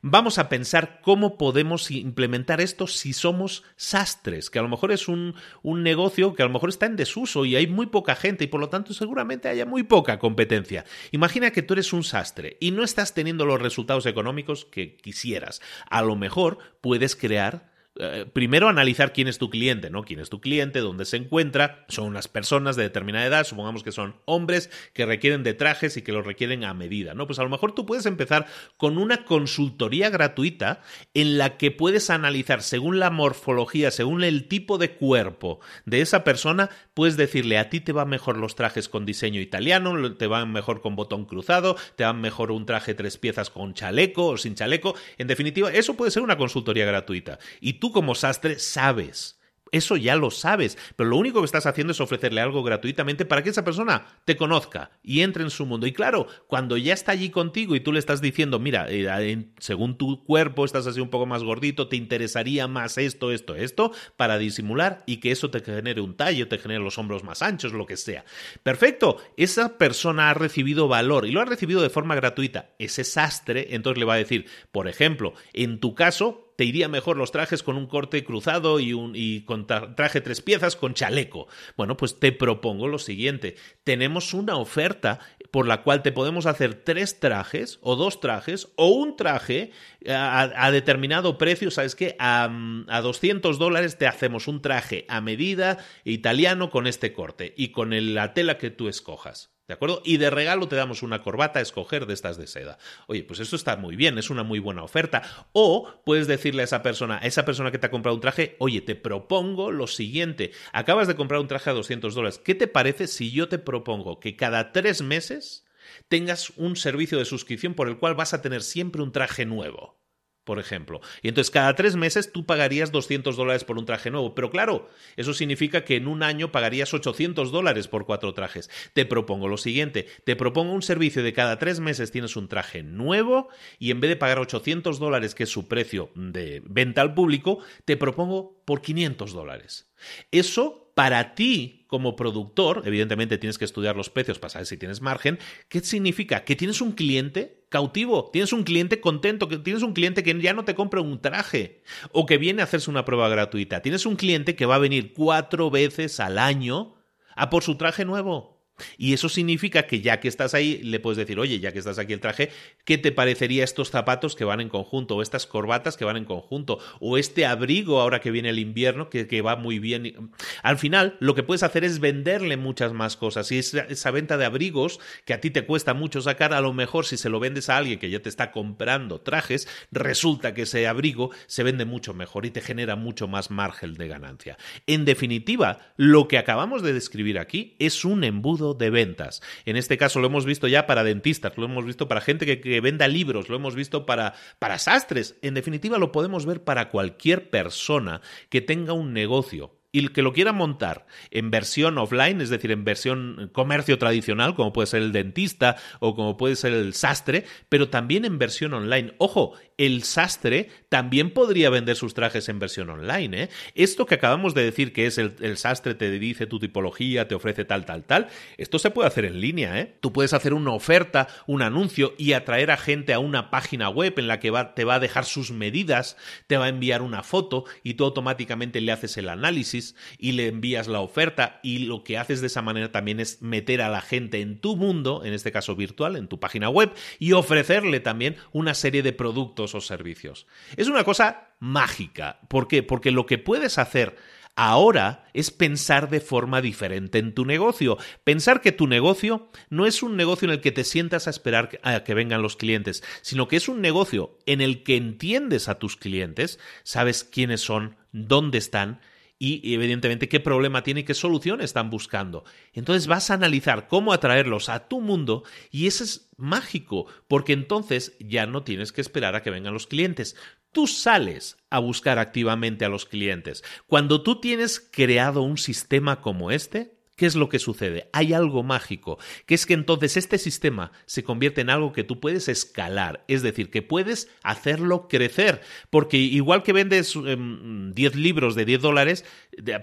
Vamos 0.05 0.37
a 0.37 0.49
pensar 0.49 0.99
cómo 1.01 1.37
podemos 1.37 1.89
implementar 1.89 2.59
esto 2.59 2.87
si 2.87 3.13
somos 3.13 3.63
sastres, 3.77 4.49
que 4.49 4.59
a 4.59 4.61
lo 4.61 4.67
mejor 4.67 4.91
es 4.91 5.07
un, 5.07 5.33
un 5.61 5.81
negocio 5.81 6.33
que 6.33 6.43
a 6.43 6.45
lo 6.45 6.51
mejor 6.51 6.67
está 6.67 6.87
en 6.87 6.97
desuso 6.97 7.45
y 7.45 7.55
hay 7.55 7.67
muy 7.67 7.85
poca 7.85 8.13
gente 8.17 8.43
y 8.43 8.47
por 8.47 8.59
lo 8.59 8.67
tanto 8.67 8.93
seguramente 8.93 9.47
haya 9.47 9.65
muy 9.65 9.83
poca 9.83 10.19
competencia. 10.19 10.83
Imagina 11.11 11.51
que 11.51 11.61
tú 11.61 11.71
eres 11.71 11.93
un 11.93 12.03
sastre 12.03 12.57
y 12.59 12.71
no 12.71 12.83
estás 12.83 13.13
teniendo 13.13 13.45
los 13.45 13.61
resultados 13.61 14.05
económicos 14.05 14.65
que 14.65 14.97
quisieras. 14.97 15.61
A 15.89 16.01
lo 16.01 16.17
mejor 16.17 16.57
puedes 16.81 17.15
crear 17.15 17.72
eh, 17.99 18.25
primero 18.31 18.69
analizar 18.69 19.13
quién 19.13 19.27
es 19.27 19.37
tu 19.37 19.49
cliente, 19.49 19.89
¿no? 19.91 20.03
¿Quién 20.03 20.19
es 20.19 20.29
tu 20.29 20.41
cliente? 20.41 20.79
¿Dónde 20.79 21.05
se 21.05 21.17
encuentra? 21.17 21.85
Son 21.89 22.05
unas 22.05 22.27
personas 22.27 22.75
de 22.75 22.83
determinada 22.83 23.25
edad, 23.25 23.43
supongamos 23.43 23.83
que 23.83 23.91
son 23.91 24.15
hombres 24.25 24.71
que 24.93 25.05
requieren 25.05 25.43
de 25.43 25.53
trajes 25.53 25.95
y 25.95 26.01
que 26.01 26.11
los 26.11 26.25
requieren 26.25 26.63
a 26.63 26.73
medida, 26.73 27.13
¿no? 27.13 27.27
Pues 27.27 27.37
a 27.37 27.43
lo 27.43 27.49
mejor 27.49 27.73
tú 27.73 27.85
puedes 27.85 28.07
empezar 28.07 28.47
con 28.77 28.97
una 28.97 29.25
consultoría 29.25 30.09
gratuita 30.09 30.81
en 31.13 31.37
la 31.37 31.57
que 31.57 31.69
puedes 31.69 32.09
analizar 32.09 32.63
según 32.63 32.99
la 32.99 33.11
morfología, 33.11 33.91
según 33.91 34.23
el 34.23 34.47
tipo 34.47 34.77
de 34.77 34.95
cuerpo 34.95 35.59
de 35.85 36.01
esa 36.01 36.23
persona, 36.23 36.69
puedes 36.93 37.15
decirle 37.15 37.57
a 37.57 37.69
ti 37.69 37.79
te 37.79 37.91
van 37.91 38.09
mejor 38.09 38.37
los 38.37 38.55
trajes 38.55 38.89
con 38.89 39.05
diseño 39.05 39.39
italiano, 39.39 40.15
te 40.15 40.27
van 40.27 40.51
mejor 40.51 40.81
con 40.81 40.95
botón 40.95 41.25
cruzado, 41.25 41.75
te 41.95 42.03
van 42.03 42.21
mejor 42.21 42.51
un 42.51 42.65
traje 42.65 42.95
tres 42.95 43.17
piezas 43.17 43.49
con 43.49 43.73
chaleco 43.73 44.27
o 44.27 44.37
sin 44.37 44.55
chaleco. 44.55 44.95
En 45.17 45.27
definitiva, 45.27 45.71
eso 45.71 45.95
puede 45.95 46.11
ser 46.11 46.23
una 46.23 46.37
consultoría 46.37 46.85
gratuita. 46.85 47.37
Y 47.61 47.73
tú 47.73 47.91
como 47.93 48.15
sastre 48.15 48.59
sabes 48.59 49.39
Eso 49.71 49.97
ya 49.97 50.15
lo 50.15 50.29
sabes, 50.29 50.77
pero 50.95 51.09
lo 51.09 51.17
único 51.17 51.39
que 51.39 51.45
estás 51.45 51.65
haciendo 51.65 51.93
es 51.93 51.99
ofrecerle 51.99 52.41
algo 52.41 52.61
gratuitamente 52.61 53.25
para 53.25 53.41
que 53.41 53.49
esa 53.49 53.63
persona 53.63 54.05
te 54.23 54.37
conozca 54.37 54.91
y 55.01 55.21
entre 55.21 55.43
en 55.43 55.49
su 55.49 55.65
mundo. 55.65 55.87
Y 55.87 55.93
claro, 55.93 56.27
cuando 56.45 56.77
ya 56.77 56.93
está 56.93 57.11
allí 57.13 57.31
contigo 57.31 57.75
y 57.75 57.79
tú 57.79 57.91
le 57.91 57.97
estás 57.97 58.21
diciendo, 58.21 58.59
mira, 58.59 58.85
eh, 58.89 59.47
según 59.57 59.97
tu 59.97 60.23
cuerpo 60.25 60.63
estás 60.63 60.85
así 60.85 61.01
un 61.01 61.09
poco 61.09 61.25
más 61.25 61.43
gordito, 61.43 61.87
te 61.87 61.95
interesaría 61.95 62.67
más 62.67 62.99
esto, 62.99 63.31
esto, 63.31 63.55
esto, 63.55 63.91
para 64.15 64.37
disimular 64.37 65.03
y 65.07 65.17
que 65.17 65.31
eso 65.31 65.49
te 65.49 65.61
genere 65.61 66.01
un 66.01 66.15
tallo, 66.15 66.47
te 66.47 66.59
genere 66.59 66.83
los 66.83 66.99
hombros 66.99 67.23
más 67.23 67.41
anchos, 67.41 67.73
lo 67.73 67.87
que 67.87 67.97
sea. 67.97 68.25
Perfecto, 68.61 69.17
esa 69.37 69.79
persona 69.79 70.29
ha 70.29 70.35
recibido 70.35 70.87
valor 70.87 71.25
y 71.25 71.31
lo 71.31 71.41
ha 71.41 71.45
recibido 71.45 71.81
de 71.81 71.89
forma 71.89 72.13
gratuita. 72.13 72.75
Ese 72.77 73.03
sastre 73.03 73.69
entonces 73.71 73.97
le 73.97 74.05
va 74.05 74.13
a 74.13 74.17
decir, 74.17 74.45
por 74.71 74.87
ejemplo, 74.87 75.33
en 75.53 75.79
tu 75.79 75.95
caso, 75.95 76.42
te 76.55 76.65
iría 76.65 76.87
mejor 76.87 77.17
los 77.17 77.31
trajes 77.31 77.63
con 77.63 77.77
un 77.77 77.87
corte 77.87 78.23
cruzado 78.23 78.79
y, 78.79 78.93
un, 78.93 79.13
y 79.15 79.41
con 79.41 79.65
traje 79.67 80.21
tres 80.21 80.41
piezas 80.41 80.75
con 80.75 80.93
chaleco. 80.93 81.47
Bueno, 81.77 81.97
pues 81.97 82.19
te 82.19 82.31
propongo 82.31 82.87
lo 82.87 82.99
siguiente. 82.99 83.55
Tenemos 83.83 84.33
una 84.33 84.55
oferta 84.55 85.19
por 85.51 85.67
la 85.67 85.83
cual 85.83 86.01
te 86.01 86.11
podemos 86.11 86.45
hacer 86.45 86.73
tres 86.73 87.19
trajes 87.19 87.79
o 87.81 87.95
dos 87.95 88.19
trajes 88.19 88.69
o 88.75 88.87
un 88.87 89.15
traje 89.15 89.71
a, 90.07 90.71
determinado 90.71 91.37
precio. 91.37 91.71
¿Sabes 91.71 91.95
qué? 91.95 92.15
A, 92.19 92.49
a 92.87 93.01
200 93.01 93.59
dólares 93.59 93.97
te 93.97 94.07
hacemos 94.07 94.47
un 94.47 94.61
traje 94.61 95.05
a 95.09 95.21
medida 95.21 95.77
italiano 96.03 96.69
con 96.69 96.87
este 96.87 97.13
corte 97.13 97.53
y 97.55 97.69
con 97.69 97.93
la 98.13 98.33
tela 98.33 98.57
que 98.57 98.71
tú 98.71 98.87
escojas. 98.87 99.52
¿De 99.65 99.73
acuerdo? 99.73 100.01
Y 100.03 100.17
de 100.17 100.29
regalo 100.29 100.67
te 100.67 100.75
damos 100.75 101.03
una 101.03 101.21
corbata 101.21 101.59
a 101.59 101.61
escoger 101.61 102.05
de 102.05 102.13
estas 102.13 102.37
de 102.37 102.47
seda. 102.47 102.77
Oye, 103.07 103.23
pues 103.23 103.39
esto 103.39 103.55
está 103.55 103.77
muy 103.77 103.95
bien, 103.95 104.17
es 104.17 104.29
una 104.29 104.43
muy 104.43 104.59
buena 104.59 104.83
oferta. 104.83 105.21
O 105.53 106.01
puedes 106.05 106.27
decirle 106.27 106.63
a 106.63 106.65
esa 106.65 106.83
persona, 106.83 107.19
a 107.19 107.27
esa 107.27 107.45
persona 107.45 107.71
que 107.71 107.77
te 107.77 107.85
ha 107.85 107.91
comprado 107.91 108.15
un 108.15 108.21
traje, 108.21 108.57
oye, 108.59 108.81
te 108.81 108.95
propongo 108.95 109.71
lo 109.71 109.87
siguiente. 109.87 110.51
Acabas 110.73 111.07
de 111.07 111.15
comprar 111.15 111.39
un 111.39 111.47
traje 111.47 111.69
a 111.69 111.73
200 111.73 112.13
dólares. 112.13 112.41
¿Qué 112.43 112.55
te 112.55 112.67
parece 112.67 113.07
si 113.07 113.31
yo 113.31 113.47
te 113.47 113.57
propongo 113.57 114.19
que 114.19 114.35
cada 114.35 114.73
tres 114.73 115.01
meses 115.01 115.65
tengas 116.09 116.51
un 116.57 116.75
servicio 116.75 117.17
de 117.17 117.25
suscripción 117.25 117.73
por 117.73 117.87
el 117.87 117.97
cual 117.97 118.15
vas 118.15 118.33
a 118.33 118.41
tener 118.41 118.63
siempre 118.63 119.01
un 119.01 119.13
traje 119.13 119.45
nuevo? 119.45 120.02
Por 120.43 120.59
ejemplo. 120.59 121.01
Y 121.21 121.27
entonces 121.27 121.51
cada 121.51 121.75
tres 121.75 121.95
meses 121.95 122.31
tú 122.31 122.45
pagarías 122.45 122.91
200 122.91 123.35
dólares 123.35 123.63
por 123.63 123.77
un 123.77 123.85
traje 123.85 124.11
nuevo. 124.11 124.35
Pero 124.35 124.49
claro, 124.49 124.89
eso 125.15 125.33
significa 125.33 125.83
que 125.83 125.95
en 125.95 126.07
un 126.07 126.23
año 126.23 126.51
pagarías 126.51 126.93
800 126.93 127.51
dólares 127.51 127.87
por 127.87 128.05
cuatro 128.05 128.33
trajes. 128.33 128.69
Te 128.93 129.05
propongo 129.05 129.47
lo 129.47 129.57
siguiente, 129.57 130.07
te 130.25 130.35
propongo 130.35 130.73
un 130.73 130.81
servicio 130.81 131.23
de 131.23 131.33
cada 131.33 131.59
tres 131.59 131.79
meses 131.79 132.11
tienes 132.11 132.35
un 132.35 132.47
traje 132.47 132.83
nuevo 132.83 133.49
y 133.79 133.91
en 133.91 133.99
vez 133.99 134.09
de 134.09 134.15
pagar 134.15 134.39
800 134.39 134.99
dólares, 134.99 135.35
que 135.35 135.43
es 135.43 135.49
su 135.49 135.67
precio 135.67 136.09
de 136.15 136.61
venta 136.65 137.01
al 137.01 137.13
público, 137.13 137.59
te 137.85 137.97
propongo 137.97 138.61
por 138.65 138.81
500 138.81 139.33
dólares. 139.33 139.91
Eso 140.31 140.91
para 140.95 141.33
ti 141.35 141.85
como 141.87 142.15
productor, 142.15 142.83
evidentemente 142.85 143.37
tienes 143.37 143.57
que 143.57 143.65
estudiar 143.65 143.95
los 143.95 144.09
precios 144.09 144.39
para 144.39 144.49
saber 144.49 144.67
si 144.67 144.77
tienes 144.77 145.01
margen, 145.01 145.39
¿qué 145.69 145.79
significa? 145.81 146.43
Que 146.43 146.55
tienes 146.55 146.81
un 146.81 146.93
cliente 146.93 147.62
cautivo, 147.73 148.29
tienes 148.31 148.53
un 148.53 148.61
cliente 148.61 149.01
contento, 149.01 149.47
que 149.47 149.57
tienes 149.57 149.81
un 149.81 149.93
cliente 149.93 150.21
que 150.21 150.39
ya 150.39 150.53
no 150.53 150.63
te 150.63 150.75
compra 150.75 151.01
un 151.01 151.19
traje 151.19 151.81
o 152.11 152.27
que 152.27 152.37
viene 152.37 152.61
a 152.61 152.65
hacerse 152.65 152.91
una 152.91 153.03
prueba 153.03 153.27
gratuita, 153.29 153.81
tienes 153.81 154.05
un 154.05 154.15
cliente 154.15 154.55
que 154.55 154.67
va 154.67 154.75
a 154.75 154.77
venir 154.77 155.11
cuatro 155.11 155.71
veces 155.71 156.19
al 156.19 156.37
año 156.37 156.93
a 157.35 157.49
por 157.49 157.63
su 157.63 157.75
traje 157.75 158.05
nuevo. 158.05 158.52
Y 158.97 159.13
eso 159.13 159.29
significa 159.29 159.83
que 159.83 160.01
ya 160.01 160.19
que 160.19 160.27
estás 160.27 160.53
ahí, 160.53 160.81
le 160.83 160.99
puedes 160.99 161.17
decir, 161.17 161.39
oye, 161.39 161.59
ya 161.59 161.71
que 161.71 161.79
estás 161.79 161.99
aquí 161.99 162.13
el 162.13 162.19
traje, 162.19 162.49
¿qué 162.85 162.97
te 162.97 163.11
parecería 163.11 163.63
estos 163.63 163.89
zapatos 163.89 164.35
que 164.35 164.45
van 164.45 164.61
en 164.61 164.69
conjunto? 164.69 165.15
O 165.15 165.21
estas 165.21 165.45
corbatas 165.45 165.97
que 165.97 166.05
van 166.05 166.17
en 166.17 166.25
conjunto? 166.25 166.79
O 166.99 167.17
este 167.17 167.45
abrigo 167.45 168.01
ahora 168.01 168.21
que 168.21 168.31
viene 168.31 168.49
el 168.49 168.59
invierno 168.59 169.09
que, 169.09 169.27
que 169.27 169.41
va 169.41 169.55
muy 169.55 169.79
bien. 169.79 170.31
Al 170.61 170.77
final, 170.77 171.17
lo 171.19 171.35
que 171.35 171.43
puedes 171.43 171.63
hacer 171.63 171.83
es 171.83 171.99
venderle 171.99 172.57
muchas 172.57 172.93
más 172.93 173.17
cosas. 173.17 173.51
Y 173.51 173.57
esa, 173.57 173.81
esa 173.81 174.11
venta 174.11 174.37
de 174.37 174.45
abrigos 174.45 174.99
que 175.25 175.33
a 175.33 175.41
ti 175.41 175.51
te 175.51 175.65
cuesta 175.65 175.93
mucho 175.93 176.21
sacar, 176.21 176.53
a 176.53 176.61
lo 176.61 176.73
mejor 176.73 177.05
si 177.05 177.17
se 177.17 177.29
lo 177.29 177.39
vendes 177.39 177.69
a 177.69 177.77
alguien 177.77 177.99
que 177.99 178.09
ya 178.09 178.21
te 178.21 178.29
está 178.29 178.51
comprando 178.51 179.21
trajes, 179.21 179.67
resulta 179.91 180.53
que 180.53 180.63
ese 180.63 180.87
abrigo 180.87 181.31
se 181.47 181.63
vende 181.63 181.85
mucho 181.85 182.13
mejor 182.13 182.45
y 182.45 182.51
te 182.51 182.61
genera 182.61 182.95
mucho 182.95 183.27
más 183.27 183.51
margen 183.51 183.93
de 183.93 184.07
ganancia. 184.07 184.57
En 184.87 185.05
definitiva, 185.05 185.79
lo 185.97 186.27
que 186.27 186.37
acabamos 186.37 186.81
de 186.81 186.93
describir 186.93 187.39
aquí 187.39 187.75
es 187.79 188.05
un 188.05 188.23
embudo 188.23 188.72
de 188.73 188.89
ventas. 188.89 189.41
En 189.65 189.75
este 189.75 189.97
caso 189.97 190.19
lo 190.19 190.27
hemos 190.27 190.45
visto 190.45 190.67
ya 190.67 190.87
para 190.87 191.03
dentistas, 191.03 191.57
lo 191.57 191.65
hemos 191.65 191.85
visto 191.85 192.07
para 192.07 192.21
gente 192.21 192.59
que, 192.59 192.81
venda 192.81 193.07
libros, 193.07 193.49
lo 193.49 193.55
hemos 193.55 193.75
visto 193.75 194.05
para, 194.05 194.33
para 194.59 194.79
sastres. 194.79 195.35
En 195.41 195.53
definitiva, 195.53 195.97
lo 195.97 196.11
podemos 196.11 196.45
ver 196.45 196.63
para 196.63 196.89
cualquier 196.89 197.49
persona 197.49 198.21
que 198.49 198.61
tenga 198.61 198.93
un 198.93 199.13
negocio 199.13 199.82
y 199.95 200.07
que 200.07 200.23
lo 200.23 200.33
quiera 200.33 200.51
montar 200.53 201.05
en 201.29 201.51
versión 201.51 201.99
offline, 201.99 202.41
es 202.41 202.49
decir, 202.49 202.71
en 202.71 202.83
versión 202.83 203.51
comercio 203.53 203.99
tradicional, 203.99 204.55
como 204.55 204.73
puede 204.73 204.87
ser 204.87 205.03
el 205.03 205.11
dentista 205.11 205.77
o 205.99 206.15
como 206.15 206.35
puede 206.35 206.55
ser 206.55 206.73
el 206.73 206.95
sastre, 206.95 207.45
pero 207.69 207.89
también 207.89 208.25
en 208.25 208.39
versión 208.39 208.73
online. 208.73 209.13
Ojo, 209.19 209.53
el 209.77 210.01
sastre 210.01 210.69
también 210.89 211.29
podría 211.29 211.69
vender 211.69 211.95
sus 211.95 212.15
trajes 212.15 212.49
en 212.49 212.57
versión 212.57 212.89
online. 212.89 213.43
¿eh? 213.43 213.49
Esto 213.75 214.07
que 214.07 214.15
acabamos 214.15 214.55
de 214.55 214.63
decir 214.63 214.93
que 214.93 215.05
es 215.05 215.19
el, 215.19 215.57
sastre 215.57 215.93
te 215.93 216.09
dice 216.09 216.47
tu 216.47 216.59
tipología, 216.59 217.27
te 217.27 217.35
ofrece 217.35 217.63
tal, 217.63 217.85
tal, 217.85 218.03
tal, 218.03 218.29
esto 218.57 218.79
se 218.79 218.89
puede 218.89 219.07
hacer 219.07 219.25
en 219.25 219.39
línea. 219.39 219.79
¿eh? 219.79 219.95
Tú 219.99 220.11
puedes 220.11 220.33
hacer 220.33 220.55
una 220.55 220.71
oferta, 220.71 221.27
un 221.45 221.61
anuncio 221.61 222.15
y 222.17 222.33
atraer 222.33 222.71
a 222.71 222.77
gente 222.77 223.13
a 223.13 223.19
una 223.19 223.51
página 223.51 223.89
web 223.89 224.15
en 224.17 224.27
la 224.27 224.39
que 224.39 224.51
te 224.75 224.85
va 224.85 224.95
a 224.95 224.99
dejar 224.99 225.25
sus 225.25 225.51
medidas, 225.51 226.17
te 226.47 226.57
va 226.57 226.65
a 226.65 226.69
enviar 226.69 227.03
una 227.03 227.21
foto 227.21 227.65
y 227.83 227.93
tú 227.93 228.05
automáticamente 228.05 228.81
le 228.81 228.91
haces 228.91 229.17
el 229.17 229.29
análisis 229.29 229.82
y 230.17 230.33
le 230.33 230.47
envías 230.47 230.87
la 230.87 230.99
oferta 230.99 231.59
y 231.63 231.79
lo 231.79 232.03
que 232.03 232.17
haces 232.17 232.41
de 232.41 232.47
esa 232.47 232.61
manera 232.61 232.91
también 232.91 233.19
es 233.19 233.41
meter 233.41 233.81
a 233.81 233.89
la 233.89 234.01
gente 234.01 234.41
en 234.41 234.59
tu 234.59 234.75
mundo, 234.75 235.23
en 235.25 235.33
este 235.33 235.51
caso 235.51 235.75
virtual, 235.75 236.15
en 236.15 236.27
tu 236.27 236.39
página 236.39 236.69
web 236.69 236.91
y 237.19 237.33
ofrecerle 237.33 237.99
también 237.99 238.37
una 238.51 238.73
serie 238.73 239.03
de 239.03 239.13
productos 239.13 239.75
o 239.75 239.81
servicios. 239.81 240.47
Es 240.77 240.87
una 240.87 241.03
cosa 241.03 241.49
mágica. 241.59 242.39
¿Por 242.47 242.67
qué? 242.67 242.83
Porque 242.83 243.11
lo 243.11 243.25
que 243.25 243.37
puedes 243.37 243.77
hacer 243.77 244.15
Ahora 244.55 245.25
es 245.33 245.49
pensar 245.49 246.11
de 246.11 246.19
forma 246.19 246.61
diferente 246.61 247.17
en 247.17 247.33
tu 247.33 247.43
negocio. 247.43 247.97
Pensar 248.23 248.61
que 248.61 248.71
tu 248.71 248.85
negocio 248.85 249.49
no 249.71 249.87
es 249.87 250.03
un 250.03 250.15
negocio 250.15 250.47
en 250.47 250.51
el 250.51 250.61
que 250.61 250.71
te 250.71 250.83
sientas 250.83 251.25
a 251.25 251.31
esperar 251.31 251.79
a 251.81 252.03
que 252.03 252.13
vengan 252.13 252.43
los 252.43 252.55
clientes, 252.55 253.03
sino 253.23 253.47
que 253.47 253.55
es 253.55 253.67
un 253.67 253.81
negocio 253.81 254.37
en 254.45 254.61
el 254.61 254.83
que 254.83 254.95
entiendes 254.95 255.69
a 255.69 255.79
tus 255.79 255.97
clientes, 255.97 256.59
sabes 256.83 257.23
quiénes 257.23 257.61
son, 257.61 257.95
dónde 258.11 258.59
están 258.59 259.01
y 259.43 259.73
evidentemente 259.73 260.29
qué 260.29 260.39
problema 260.39 260.83
tiene 260.83 261.01
y 261.01 261.03
qué 261.03 261.13
solución 261.13 261.59
están 261.59 261.89
buscando. 261.89 262.45
Entonces 262.71 263.07
vas 263.07 263.29
a 263.29 263.33
analizar 263.33 263.89
cómo 263.89 264.13
atraerlos 264.13 264.69
a 264.69 264.87
tu 264.87 265.01
mundo 265.01 265.43
y 265.69 265.87
eso 265.87 266.05
es 266.05 266.29
mágico, 266.37 267.07
porque 267.27 267.51
entonces 267.51 268.15
ya 268.21 268.45
no 268.45 268.63
tienes 268.63 268.93
que 268.93 269.01
esperar 269.01 269.35
a 269.35 269.43
que 269.43 269.49
vengan 269.49 269.73
los 269.73 269.85
clientes. 269.85 270.37
Tú 270.71 270.87
sales 270.87 271.57
a 271.69 271.79
buscar 271.79 272.19
activamente 272.19 272.85
a 272.85 272.89
los 272.89 273.05
clientes. 273.05 273.65
Cuando 273.85 274.23
tú 274.23 274.39
tienes 274.39 274.79
creado 274.79 275.41
un 275.41 275.57
sistema 275.57 276.21
como 276.21 276.49
este, 276.49 276.95
¿Qué 277.23 277.27
es 277.27 277.35
lo 277.35 277.47
que 277.47 277.57
sucede? 277.57 278.09
Hay 278.11 278.33
algo 278.33 278.63
mágico, 278.63 279.17
que 279.45 279.55
es 279.55 279.65
que 279.65 279.73
entonces 279.73 280.17
este 280.17 280.37
sistema 280.37 280.91
se 281.05 281.23
convierte 281.23 281.61
en 281.61 281.69
algo 281.69 281.93
que 281.93 282.03
tú 282.03 282.19
puedes 282.19 282.49
escalar, 282.49 283.23
es 283.29 283.41
decir, 283.41 283.69
que 283.69 283.81
puedes 283.81 284.27
hacerlo 284.43 285.07
crecer, 285.07 285.61
porque 285.89 286.17
igual 286.17 286.63
que 286.63 286.73
vendes 286.73 287.13
10 287.13 287.25
em, 287.25 287.93
libros 287.95 288.55
de 288.55 288.65
10 288.65 288.81
dólares, 288.81 289.23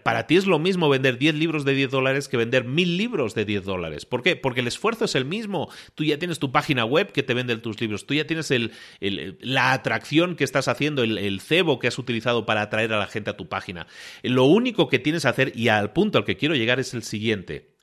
para 0.04 0.26
ti 0.26 0.36
es 0.36 0.46
lo 0.46 0.58
mismo 0.58 0.90
vender 0.90 1.16
10 1.16 1.36
libros 1.36 1.64
de 1.64 1.72
10 1.72 1.90
dólares 1.90 2.28
que 2.28 2.36
vender 2.36 2.64
1000 2.64 2.98
libros 2.98 3.34
de 3.34 3.46
10 3.46 3.64
dólares. 3.64 4.04
¿Por 4.04 4.22
qué? 4.22 4.36
Porque 4.36 4.60
el 4.60 4.66
esfuerzo 4.66 5.06
es 5.06 5.14
el 5.14 5.24
mismo. 5.24 5.70
Tú 5.94 6.04
ya 6.04 6.18
tienes 6.18 6.40
tu 6.40 6.52
página 6.52 6.84
web 6.84 7.10
que 7.10 7.22
te 7.22 7.32
vende 7.32 7.56
tus 7.56 7.80
libros, 7.80 8.04
tú 8.04 8.12
ya 8.12 8.26
tienes 8.26 8.52
la 9.00 9.72
atracción 9.72 10.36
que 10.36 10.44
estás 10.44 10.68
haciendo, 10.68 11.02
el, 11.02 11.16
el 11.16 11.40
cebo 11.40 11.78
que 11.78 11.88
has 11.88 11.98
utilizado 11.98 12.44
para 12.44 12.60
atraer 12.60 12.92
a 12.92 12.98
la 12.98 13.06
gente 13.06 13.30
a 13.30 13.36
tu 13.38 13.48
página. 13.48 13.86
Lo 14.22 14.44
único 14.44 14.90
que 14.90 14.98
tienes 14.98 15.22
que 15.22 15.28
hacer, 15.28 15.52
y 15.56 15.68
al 15.68 15.94
punto 15.94 16.18
al 16.18 16.26
que 16.26 16.36
quiero 16.36 16.54
llegar, 16.54 16.78
es 16.78 16.92
el 16.92 17.02
siguiente 17.02 17.29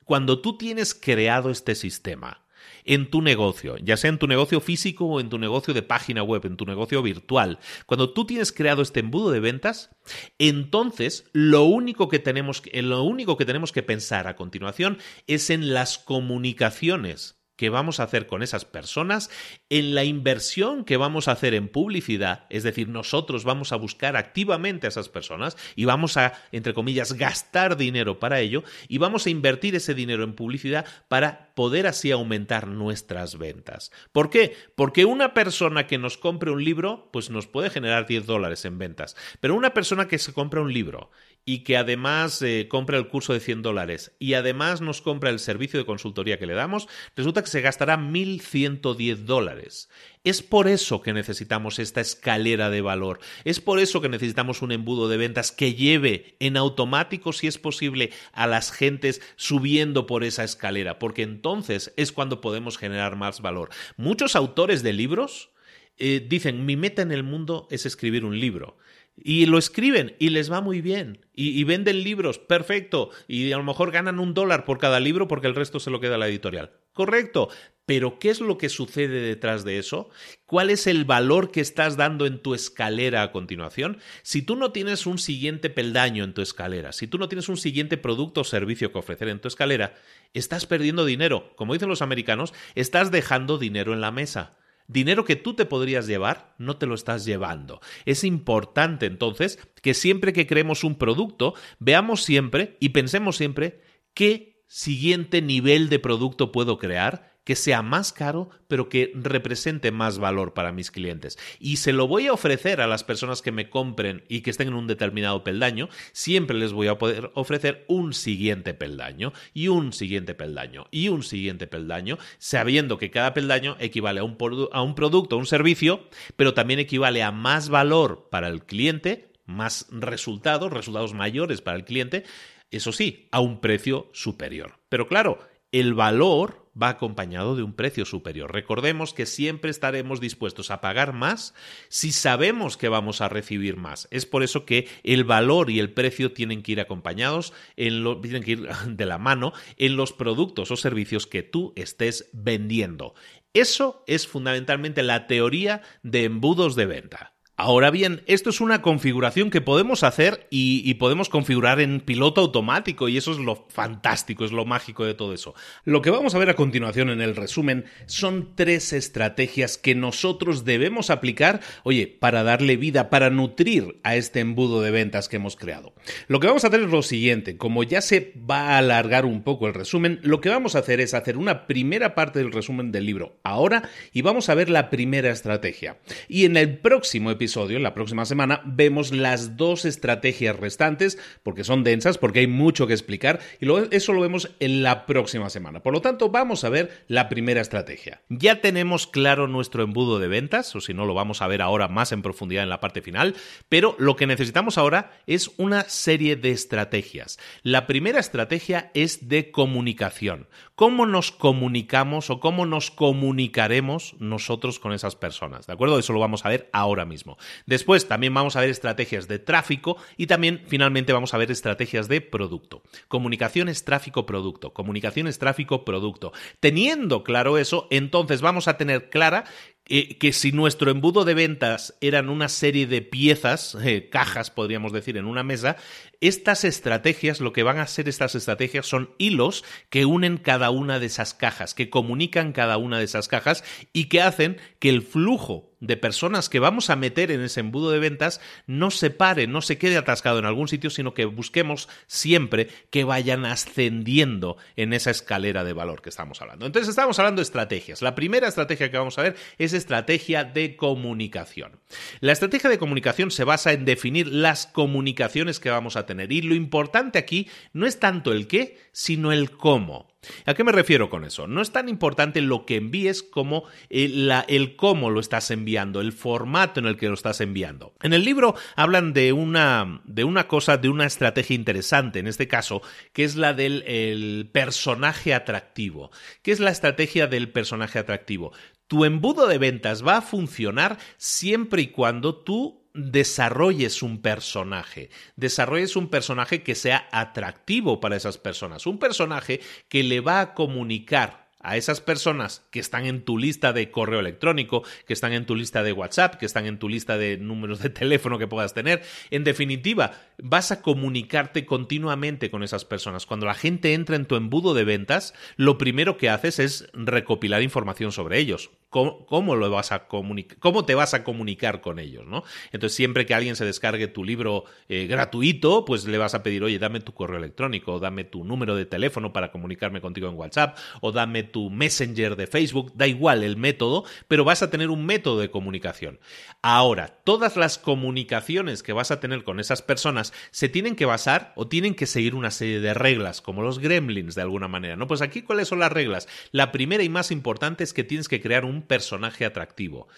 cuando 0.04 0.40
tú 0.40 0.56
tienes 0.56 0.94
creado 0.94 1.50
este 1.50 1.74
sistema 1.74 2.44
en 2.84 3.10
tu 3.10 3.20
negocio, 3.20 3.76
ya 3.76 3.96
sea 3.96 4.08
en 4.08 4.18
tu 4.18 4.26
negocio 4.26 4.60
físico 4.60 5.04
o 5.04 5.20
en 5.20 5.28
tu 5.28 5.38
negocio 5.38 5.74
de 5.74 5.82
página 5.82 6.22
web, 6.22 6.46
en 6.46 6.56
tu 6.56 6.64
negocio 6.64 7.02
virtual, 7.02 7.58
cuando 7.86 8.10
tú 8.14 8.24
tienes 8.24 8.50
creado 8.50 8.80
este 8.80 9.00
embudo 9.00 9.30
de 9.30 9.40
ventas, 9.40 9.90
entonces 10.38 11.28
lo 11.32 11.64
único 11.64 12.08
que 12.08 12.18
tenemos, 12.18 12.62
lo 12.72 13.02
único 13.02 13.36
que, 13.36 13.44
tenemos 13.44 13.72
que 13.72 13.82
pensar 13.82 14.26
a 14.26 14.36
continuación 14.36 14.98
es 15.26 15.50
en 15.50 15.74
las 15.74 15.98
comunicaciones 15.98 17.37
que 17.58 17.70
vamos 17.70 17.98
a 17.98 18.04
hacer 18.04 18.26
con 18.28 18.42
esas 18.42 18.64
personas, 18.64 19.30
en 19.68 19.94
la 19.96 20.04
inversión 20.04 20.84
que 20.84 20.96
vamos 20.96 21.26
a 21.26 21.32
hacer 21.32 21.54
en 21.54 21.68
publicidad, 21.68 22.46
es 22.50 22.62
decir, 22.62 22.88
nosotros 22.88 23.42
vamos 23.42 23.72
a 23.72 23.76
buscar 23.76 24.16
activamente 24.16 24.86
a 24.86 24.90
esas 24.90 25.08
personas 25.08 25.56
y 25.74 25.84
vamos 25.84 26.16
a, 26.16 26.34
entre 26.52 26.72
comillas, 26.72 27.14
gastar 27.14 27.76
dinero 27.76 28.20
para 28.20 28.38
ello 28.38 28.62
y 28.86 28.98
vamos 28.98 29.26
a 29.26 29.30
invertir 29.30 29.74
ese 29.74 29.92
dinero 29.92 30.22
en 30.22 30.34
publicidad 30.34 30.86
para 31.08 31.52
poder 31.54 31.88
así 31.88 32.12
aumentar 32.12 32.68
nuestras 32.68 33.36
ventas. 33.36 33.90
¿Por 34.12 34.30
qué? 34.30 34.54
Porque 34.76 35.04
una 35.04 35.34
persona 35.34 35.88
que 35.88 35.98
nos 35.98 36.16
compre 36.16 36.52
un 36.52 36.62
libro, 36.62 37.10
pues 37.12 37.28
nos 37.28 37.48
puede 37.48 37.70
generar 37.70 38.06
10 38.06 38.24
dólares 38.24 38.64
en 38.66 38.78
ventas, 38.78 39.16
pero 39.40 39.56
una 39.56 39.74
persona 39.74 40.06
que 40.06 40.18
se 40.18 40.32
compra 40.32 40.62
un 40.62 40.72
libro 40.72 41.10
y 41.48 41.60
que 41.60 41.78
además 41.78 42.42
eh, 42.42 42.66
compra 42.68 42.98
el 42.98 43.08
curso 43.08 43.32
de 43.32 43.40
100 43.40 43.62
dólares 43.62 44.12
y 44.18 44.34
además 44.34 44.82
nos 44.82 45.00
compra 45.00 45.30
el 45.30 45.38
servicio 45.38 45.78
de 45.78 45.86
consultoría 45.86 46.38
que 46.38 46.44
le 46.44 46.52
damos, 46.52 46.88
resulta 47.16 47.40
que 47.40 47.48
se 47.48 47.62
gastará 47.62 47.96
1.110 47.96 49.16
dólares. 49.24 49.88
Es 50.24 50.42
por 50.42 50.68
eso 50.68 51.00
que 51.00 51.14
necesitamos 51.14 51.78
esta 51.78 52.02
escalera 52.02 52.68
de 52.68 52.82
valor. 52.82 53.20
Es 53.46 53.62
por 53.62 53.78
eso 53.78 54.02
que 54.02 54.10
necesitamos 54.10 54.60
un 54.60 54.72
embudo 54.72 55.08
de 55.08 55.16
ventas 55.16 55.50
que 55.50 55.72
lleve 55.72 56.36
en 56.38 56.58
automático, 56.58 57.32
si 57.32 57.46
es 57.46 57.56
posible, 57.56 58.12
a 58.32 58.46
las 58.46 58.70
gentes 58.70 59.22
subiendo 59.36 60.06
por 60.06 60.24
esa 60.24 60.44
escalera, 60.44 60.98
porque 60.98 61.22
entonces 61.22 61.94
es 61.96 62.12
cuando 62.12 62.42
podemos 62.42 62.76
generar 62.76 63.16
más 63.16 63.40
valor. 63.40 63.70
Muchos 63.96 64.36
autores 64.36 64.82
de 64.82 64.92
libros 64.92 65.48
eh, 65.96 66.24
dicen, 66.28 66.66
mi 66.66 66.76
meta 66.76 67.00
en 67.00 67.10
el 67.10 67.22
mundo 67.22 67.66
es 67.70 67.86
escribir 67.86 68.26
un 68.26 68.38
libro. 68.38 68.76
Y 69.22 69.46
lo 69.46 69.58
escriben 69.58 70.14
y 70.18 70.30
les 70.30 70.50
va 70.50 70.60
muy 70.60 70.80
bien. 70.80 71.26
Y, 71.34 71.62
venden 71.64 72.02
libros, 72.02 72.38
perfecto. 72.38 73.10
Y 73.28 73.52
a 73.52 73.56
lo 73.58 73.62
mejor 73.62 73.92
ganan 73.92 74.18
un 74.18 74.34
dólar 74.34 74.64
por 74.64 74.78
cada 74.78 74.98
libro 74.98 75.28
porque 75.28 75.46
el 75.46 75.54
resto 75.54 75.78
se 75.78 75.90
lo 75.90 76.00
queda 76.00 76.18
la 76.18 76.26
editorial. 76.26 76.72
Correcto. 76.92 77.48
Pero 77.86 78.18
¿qué 78.18 78.30
es 78.30 78.40
lo 78.40 78.58
que 78.58 78.68
sucede 78.68 79.20
detrás 79.20 79.64
de 79.64 79.78
eso? 79.78 80.10
¿Cuál 80.46 80.68
es 80.68 80.86
el 80.86 81.04
valor 81.04 81.52
que 81.52 81.60
estás 81.60 81.96
dando 81.96 82.26
en 82.26 82.42
tu 82.42 82.54
escalera 82.54 83.22
a 83.22 83.30
continuación? 83.30 83.98
Si 84.22 84.42
tú 84.42 84.56
no 84.56 84.72
tienes 84.72 85.06
un 85.06 85.18
siguiente 85.18 85.70
peldaño 85.70 86.24
en 86.24 86.34
tu 86.34 86.42
escalera, 86.42 86.92
si 86.92 87.06
tú 87.06 87.18
no 87.18 87.28
tienes 87.28 87.48
un 87.48 87.56
siguiente 87.56 87.96
producto 87.96 88.40
o 88.40 88.44
servicio 88.44 88.92
que 88.92 88.98
ofrecer 88.98 89.28
en 89.28 89.40
tu 89.40 89.48
escalera, 89.48 89.94
estás 90.34 90.66
perdiendo 90.66 91.04
dinero. 91.04 91.52
Como 91.56 91.72
dicen 91.72 91.88
los 91.88 92.02
americanos, 92.02 92.52
estás 92.74 93.10
dejando 93.10 93.58
dinero 93.58 93.94
en 93.94 94.00
la 94.00 94.10
mesa. 94.10 94.58
Dinero 94.88 95.24
que 95.26 95.36
tú 95.36 95.54
te 95.54 95.66
podrías 95.66 96.06
llevar, 96.06 96.54
no 96.58 96.78
te 96.78 96.86
lo 96.86 96.94
estás 96.94 97.26
llevando. 97.26 97.80
Es 98.06 98.24
importante 98.24 99.06
entonces 99.06 99.58
que 99.82 99.92
siempre 99.92 100.32
que 100.32 100.46
creemos 100.46 100.82
un 100.82 100.96
producto, 100.96 101.54
veamos 101.78 102.24
siempre 102.24 102.78
y 102.80 102.88
pensemos 102.88 103.36
siempre 103.36 103.82
qué 104.14 104.64
siguiente 104.66 105.42
nivel 105.42 105.90
de 105.90 105.98
producto 105.98 106.52
puedo 106.52 106.78
crear 106.78 107.37
que 107.48 107.56
sea 107.56 107.80
más 107.80 108.12
caro, 108.12 108.50
pero 108.66 108.90
que 108.90 109.10
represente 109.14 109.90
más 109.90 110.18
valor 110.18 110.52
para 110.52 110.70
mis 110.70 110.90
clientes. 110.90 111.38
Y 111.58 111.78
se 111.78 111.94
lo 111.94 112.06
voy 112.06 112.26
a 112.26 112.34
ofrecer 112.34 112.82
a 112.82 112.86
las 112.86 113.04
personas 113.04 113.40
que 113.40 113.52
me 113.52 113.70
compren 113.70 114.22
y 114.28 114.42
que 114.42 114.50
estén 114.50 114.68
en 114.68 114.74
un 114.74 114.86
determinado 114.86 115.44
peldaño, 115.44 115.88
siempre 116.12 116.58
les 116.58 116.74
voy 116.74 116.88
a 116.88 116.98
poder 116.98 117.30
ofrecer 117.32 117.86
un 117.88 118.12
siguiente 118.12 118.74
peldaño 118.74 119.32
y 119.54 119.68
un 119.68 119.94
siguiente 119.94 120.34
peldaño 120.34 120.88
y 120.90 121.08
un 121.08 121.22
siguiente 121.22 121.66
peldaño, 121.66 122.18
sabiendo 122.36 122.98
que 122.98 123.10
cada 123.10 123.32
peldaño 123.32 123.78
equivale 123.80 124.20
a 124.20 124.24
un, 124.24 124.36
a 124.70 124.82
un 124.82 124.94
producto, 124.94 125.36
a 125.36 125.38
un 125.38 125.46
servicio, 125.46 126.06
pero 126.36 126.52
también 126.52 126.80
equivale 126.80 127.22
a 127.22 127.32
más 127.32 127.70
valor 127.70 128.28
para 128.30 128.48
el 128.48 128.66
cliente, 128.66 129.32
más 129.46 129.86
resultados, 129.90 130.70
resultados 130.70 131.14
mayores 131.14 131.62
para 131.62 131.78
el 131.78 131.86
cliente, 131.86 132.24
eso 132.70 132.92
sí, 132.92 133.26
a 133.32 133.40
un 133.40 133.62
precio 133.62 134.10
superior. 134.12 134.74
Pero 134.90 135.08
claro, 135.08 135.38
el 135.72 135.94
valor 135.94 136.67
va 136.80 136.90
acompañado 136.90 137.56
de 137.56 137.62
un 137.62 137.74
precio 137.74 138.04
superior. 138.04 138.52
Recordemos 138.52 139.14
que 139.14 139.26
siempre 139.26 139.70
estaremos 139.70 140.20
dispuestos 140.20 140.70
a 140.70 140.80
pagar 140.80 141.12
más 141.12 141.54
si 141.88 142.12
sabemos 142.12 142.76
que 142.76 142.88
vamos 142.88 143.20
a 143.20 143.28
recibir 143.28 143.76
más. 143.76 144.08
Es 144.10 144.26
por 144.26 144.42
eso 144.42 144.64
que 144.64 144.88
el 145.02 145.24
valor 145.24 145.70
y 145.70 145.80
el 145.80 145.92
precio 145.92 146.32
tienen 146.32 146.62
que 146.62 146.72
ir 146.72 146.80
acompañados, 146.80 147.52
tienen 147.76 148.42
que 148.42 148.50
ir 148.52 148.68
de 148.86 149.06
la 149.06 149.18
mano 149.18 149.52
en 149.76 149.96
los 149.96 150.12
productos 150.12 150.70
o 150.70 150.76
servicios 150.76 151.26
que 151.26 151.42
tú 151.42 151.72
estés 151.76 152.30
vendiendo. 152.32 153.14
Eso 153.54 154.04
es 154.06 154.26
fundamentalmente 154.26 155.02
la 155.02 155.26
teoría 155.26 155.82
de 156.02 156.24
embudos 156.24 156.76
de 156.76 156.86
venta. 156.86 157.37
Ahora 157.60 157.90
bien, 157.90 158.22
esto 158.26 158.50
es 158.50 158.60
una 158.60 158.82
configuración 158.82 159.50
que 159.50 159.60
podemos 159.60 160.04
hacer 160.04 160.46
y, 160.48 160.94
podemos 160.94 161.28
configurar 161.28 161.80
en 161.80 161.98
piloto 161.98 162.40
automático 162.40 163.08
y 163.08 163.16
eso 163.16 163.32
es 163.32 163.38
lo 163.38 163.66
fantástico, 163.68 164.44
es 164.44 164.52
lo 164.52 164.64
mágico 164.64 165.04
de 165.04 165.14
todo 165.14 165.34
eso. 165.34 165.56
Lo 165.84 166.00
que 166.00 166.10
vamos 166.10 166.36
a 166.36 166.38
ver 166.38 166.50
a 166.50 166.54
continuación 166.54 167.10
en 167.10 167.20
el 167.20 167.34
resumen 167.34 167.86
son 168.06 168.50
tres 168.54 168.92
estrategias 168.92 169.76
que 169.76 169.96
nosotros 169.96 170.64
debemos 170.64 171.10
aplicar, 171.10 171.58
oye, 171.82 172.06
para 172.06 172.44
darle 172.44 172.76
vida, 172.76 173.10
para 173.10 173.28
nutrir 173.28 173.98
a 174.04 174.14
este 174.14 174.38
embudo 174.38 174.80
de 174.80 174.92
ventas 174.92 175.28
que 175.28 175.36
hemos 175.36 175.56
creado. 175.56 175.94
Lo 176.28 176.38
que 176.38 176.46
vamos 176.46 176.62
a 176.62 176.68
hacer 176.68 176.82
es 176.82 176.90
lo 176.90 177.02
siguiente, 177.02 177.56
como 177.56 177.82
ya 177.82 178.02
se 178.02 178.34
va 178.48 178.74
a 178.74 178.78
alargar 178.78 179.24
un 179.24 179.42
poco 179.42 179.66
el 179.66 179.74
resumen, 179.74 180.20
lo 180.22 180.40
que 180.40 180.48
vamos 180.48 180.76
a 180.76 180.80
hacer 180.80 181.00
es 181.00 181.12
hacer 181.12 181.36
una 181.36 181.66
primera 181.66 182.14
parte 182.14 182.38
del 182.38 182.52
resumen 182.52 182.92
del 182.92 183.06
libro 183.06 183.40
ahora 183.42 183.82
y 184.12 184.22
vamos 184.22 184.48
a 184.48 184.54
ver 184.54 184.70
la 184.70 184.90
primera 184.90 185.30
estrategia. 185.30 185.98
Y 186.28 186.44
en 186.44 186.56
el 186.56 186.78
próximo 186.78 187.32
episodio 187.32 187.47
en 187.56 187.82
la 187.82 187.94
próxima 187.94 188.24
semana, 188.24 188.60
vemos 188.64 189.12
las 189.12 189.56
dos 189.56 189.84
estrategias 189.84 190.56
restantes, 190.56 191.18
porque 191.42 191.64
son 191.64 191.82
densas, 191.82 192.18
porque 192.18 192.40
hay 192.40 192.46
mucho 192.46 192.86
que 192.86 192.92
explicar, 192.92 193.40
y 193.60 193.66
eso 193.90 194.12
lo 194.12 194.20
vemos 194.20 194.50
en 194.60 194.82
la 194.82 195.06
próxima 195.06 195.50
semana. 195.50 195.80
Por 195.80 195.92
lo 195.92 196.00
tanto, 196.00 196.30
vamos 196.30 196.64
a 196.64 196.68
ver 196.68 197.04
la 197.08 197.28
primera 197.28 197.60
estrategia. 197.60 198.22
Ya 198.28 198.60
tenemos 198.60 199.06
claro 199.06 199.48
nuestro 199.48 199.82
embudo 199.82 200.18
de 200.18 200.28
ventas, 200.28 200.74
o 200.76 200.80
si 200.80 200.94
no, 200.94 201.06
lo 201.06 201.14
vamos 201.14 201.42
a 201.42 201.46
ver 201.46 201.62
ahora 201.62 201.88
más 201.88 202.12
en 202.12 202.22
profundidad 202.22 202.62
en 202.62 202.68
la 202.68 202.80
parte 202.80 203.02
final, 203.02 203.34
pero 203.68 203.96
lo 203.98 204.16
que 204.16 204.26
necesitamos 204.26 204.78
ahora 204.78 205.12
es 205.26 205.50
una 205.56 205.84
serie 205.88 206.36
de 206.36 206.50
estrategias. 206.50 207.38
La 207.62 207.86
primera 207.86 208.20
estrategia 208.20 208.90
es 208.94 209.28
de 209.28 209.50
comunicación. 209.50 210.48
¿Cómo 210.78 211.06
nos 211.06 211.32
comunicamos 211.32 212.30
o 212.30 212.38
cómo 212.38 212.64
nos 212.64 212.92
comunicaremos 212.92 214.14
nosotros 214.20 214.78
con 214.78 214.92
esas 214.92 215.16
personas? 215.16 215.66
¿De 215.66 215.72
acuerdo? 215.72 215.98
Eso 215.98 216.12
lo 216.12 216.20
vamos 216.20 216.46
a 216.46 216.50
ver 216.50 216.70
ahora 216.72 217.04
mismo. 217.04 217.36
Después 217.66 218.06
también 218.06 218.32
vamos 218.32 218.54
a 218.54 218.60
ver 218.60 218.70
estrategias 218.70 219.26
de 219.26 219.40
tráfico 219.40 219.96
y 220.16 220.28
también 220.28 220.62
finalmente 220.68 221.12
vamos 221.12 221.34
a 221.34 221.38
ver 221.38 221.50
estrategias 221.50 222.06
de 222.06 222.20
producto. 222.20 222.84
Comunicación 223.08 223.68
es 223.68 223.84
tráfico 223.84 224.24
producto, 224.24 224.72
comunicación 224.72 225.26
es 225.26 225.40
tráfico 225.40 225.84
producto. 225.84 226.32
Teniendo 226.60 227.24
claro 227.24 227.58
eso, 227.58 227.88
entonces 227.90 228.40
vamos 228.40 228.68
a 228.68 228.76
tener 228.76 229.10
clara 229.10 229.46
eh, 229.90 230.18
que 230.18 230.34
si 230.34 230.52
nuestro 230.52 230.90
embudo 230.90 231.24
de 231.24 231.32
ventas 231.32 231.96
eran 232.02 232.28
una 232.28 232.50
serie 232.50 232.86
de 232.86 233.00
piezas, 233.00 233.74
eh, 233.82 234.10
cajas 234.10 234.50
podríamos 234.50 234.92
decir, 234.92 235.16
en 235.16 235.24
una 235.24 235.42
mesa, 235.42 235.76
estas 236.20 236.64
estrategias, 236.64 237.40
lo 237.40 237.52
que 237.52 237.62
van 237.62 237.78
a 237.78 237.86
ser 237.86 238.08
estas 238.08 238.34
estrategias 238.34 238.86
son 238.86 239.10
hilos 239.18 239.64
que 239.90 240.04
unen 240.04 240.36
cada 240.36 240.70
una 240.70 240.98
de 240.98 241.06
esas 241.06 241.34
cajas, 241.34 241.74
que 241.74 241.90
comunican 241.90 242.52
cada 242.52 242.76
una 242.76 242.98
de 242.98 243.04
esas 243.04 243.28
cajas 243.28 243.64
y 243.92 244.06
que 244.06 244.22
hacen 244.22 244.58
que 244.78 244.88
el 244.88 245.02
flujo 245.02 245.68
de 245.80 245.96
personas 245.96 246.48
que 246.48 246.58
vamos 246.58 246.90
a 246.90 246.96
meter 246.96 247.30
en 247.30 247.40
ese 247.40 247.60
embudo 247.60 247.90
de 247.90 247.98
ventas 247.98 248.40
no 248.66 248.90
se 248.90 249.10
pare, 249.10 249.46
no 249.46 249.62
se 249.62 249.78
quede 249.78 249.96
atascado 249.96 250.38
en 250.38 250.44
algún 250.44 250.68
sitio, 250.68 250.90
sino 250.90 251.14
que 251.14 251.24
busquemos 251.24 251.88
siempre 252.06 252.68
que 252.90 253.04
vayan 253.04 253.44
ascendiendo 253.44 254.56
en 254.76 254.92
esa 254.92 255.10
escalera 255.10 255.64
de 255.64 255.72
valor 255.72 256.02
que 256.02 256.08
estamos 256.08 256.42
hablando. 256.42 256.66
Entonces 256.66 256.88
estamos 256.88 257.18
hablando 257.18 257.40
de 257.40 257.44
estrategias. 257.44 258.02
La 258.02 258.14
primera 258.14 258.48
estrategia 258.48 258.90
que 258.90 258.98
vamos 258.98 259.18
a 259.18 259.22
ver 259.22 259.36
es 259.58 259.72
estrategia 259.72 260.44
de 260.44 260.76
comunicación. 260.76 261.78
La 262.20 262.32
estrategia 262.32 262.70
de 262.70 262.78
comunicación 262.78 263.30
se 263.30 263.44
basa 263.44 263.72
en 263.72 263.84
definir 263.84 264.26
las 264.26 264.66
comunicaciones 264.66 265.60
que 265.60 265.70
vamos 265.70 265.96
a 265.96 266.06
tener 266.08 266.32
y 266.32 266.42
lo 266.42 266.56
importante 266.56 267.18
aquí 267.18 267.48
no 267.72 267.86
es 267.86 268.00
tanto 268.00 268.32
el 268.32 268.48
qué, 268.48 268.78
sino 268.90 269.30
el 269.30 269.52
cómo. 269.52 270.08
¿A 270.46 270.54
qué 270.54 270.64
me 270.64 270.72
refiero 270.72 271.10
con 271.10 271.24
eso? 271.24 271.46
No 271.46 271.62
es 271.62 271.70
tan 271.70 271.88
importante 271.88 272.40
lo 272.40 272.66
que 272.66 272.76
envíes 272.76 273.22
como 273.22 273.64
el, 273.88 274.32
el, 274.48 274.76
cómo 274.76 275.10
lo 275.10 275.20
estás 275.20 275.50
enviando, 275.50 276.00
el 276.00 276.12
formato 276.12 276.80
en 276.80 276.86
el 276.86 276.96
que 276.96 277.08
lo 277.08 277.14
estás 277.14 277.40
enviando. 277.40 277.94
En 278.02 278.12
el 278.12 278.24
libro 278.24 278.54
hablan 278.74 279.12
de 279.12 279.32
una, 279.32 280.00
de 280.04 280.24
una 280.24 280.48
cosa, 280.48 280.76
de 280.76 280.88
una 280.88 281.06
estrategia 281.06 281.54
interesante, 281.54 282.18
en 282.18 282.26
este 282.26 282.48
caso, 282.48 282.82
que 283.12 283.24
es 283.24 283.36
la 283.36 283.54
del 283.54 284.50
personaje 284.52 285.34
atractivo. 285.34 286.10
¿Qué 286.42 286.50
es 286.50 286.60
la 286.60 286.70
estrategia 286.70 287.28
del 287.28 287.50
personaje 287.50 287.98
atractivo? 287.98 288.52
Tu 288.88 289.04
embudo 289.04 289.46
de 289.46 289.58
ventas 289.58 290.04
va 290.04 290.16
a 290.16 290.22
funcionar 290.22 290.98
siempre 291.16 291.82
y 291.82 291.86
cuando 291.88 292.34
tú 292.34 292.77
desarrolles 292.94 294.02
un 294.02 294.20
personaje, 294.20 295.10
desarrolles 295.36 295.96
un 295.96 296.08
personaje 296.08 296.62
que 296.62 296.74
sea 296.74 297.08
atractivo 297.12 298.00
para 298.00 298.16
esas 298.16 298.38
personas, 298.38 298.86
un 298.86 298.98
personaje 298.98 299.60
que 299.88 300.02
le 300.02 300.20
va 300.20 300.40
a 300.40 300.54
comunicar 300.54 301.48
a 301.60 301.76
esas 301.76 302.00
personas 302.00 302.64
que 302.70 302.80
están 302.80 303.06
en 303.06 303.24
tu 303.24 303.36
lista 303.36 303.72
de 303.72 303.90
correo 303.90 304.20
electrónico, 304.20 304.84
que 305.06 305.12
están 305.12 305.32
en 305.32 305.44
tu 305.44 305.56
lista 305.56 305.82
de 305.82 305.92
WhatsApp, 305.92 306.36
que 306.36 306.46
están 306.46 306.66
en 306.66 306.78
tu 306.78 306.88
lista 306.88 307.18
de 307.18 307.36
números 307.36 307.80
de 307.80 307.90
teléfono 307.90 308.38
que 308.38 308.46
puedas 308.46 308.74
tener. 308.74 309.02
En 309.30 309.44
definitiva, 309.44 310.12
vas 310.38 310.70
a 310.70 310.82
comunicarte 310.82 311.66
continuamente 311.66 312.50
con 312.50 312.62
esas 312.62 312.84
personas. 312.84 313.26
Cuando 313.26 313.46
la 313.46 313.54
gente 313.54 313.94
entra 313.94 314.16
en 314.16 314.26
tu 314.26 314.36
embudo 314.36 314.74
de 314.74 314.84
ventas, 314.84 315.34
lo 315.56 315.78
primero 315.78 316.16
que 316.16 316.30
haces 316.30 316.58
es 316.58 316.88
recopilar 316.92 317.62
información 317.62 318.12
sobre 318.12 318.38
ellos. 318.38 318.70
¿Cómo, 318.90 319.54
lo 319.54 319.70
vas 319.70 319.92
a 319.92 320.08
¿Cómo 320.08 320.84
te 320.86 320.94
vas 320.94 321.12
a 321.12 321.22
comunicar 321.22 321.82
con 321.82 321.98
ellos? 321.98 322.26
¿no? 322.26 322.42
Entonces, 322.72 322.96
siempre 322.96 323.26
que 323.26 323.34
alguien 323.34 323.54
se 323.54 323.66
descargue 323.66 324.08
tu 324.08 324.24
libro 324.24 324.64
eh, 324.88 325.06
gratuito, 325.06 325.84
pues 325.84 326.06
le 326.06 326.16
vas 326.16 326.34
a 326.34 326.42
pedir, 326.42 326.64
oye, 326.64 326.78
dame 326.78 327.00
tu 327.00 327.12
correo 327.12 327.36
electrónico, 327.36 327.94
o 327.94 328.00
dame 328.00 328.24
tu 328.24 328.44
número 328.44 328.76
de 328.76 328.86
teléfono 328.86 329.30
para 329.32 329.52
comunicarme 329.52 330.00
contigo 330.00 330.28
en 330.28 330.36
WhatsApp, 330.36 330.78
o 331.02 331.12
dame 331.12 331.42
tu 331.42 331.68
Messenger 331.68 332.34
de 332.34 332.46
Facebook, 332.46 332.92
da 332.94 333.06
igual 333.06 333.44
el 333.44 333.58
método, 333.58 334.04
pero 334.26 334.44
vas 334.44 334.62
a 334.62 334.70
tener 334.70 334.88
un 334.88 335.04
método 335.04 335.38
de 335.40 335.50
comunicación. 335.50 336.18
Ahora, 336.62 337.08
todas 337.24 337.56
las 337.56 337.76
comunicaciones 337.76 338.82
que 338.82 338.94
vas 338.94 339.10
a 339.10 339.20
tener 339.20 339.44
con 339.44 339.60
esas 339.60 339.82
personas 339.82 340.32
se 340.50 340.70
tienen 340.70 340.96
que 340.96 341.04
basar 341.04 341.52
o 341.56 341.68
tienen 341.68 341.94
que 341.94 342.06
seguir 342.06 342.34
una 342.34 342.50
serie 342.50 342.80
de 342.80 342.94
reglas, 342.94 343.42
como 343.42 343.60
los 343.60 343.80
gremlins 343.80 344.34
de 344.34 344.42
alguna 344.42 344.66
manera, 344.66 344.96
¿no? 344.96 345.06
Pues 345.06 345.20
aquí, 345.20 345.42
¿cuáles 345.42 345.68
son 345.68 345.78
las 345.78 345.92
reglas? 345.92 346.26
La 346.52 346.72
primera 346.72 347.02
y 347.02 347.10
más 347.10 347.30
importante 347.30 347.84
es 347.84 347.92
que 347.92 348.02
tienes 348.02 348.28
que 348.28 348.40
crear 348.40 348.64
un 348.64 348.77
personaje 348.82 349.44
atractivo, 349.44 350.08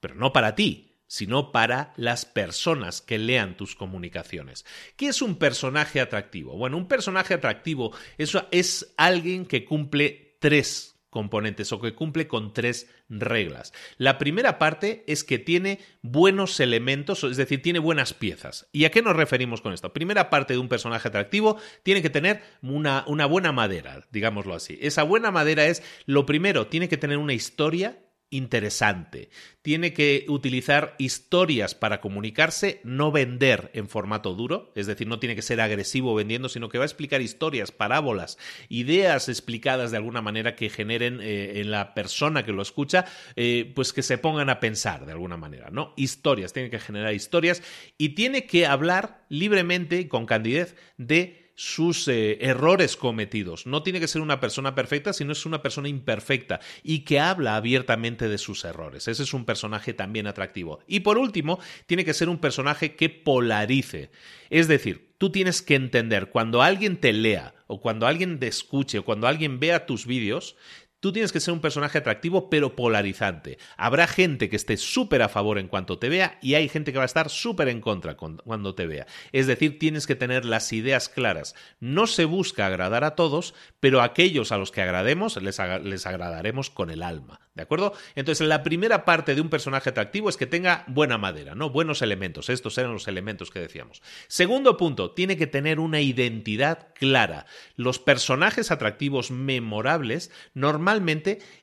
pero 0.00 0.14
no 0.14 0.32
para 0.32 0.54
ti, 0.54 0.88
sino 1.06 1.52
para 1.52 1.92
las 1.96 2.26
personas 2.26 3.00
que 3.00 3.18
lean 3.18 3.56
tus 3.56 3.74
comunicaciones. 3.74 4.64
¿Qué 4.96 5.08
es 5.08 5.22
un 5.22 5.36
personaje 5.36 6.00
atractivo? 6.00 6.56
Bueno, 6.56 6.76
un 6.76 6.86
personaje 6.86 7.34
atractivo 7.34 7.92
es 8.18 8.94
alguien 8.96 9.46
que 9.46 9.64
cumple 9.64 10.36
tres 10.38 10.98
componentes 11.10 11.72
o 11.72 11.80
que 11.80 11.94
cumple 11.94 12.28
con 12.28 12.52
tres 12.52 12.90
reglas. 13.08 13.72
La 13.96 14.18
primera 14.18 14.58
parte 14.58 15.04
es 15.06 15.24
que 15.24 15.38
tiene 15.38 15.80
buenos 16.02 16.60
elementos, 16.60 17.24
es 17.24 17.38
decir, 17.38 17.62
tiene 17.62 17.78
buenas 17.78 18.12
piezas. 18.12 18.68
¿Y 18.72 18.84
a 18.84 18.90
qué 18.90 19.00
nos 19.00 19.16
referimos 19.16 19.62
con 19.62 19.72
esto? 19.72 19.94
Primera 19.94 20.28
parte 20.28 20.52
de 20.52 20.58
un 20.58 20.68
personaje 20.68 21.08
atractivo 21.08 21.56
tiene 21.82 22.02
que 22.02 22.10
tener 22.10 22.42
una, 22.62 23.04
una 23.06 23.24
buena 23.24 23.52
madera, 23.52 24.06
digámoslo 24.10 24.54
así. 24.54 24.78
Esa 24.82 25.02
buena 25.02 25.30
madera 25.30 25.66
es, 25.66 25.82
lo 26.04 26.26
primero, 26.26 26.66
tiene 26.66 26.88
que 26.88 26.98
tener 26.98 27.16
una 27.16 27.32
historia 27.32 27.98
interesante. 28.30 29.30
Tiene 29.62 29.92
que 29.92 30.26
utilizar 30.28 30.94
historias 30.98 31.74
para 31.74 32.00
comunicarse, 32.00 32.80
no 32.84 33.10
vender 33.10 33.70
en 33.74 33.88
formato 33.88 34.34
duro, 34.34 34.72
es 34.74 34.86
decir, 34.86 35.06
no 35.06 35.18
tiene 35.18 35.34
que 35.34 35.42
ser 35.42 35.60
agresivo 35.60 36.14
vendiendo, 36.14 36.48
sino 36.48 36.68
que 36.68 36.78
va 36.78 36.84
a 36.84 36.86
explicar 36.86 37.20
historias, 37.20 37.72
parábolas, 37.72 38.38
ideas 38.68 39.28
explicadas 39.28 39.90
de 39.90 39.96
alguna 39.96 40.22
manera 40.22 40.56
que 40.56 40.70
generen 40.70 41.20
eh, 41.20 41.60
en 41.60 41.70
la 41.70 41.94
persona 41.94 42.44
que 42.44 42.52
lo 42.52 42.62
escucha, 42.62 43.06
eh, 43.36 43.72
pues 43.74 43.92
que 43.92 44.02
se 44.02 44.18
pongan 44.18 44.50
a 44.50 44.60
pensar 44.60 45.06
de 45.06 45.12
alguna 45.12 45.36
manera, 45.36 45.70
¿no? 45.70 45.94
Historias, 45.96 46.52
tiene 46.52 46.70
que 46.70 46.78
generar 46.78 47.14
historias 47.14 47.62
y 47.96 48.10
tiene 48.10 48.46
que 48.46 48.66
hablar 48.66 49.24
libremente, 49.28 50.08
con 50.08 50.26
candidez, 50.26 50.76
de 50.96 51.47
sus 51.58 52.06
eh, 52.06 52.38
errores 52.40 52.96
cometidos. 52.96 53.66
No 53.66 53.82
tiene 53.82 53.98
que 53.98 54.06
ser 54.06 54.22
una 54.22 54.38
persona 54.38 54.76
perfecta, 54.76 55.12
sino 55.12 55.32
es 55.32 55.44
una 55.44 55.60
persona 55.60 55.88
imperfecta 55.88 56.60
y 56.84 57.00
que 57.00 57.18
habla 57.18 57.56
abiertamente 57.56 58.28
de 58.28 58.38
sus 58.38 58.64
errores. 58.64 59.08
Ese 59.08 59.24
es 59.24 59.34
un 59.34 59.44
personaje 59.44 59.92
también 59.92 60.28
atractivo. 60.28 60.78
Y 60.86 61.00
por 61.00 61.18
último, 61.18 61.58
tiene 61.86 62.04
que 62.04 62.14
ser 62.14 62.28
un 62.28 62.38
personaje 62.38 62.94
que 62.94 63.10
polarice. 63.10 64.12
Es 64.50 64.68
decir, 64.68 65.10
tú 65.18 65.32
tienes 65.32 65.60
que 65.60 65.74
entender 65.74 66.30
cuando 66.30 66.62
alguien 66.62 66.96
te 66.96 67.12
lea 67.12 67.56
o 67.66 67.80
cuando 67.80 68.06
alguien 68.06 68.38
te 68.38 68.46
escuche 68.46 69.00
o 69.00 69.04
cuando 69.04 69.26
alguien 69.26 69.58
vea 69.58 69.84
tus 69.84 70.06
vídeos, 70.06 70.54
Tú 71.00 71.12
tienes 71.12 71.30
que 71.30 71.38
ser 71.38 71.54
un 71.54 71.60
personaje 71.60 71.98
atractivo 71.98 72.50
pero 72.50 72.74
polarizante. 72.74 73.58
Habrá 73.76 74.08
gente 74.08 74.48
que 74.48 74.56
esté 74.56 74.76
súper 74.76 75.22
a 75.22 75.28
favor 75.28 75.58
en 75.58 75.68
cuanto 75.68 76.00
te 76.00 76.08
vea 76.08 76.40
y 76.42 76.54
hay 76.54 76.68
gente 76.68 76.90
que 76.90 76.98
va 76.98 77.04
a 77.04 77.06
estar 77.06 77.30
súper 77.30 77.68
en 77.68 77.80
contra 77.80 78.16
cuando 78.16 78.74
te 78.74 78.88
vea. 78.88 79.06
Es 79.30 79.46
decir, 79.46 79.78
tienes 79.78 80.08
que 80.08 80.16
tener 80.16 80.44
las 80.44 80.72
ideas 80.72 81.08
claras. 81.08 81.54
No 81.78 82.08
se 82.08 82.24
busca 82.24 82.66
agradar 82.66 83.04
a 83.04 83.14
todos, 83.14 83.54
pero 83.78 84.00
a 84.00 84.04
aquellos 84.04 84.50
a 84.50 84.58
los 84.58 84.72
que 84.72 84.82
agrademos 84.82 85.40
les, 85.40 85.60
les 85.84 86.06
agradaremos 86.06 86.68
con 86.68 86.90
el 86.90 87.04
alma. 87.04 87.40
¿De 87.54 87.62
acuerdo? 87.62 87.92
Entonces, 88.16 88.46
la 88.46 88.62
primera 88.64 89.04
parte 89.04 89.34
de 89.34 89.40
un 89.40 89.50
personaje 89.50 89.90
atractivo 89.90 90.28
es 90.28 90.36
que 90.36 90.46
tenga 90.46 90.84
buena 90.88 91.18
madera, 91.18 91.54
¿no? 91.54 91.70
Buenos 91.70 92.02
elementos. 92.02 92.48
Estos 92.48 92.76
eran 92.78 92.92
los 92.92 93.08
elementos 93.08 93.50
que 93.50 93.60
decíamos. 93.60 94.02
Segundo 94.28 94.76
punto, 94.76 95.12
tiene 95.12 95.36
que 95.36 95.48
tener 95.48 95.80
una 95.80 96.00
identidad 96.00 96.88
clara. 96.94 97.46
Los 97.74 97.98
personajes 97.98 98.70
atractivos 98.70 99.30
memorables 99.32 100.30
normalmente 100.54 100.87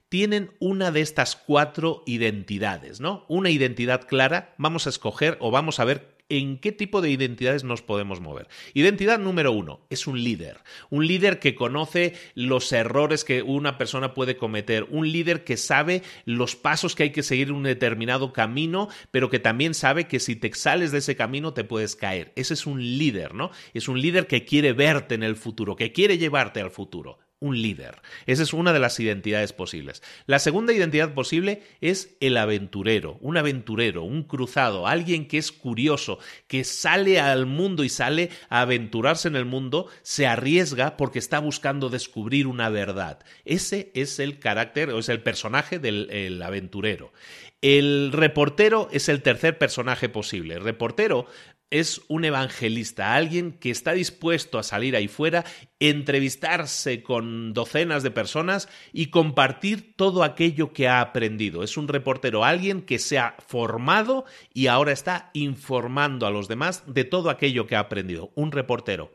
tienen 0.10 0.52
una 0.60 0.92
de 0.92 1.02
estas 1.02 1.36
cuatro 1.36 2.04
identidades, 2.06 3.02
¿no? 3.02 3.26
Una 3.28 3.50
identidad 3.50 4.08
clara, 4.08 4.54
vamos 4.58 4.86
a 4.86 4.90
escoger 4.90 5.38
o 5.42 5.52
vamos 5.52 5.80
a 5.80 5.86
ver 5.86 6.16
en 6.30 6.58
qué 6.58 6.72
tipo 6.72 7.02
de 7.02 7.10
identidades 7.12 7.64
nos 7.64 7.82
podemos 7.82 8.20
mover. 8.20 8.48
Identidad 8.74 9.20
número 9.20 9.52
uno 9.52 9.86
es 9.90 10.08
un 10.08 10.24
líder, 10.24 10.58
un 10.90 11.06
líder 11.06 11.40
que 11.40 11.54
conoce 11.54 12.14
los 12.34 12.72
errores 12.72 13.24
que 13.24 13.42
una 13.44 13.78
persona 13.78 14.14
puede 14.14 14.38
cometer, 14.38 14.88
un 14.90 15.12
líder 15.12 15.44
que 15.44 15.58
sabe 15.58 16.02
los 16.26 16.56
pasos 16.56 16.96
que 16.96 17.04
hay 17.04 17.12
que 17.12 17.24
seguir 17.24 17.50
en 17.50 17.56
un 17.56 17.64
determinado 17.64 18.34
camino, 18.34 18.90
pero 19.12 19.30
que 19.30 19.40
también 19.40 19.74
sabe 19.74 20.08
que 20.08 20.20
si 20.20 20.36
te 20.36 20.54
sales 20.54 20.92
de 20.92 21.00
ese 21.00 21.16
camino 21.16 21.54
te 21.54 21.64
puedes 21.64 21.96
caer. 21.96 22.32
Ese 22.36 22.56
es 22.56 22.66
un 22.66 22.82
líder, 22.82 23.36
¿no? 23.36 23.52
Es 23.74 23.88
un 23.88 24.02
líder 24.02 24.28
que 24.28 24.46
quiere 24.46 24.74
verte 24.74 25.16
en 25.16 25.24
el 25.24 25.36
futuro, 25.36 25.76
que 25.76 25.92
quiere 25.92 26.18
llevarte 26.18 26.62
al 26.62 26.72
futuro 26.72 27.20
un 27.46 27.62
líder. 27.62 28.02
Esa 28.26 28.44
es 28.44 28.54
una 28.54 28.74
de 28.74 28.80
las 28.80 29.00
identidades 29.00 29.54
posibles. 29.54 30.02
La 30.26 30.40
segunda 30.40 30.74
identidad 30.74 31.14
posible 31.14 31.62
es 31.82 32.18
el 32.20 32.38
aventurero, 32.38 33.18
un 33.22 33.38
aventurero, 33.38 34.04
un 34.04 34.24
cruzado, 34.24 34.88
alguien 34.88 35.28
que 35.28 35.38
es 35.38 35.52
curioso, 35.52 36.20
que 36.48 36.64
sale 36.64 37.20
al 37.20 37.46
mundo 37.46 37.84
y 37.84 37.90
sale 37.90 38.30
a 38.50 38.62
aventurarse 38.62 39.28
en 39.28 39.36
el 39.36 39.46
mundo, 39.46 39.88
se 40.02 40.28
arriesga 40.28 40.98
porque 40.98 41.20
está 41.20 41.40
buscando 41.40 41.90
descubrir 41.90 42.48
una 42.48 42.70
verdad. 42.70 43.20
Ese 43.46 43.92
es 43.94 44.20
el 44.20 44.40
carácter 44.40 44.90
o 44.90 45.00
es 45.00 45.10
el 45.10 45.22
personaje 45.22 45.80
del 45.80 46.42
aventurero. 46.42 47.14
El 47.62 48.12
reportero 48.12 48.90
es 48.92 49.10
el 49.10 49.24
tercer 49.24 49.58
personaje 49.58 50.08
posible. 50.08 50.56
El 50.56 50.64
reportero 50.64 51.26
es 51.70 52.02
un 52.08 52.26
evangelista, 52.26 53.16
alguien 53.16 53.54
que 53.54 53.72
está 53.72 53.94
dispuesto 53.94 54.60
a 54.60 54.64
salir 54.64 54.96
ahí 54.96 55.08
fuera, 55.08 55.46
entrevistarse 55.80 57.04
con 57.04 57.54
docenas 57.54 58.04
de 58.04 58.12
personas 58.12 58.70
y 58.94 59.08
compartir 59.08 59.96
todo 59.96 60.24
aquello 60.24 60.74
que 60.74 60.88
ha 60.88 61.02
aprendido. 61.02 61.64
Es 61.64 61.78
un 61.78 61.88
reportero, 61.88 62.46
alguien 62.46 62.82
que 62.82 63.00
se 63.00 63.18
ha 63.20 63.36
formado 63.46 64.26
y 64.54 64.68
ahora 64.68 64.92
está 64.92 65.32
informando 65.34 66.26
a 66.26 66.32
los 66.32 66.48
demás 66.48 66.84
de 66.88 67.04
todo 67.04 67.30
aquello 67.30 67.68
que 67.68 67.76
ha 67.76 67.80
aprendido. 67.80 68.32
Un 68.36 68.52
reportero. 68.52 69.12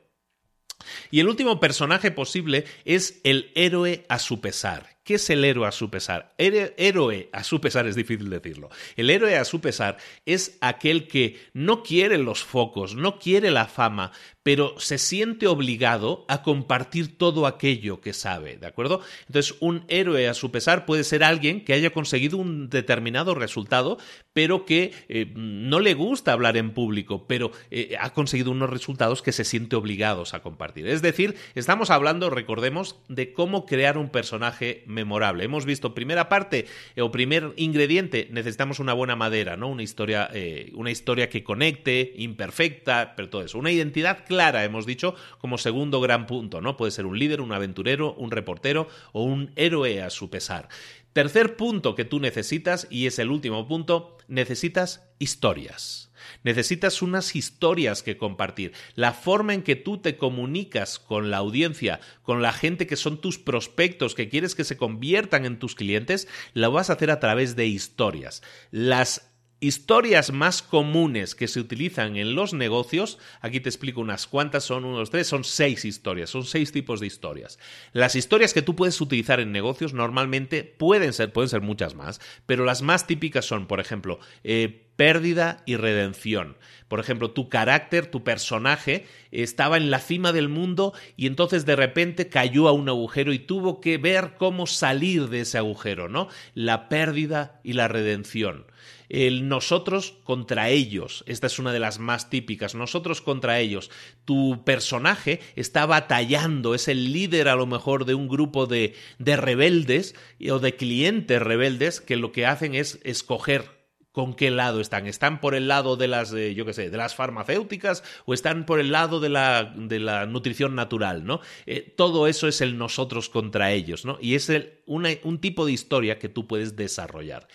Y 1.11 1.20
el 1.20 1.28
último 1.28 1.61
personaje 1.61 2.11
posible 2.11 2.64
es 2.84 3.20
el 3.24 3.53
héroe 3.55 4.05
a 4.09 4.18
su 4.18 4.40
pesar. 4.40 4.99
¿Qué 5.05 5.14
es 5.14 5.30
el 5.30 5.44
héroe 5.44 5.66
a 5.66 5.72
su 5.72 5.90
pesar? 5.90 6.34
héroe 6.36 7.30
a 7.32 7.42
su 7.42 7.61
pesar 7.61 7.86
es 7.86 7.96
difícil 7.96 8.28
decirlo. 8.30 8.68
El 8.96 9.11
héroe 9.11 9.36
a 9.36 9.44
su 9.44 9.61
pesar 9.61 9.96
es 10.26 10.59
aquel 10.61 11.09
que 11.09 11.38
no 11.53 11.82
quiere 11.82 12.18
los 12.18 12.44
focos, 12.44 12.94
no 12.94 13.18
quiere 13.18 13.51
la 13.51 13.66
fama, 13.66 14.12
pero 14.42 14.78
se 14.78 14.98
siente 14.98 15.46
obligado 15.46 16.24
a 16.28 16.42
compartir 16.42 17.18
todo 17.18 17.46
aquello 17.46 18.01
que 18.01 18.12
sabe, 18.12 18.57
¿de 18.57 18.66
acuerdo? 18.66 19.01
Entonces, 19.26 19.57
un 19.61 19.84
héroe 19.88 20.28
a 20.28 20.34
su 20.34 20.51
pesar 20.51 20.86
puede 20.86 21.05
ser 21.05 21.22
alguien 21.22 21.64
que 21.64 21.74
haya 21.74 21.90
conseguido 21.90 22.38
un 22.38 22.70
determinado 22.70 23.34
resultado, 23.34 23.98
pero 24.32 24.64
que 24.64 24.92
eh, 25.09 25.32
no 25.34 25.80
le 25.80 25.94
gusta 25.94 26.32
hablar 26.32 26.57
en 26.57 26.72
público, 26.72 27.26
pero 27.26 27.53
eh, 27.70 27.96
ha 28.01 28.11
conseguido 28.11 28.51
unos 28.51 28.70
resultados 28.70 29.22
que 29.22 29.32
se 29.32 29.44
siente 29.44 29.76
obligados 29.76 30.32
a 30.32 30.40
compartir. 30.40 30.86
Es 30.86 31.03
decir, 31.03 31.36
estamos 31.55 31.90
hablando, 31.90 32.30
recordemos, 32.30 32.96
de 33.09 33.32
cómo 33.32 33.66
crear 33.66 33.98
un 33.98 34.09
personaje 34.09 34.84
memorable. 34.91 35.45
Hemos 35.45 35.64
visto 35.64 35.95
primera 35.95 36.28
parte 36.28 36.66
eh, 36.97 37.03
o 37.03 37.11
primer 37.11 37.55
ingrediente, 37.57 38.28
necesitamos 38.30 38.80
una 38.80 38.93
buena 38.93 39.16
madera, 39.16 39.57
¿no? 39.57 39.68
Una 39.68 39.82
historia, 39.82 40.28
eh, 40.32 40.72
una 40.74 40.91
historia 40.91 41.28
que 41.28 41.43
conecte, 41.43 42.12
imperfecta, 42.16 43.14
pero 43.16 43.30
todo 43.30 43.43
eso. 43.43 43.59
Una 43.59 43.70
identidad 43.70 44.24
clara, 44.26 44.64
hemos 44.64 44.86
dicho, 44.86 45.14
como 45.38 45.59
segundo 45.59 46.01
gran 46.01 46.26
punto, 46.26 46.61
¿no? 46.61 46.76
Puede 46.76 46.93
ser 46.93 47.07
un 47.07 47.18
líder, 47.18 47.41
un 47.41 47.53
aventurero, 47.53 48.14
un 48.14 48.30
reportero 48.30 48.88
o 49.12 49.22
un 49.22 49.53
héroe 49.57 50.03
a 50.03 50.11
su 50.11 50.30
pesar. 50.30 50.68
Tercer 51.12 51.57
punto 51.57 51.95
que 51.95 52.05
tú 52.05 52.20
necesitas, 52.20 52.86
y 52.91 53.07
es 53.07 53.18
el 53.18 53.30
último 53.30 53.66
punto, 53.66 54.16
necesitas 54.28 55.09
historias. 55.18 56.09
Necesitas 56.42 57.02
unas 57.02 57.36
historias 57.36 58.02
que 58.02 58.16
compartir. 58.16 58.72
La 58.94 59.12
forma 59.12 59.54
en 59.54 59.62
que 59.62 59.76
tú 59.76 59.98
te 59.98 60.16
comunicas 60.16 60.98
con 60.98 61.30
la 61.30 61.38
audiencia, 61.38 62.00
con 62.22 62.42
la 62.42 62.52
gente 62.52 62.86
que 62.86 62.96
son 62.96 63.20
tus 63.20 63.38
prospectos, 63.38 64.14
que 64.14 64.28
quieres 64.28 64.54
que 64.54 64.64
se 64.64 64.76
conviertan 64.76 65.44
en 65.46 65.58
tus 65.58 65.74
clientes, 65.74 66.28
la 66.54 66.68
vas 66.68 66.90
a 66.90 66.94
hacer 66.94 67.10
a 67.10 67.20
través 67.20 67.56
de 67.56 67.66
historias. 67.66 68.42
Las 68.70 69.29
Historias 69.62 70.32
más 70.32 70.62
comunes 70.62 71.34
que 71.34 71.46
se 71.46 71.61
utilizan 71.61 72.16
en 72.16 72.34
los 72.34 72.54
negocios, 72.54 73.18
aquí 73.42 73.61
te 73.61 73.68
explico 73.68 74.00
unas 74.00 74.26
cuantas, 74.26 74.64
son 74.64 74.86
unos 74.86 75.11
tres, 75.11 75.26
son 75.26 75.44
seis 75.44 75.84
historias, 75.84 76.30
son 76.30 76.46
seis 76.46 76.72
tipos 76.72 76.98
de 76.98 77.06
historias. 77.06 77.58
Las 77.92 78.16
historias 78.16 78.54
que 78.54 78.62
tú 78.62 78.74
puedes 78.74 78.98
utilizar 79.02 79.38
en 79.38 79.52
negocios 79.52 79.92
normalmente 79.92 80.64
pueden 80.64 81.12
ser, 81.12 81.34
pueden 81.34 81.50
ser 81.50 81.61
muchas 81.61 81.94
más, 81.94 82.22
pero 82.46 82.64
las 82.64 82.80
más 82.80 83.06
típicas 83.06 83.44
son, 83.44 83.66
por 83.66 83.80
ejemplo, 83.80 84.18
eh, 84.44 84.86
pérdida 84.96 85.62
y 85.66 85.76
redención. 85.76 86.56
Por 86.88 86.98
ejemplo, 86.98 87.32
tu 87.32 87.50
carácter, 87.50 88.06
tu 88.06 88.24
personaje 88.24 89.04
estaba 89.30 89.76
en 89.76 89.90
la 89.90 89.98
cima 89.98 90.32
del 90.32 90.48
mundo 90.48 90.94
y 91.18 91.26
entonces 91.26 91.66
de 91.66 91.76
repente 91.76 92.30
cayó 92.30 92.66
a 92.66 92.72
un 92.72 92.88
agujero 92.88 93.34
y 93.34 93.38
tuvo 93.38 93.82
que 93.82 93.98
ver 93.98 94.36
cómo 94.38 94.66
salir 94.66 95.28
de 95.28 95.40
ese 95.40 95.58
agujero, 95.58 96.08
¿no? 96.08 96.28
La 96.54 96.88
pérdida 96.88 97.61
y 97.62 97.74
la 97.74 97.88
redención 97.88 98.64
el 99.11 99.48
nosotros 99.48 100.14
contra 100.24 100.70
ellos. 100.70 101.24
Esta 101.26 101.48
es 101.48 101.58
una 101.58 101.72
de 101.72 101.80
las 101.80 101.98
más 101.98 102.30
típicas, 102.30 102.74
nosotros 102.74 103.20
contra 103.20 103.58
ellos. 103.58 103.90
Tu 104.24 104.62
personaje 104.64 105.40
está 105.56 105.84
batallando, 105.84 106.74
es 106.74 106.88
el 106.88 107.12
líder 107.12 107.48
a 107.48 107.56
lo 107.56 107.66
mejor 107.66 108.06
de 108.06 108.14
un 108.14 108.28
grupo 108.28 108.66
de, 108.66 108.94
de 109.18 109.36
rebeldes 109.36 110.14
o 110.50 110.58
de 110.61 110.76
clientes 110.76 111.42
rebeldes 111.42 112.00
que 112.00 112.16
lo 112.16 112.32
que 112.32 112.46
hacen 112.46 112.74
es 112.74 113.00
escoger 113.02 113.80
con 114.12 114.34
qué 114.34 114.50
lado 114.50 114.80
están. 114.80 115.06
¿Están 115.06 115.40
por 115.40 115.54
el 115.54 115.68
lado 115.68 115.96
de 115.96 116.08
las, 116.08 116.32
eh, 116.32 116.54
yo 116.54 116.66
qué 116.66 116.72
sé, 116.72 116.90
de 116.90 116.96
las 116.96 117.14
farmacéuticas 117.14 118.02
o 118.26 118.34
están 118.34 118.66
por 118.66 118.80
el 118.80 118.90
lado 118.90 119.20
de 119.20 119.28
la, 119.28 119.72
de 119.76 120.00
la 120.00 120.26
nutrición 120.26 120.74
natural, 120.74 121.24
¿no? 121.24 121.40
Eh, 121.66 121.94
todo 121.96 122.26
eso 122.26 122.48
es 122.48 122.61
el 122.61 122.76
nosotros 122.76 123.28
contra 123.28 123.72
ellos, 123.72 124.04
¿no? 124.04 124.18
Y 124.20 124.34
es 124.34 124.50
el, 124.50 124.80
un 124.86 125.40
tipo 125.40 125.64
de 125.64 125.72
historia 125.72 126.18
que 126.18 126.28
tú 126.28 126.46
puedes 126.46 126.74
desarrollar. 126.76 127.46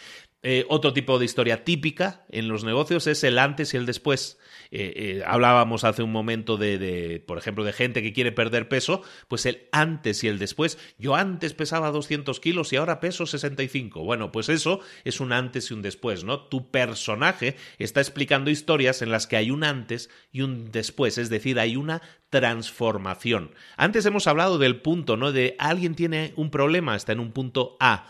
Eh, 0.48 0.64
otro 0.70 0.94
tipo 0.94 1.18
de 1.18 1.26
historia 1.26 1.64
típica 1.64 2.24
en 2.30 2.48
los 2.48 2.64
negocios 2.64 3.08
es 3.08 3.24
el 3.24 3.40
antes 3.40 3.74
y 3.74 3.78
el 3.78 3.88
después. 3.88 4.38
Eh, 4.70 4.94
eh, 4.96 5.24
hablábamos 5.26 5.84
hace 5.84 6.04
un 6.04 6.12
momento 6.12 6.56
de, 6.56 7.24
por 7.26 7.40
ejemplo, 7.40 7.64
de 7.64 7.74
gente 7.74 8.04
que 8.04 8.14
quiere 8.14 8.32
perder 8.32 8.70
peso, 8.70 9.02
pues 9.28 9.48
el 9.48 9.68
antes 9.72 10.24
y 10.24 10.28
el 10.28 10.38
después. 10.38 10.78
Yo 11.00 11.16
antes 11.16 11.56
pesaba 11.56 11.90
200 11.90 12.40
kilos 12.40 12.72
y 12.72 12.76
ahora 12.76 13.00
peso 13.00 13.26
65. 13.26 14.04
Bueno, 14.04 14.32
pues 14.32 14.50
eso 14.50 14.82
es 15.04 15.20
un 15.20 15.34
antes 15.34 15.72
y 15.72 15.74
un 15.74 15.82
después, 15.82 16.24
¿no? 16.24 16.42
Tu 16.42 16.70
personaje 16.70 17.56
está 17.80 18.00
explicando 18.00 18.52
historias 18.52 19.02
en 19.02 19.10
las 19.10 19.26
que 19.26 19.38
hay 19.38 19.50
un 19.50 19.64
antes 19.64 20.12
y 20.32 20.42
un 20.42 20.70
después, 20.72 21.18
es 21.18 21.32
decir, 21.32 21.60
hay 21.60 21.76
una 21.76 22.04
transformación. 22.30 23.50
Antes 23.78 24.06
hemos 24.06 24.28
hablado 24.28 24.60
del 24.60 24.80
punto, 24.80 25.18
¿no? 25.18 25.32
De 25.32 25.56
alguien 25.58 25.96
tiene 25.96 26.34
un 26.36 26.52
problema, 26.52 26.96
está 26.96 27.14
en 27.14 27.20
un 27.20 27.32
punto 27.32 27.78
A 27.80 28.06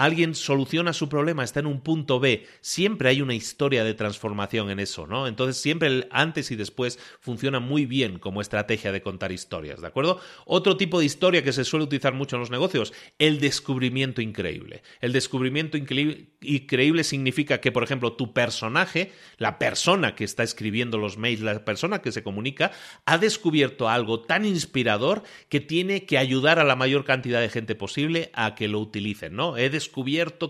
alguien 0.00 0.34
soluciona 0.34 0.94
su 0.94 1.10
problema, 1.10 1.44
está 1.44 1.60
en 1.60 1.66
un 1.66 1.82
punto 1.82 2.20
B, 2.20 2.46
siempre 2.62 3.10
hay 3.10 3.20
una 3.20 3.34
historia 3.34 3.84
de 3.84 3.92
transformación 3.92 4.70
en 4.70 4.80
eso, 4.80 5.06
¿no? 5.06 5.26
Entonces 5.26 5.60
siempre 5.60 5.88
el 5.88 6.08
antes 6.10 6.50
y 6.50 6.56
después 6.56 6.98
funciona 7.20 7.60
muy 7.60 7.84
bien 7.84 8.18
como 8.18 8.40
estrategia 8.40 8.92
de 8.92 9.02
contar 9.02 9.30
historias, 9.30 9.82
¿de 9.82 9.86
acuerdo? 9.86 10.18
Otro 10.46 10.78
tipo 10.78 11.00
de 11.00 11.04
historia 11.04 11.44
que 11.44 11.52
se 11.52 11.64
suele 11.64 11.84
utilizar 11.84 12.14
mucho 12.14 12.36
en 12.36 12.40
los 12.40 12.50
negocios, 12.50 12.94
el 13.18 13.40
descubrimiento 13.40 14.22
increíble. 14.22 14.82
El 15.02 15.12
descubrimiento 15.12 15.76
increíble 15.76 17.04
significa 17.04 17.60
que, 17.60 17.70
por 17.70 17.82
ejemplo, 17.82 18.14
tu 18.14 18.32
personaje, 18.32 19.12
la 19.36 19.58
persona 19.58 20.14
que 20.14 20.24
está 20.24 20.42
escribiendo 20.42 20.96
los 20.96 21.18
mails, 21.18 21.42
la 21.42 21.62
persona 21.64 22.00
que 22.00 22.12
se 22.12 22.22
comunica, 22.22 22.72
ha 23.04 23.18
descubierto 23.18 23.88
algo 23.88 24.20
tan 24.20 24.46
inspirador 24.46 25.24
que 25.50 25.60
tiene 25.60 26.06
que 26.06 26.16
ayudar 26.16 26.58
a 26.58 26.64
la 26.64 26.76
mayor 26.76 27.04
cantidad 27.04 27.40
de 27.40 27.50
gente 27.50 27.74
posible 27.74 28.30
a 28.32 28.54
que 28.54 28.66
lo 28.66 28.80
utilicen, 28.80 29.34
¿no? 29.34 29.58
He 29.58 29.68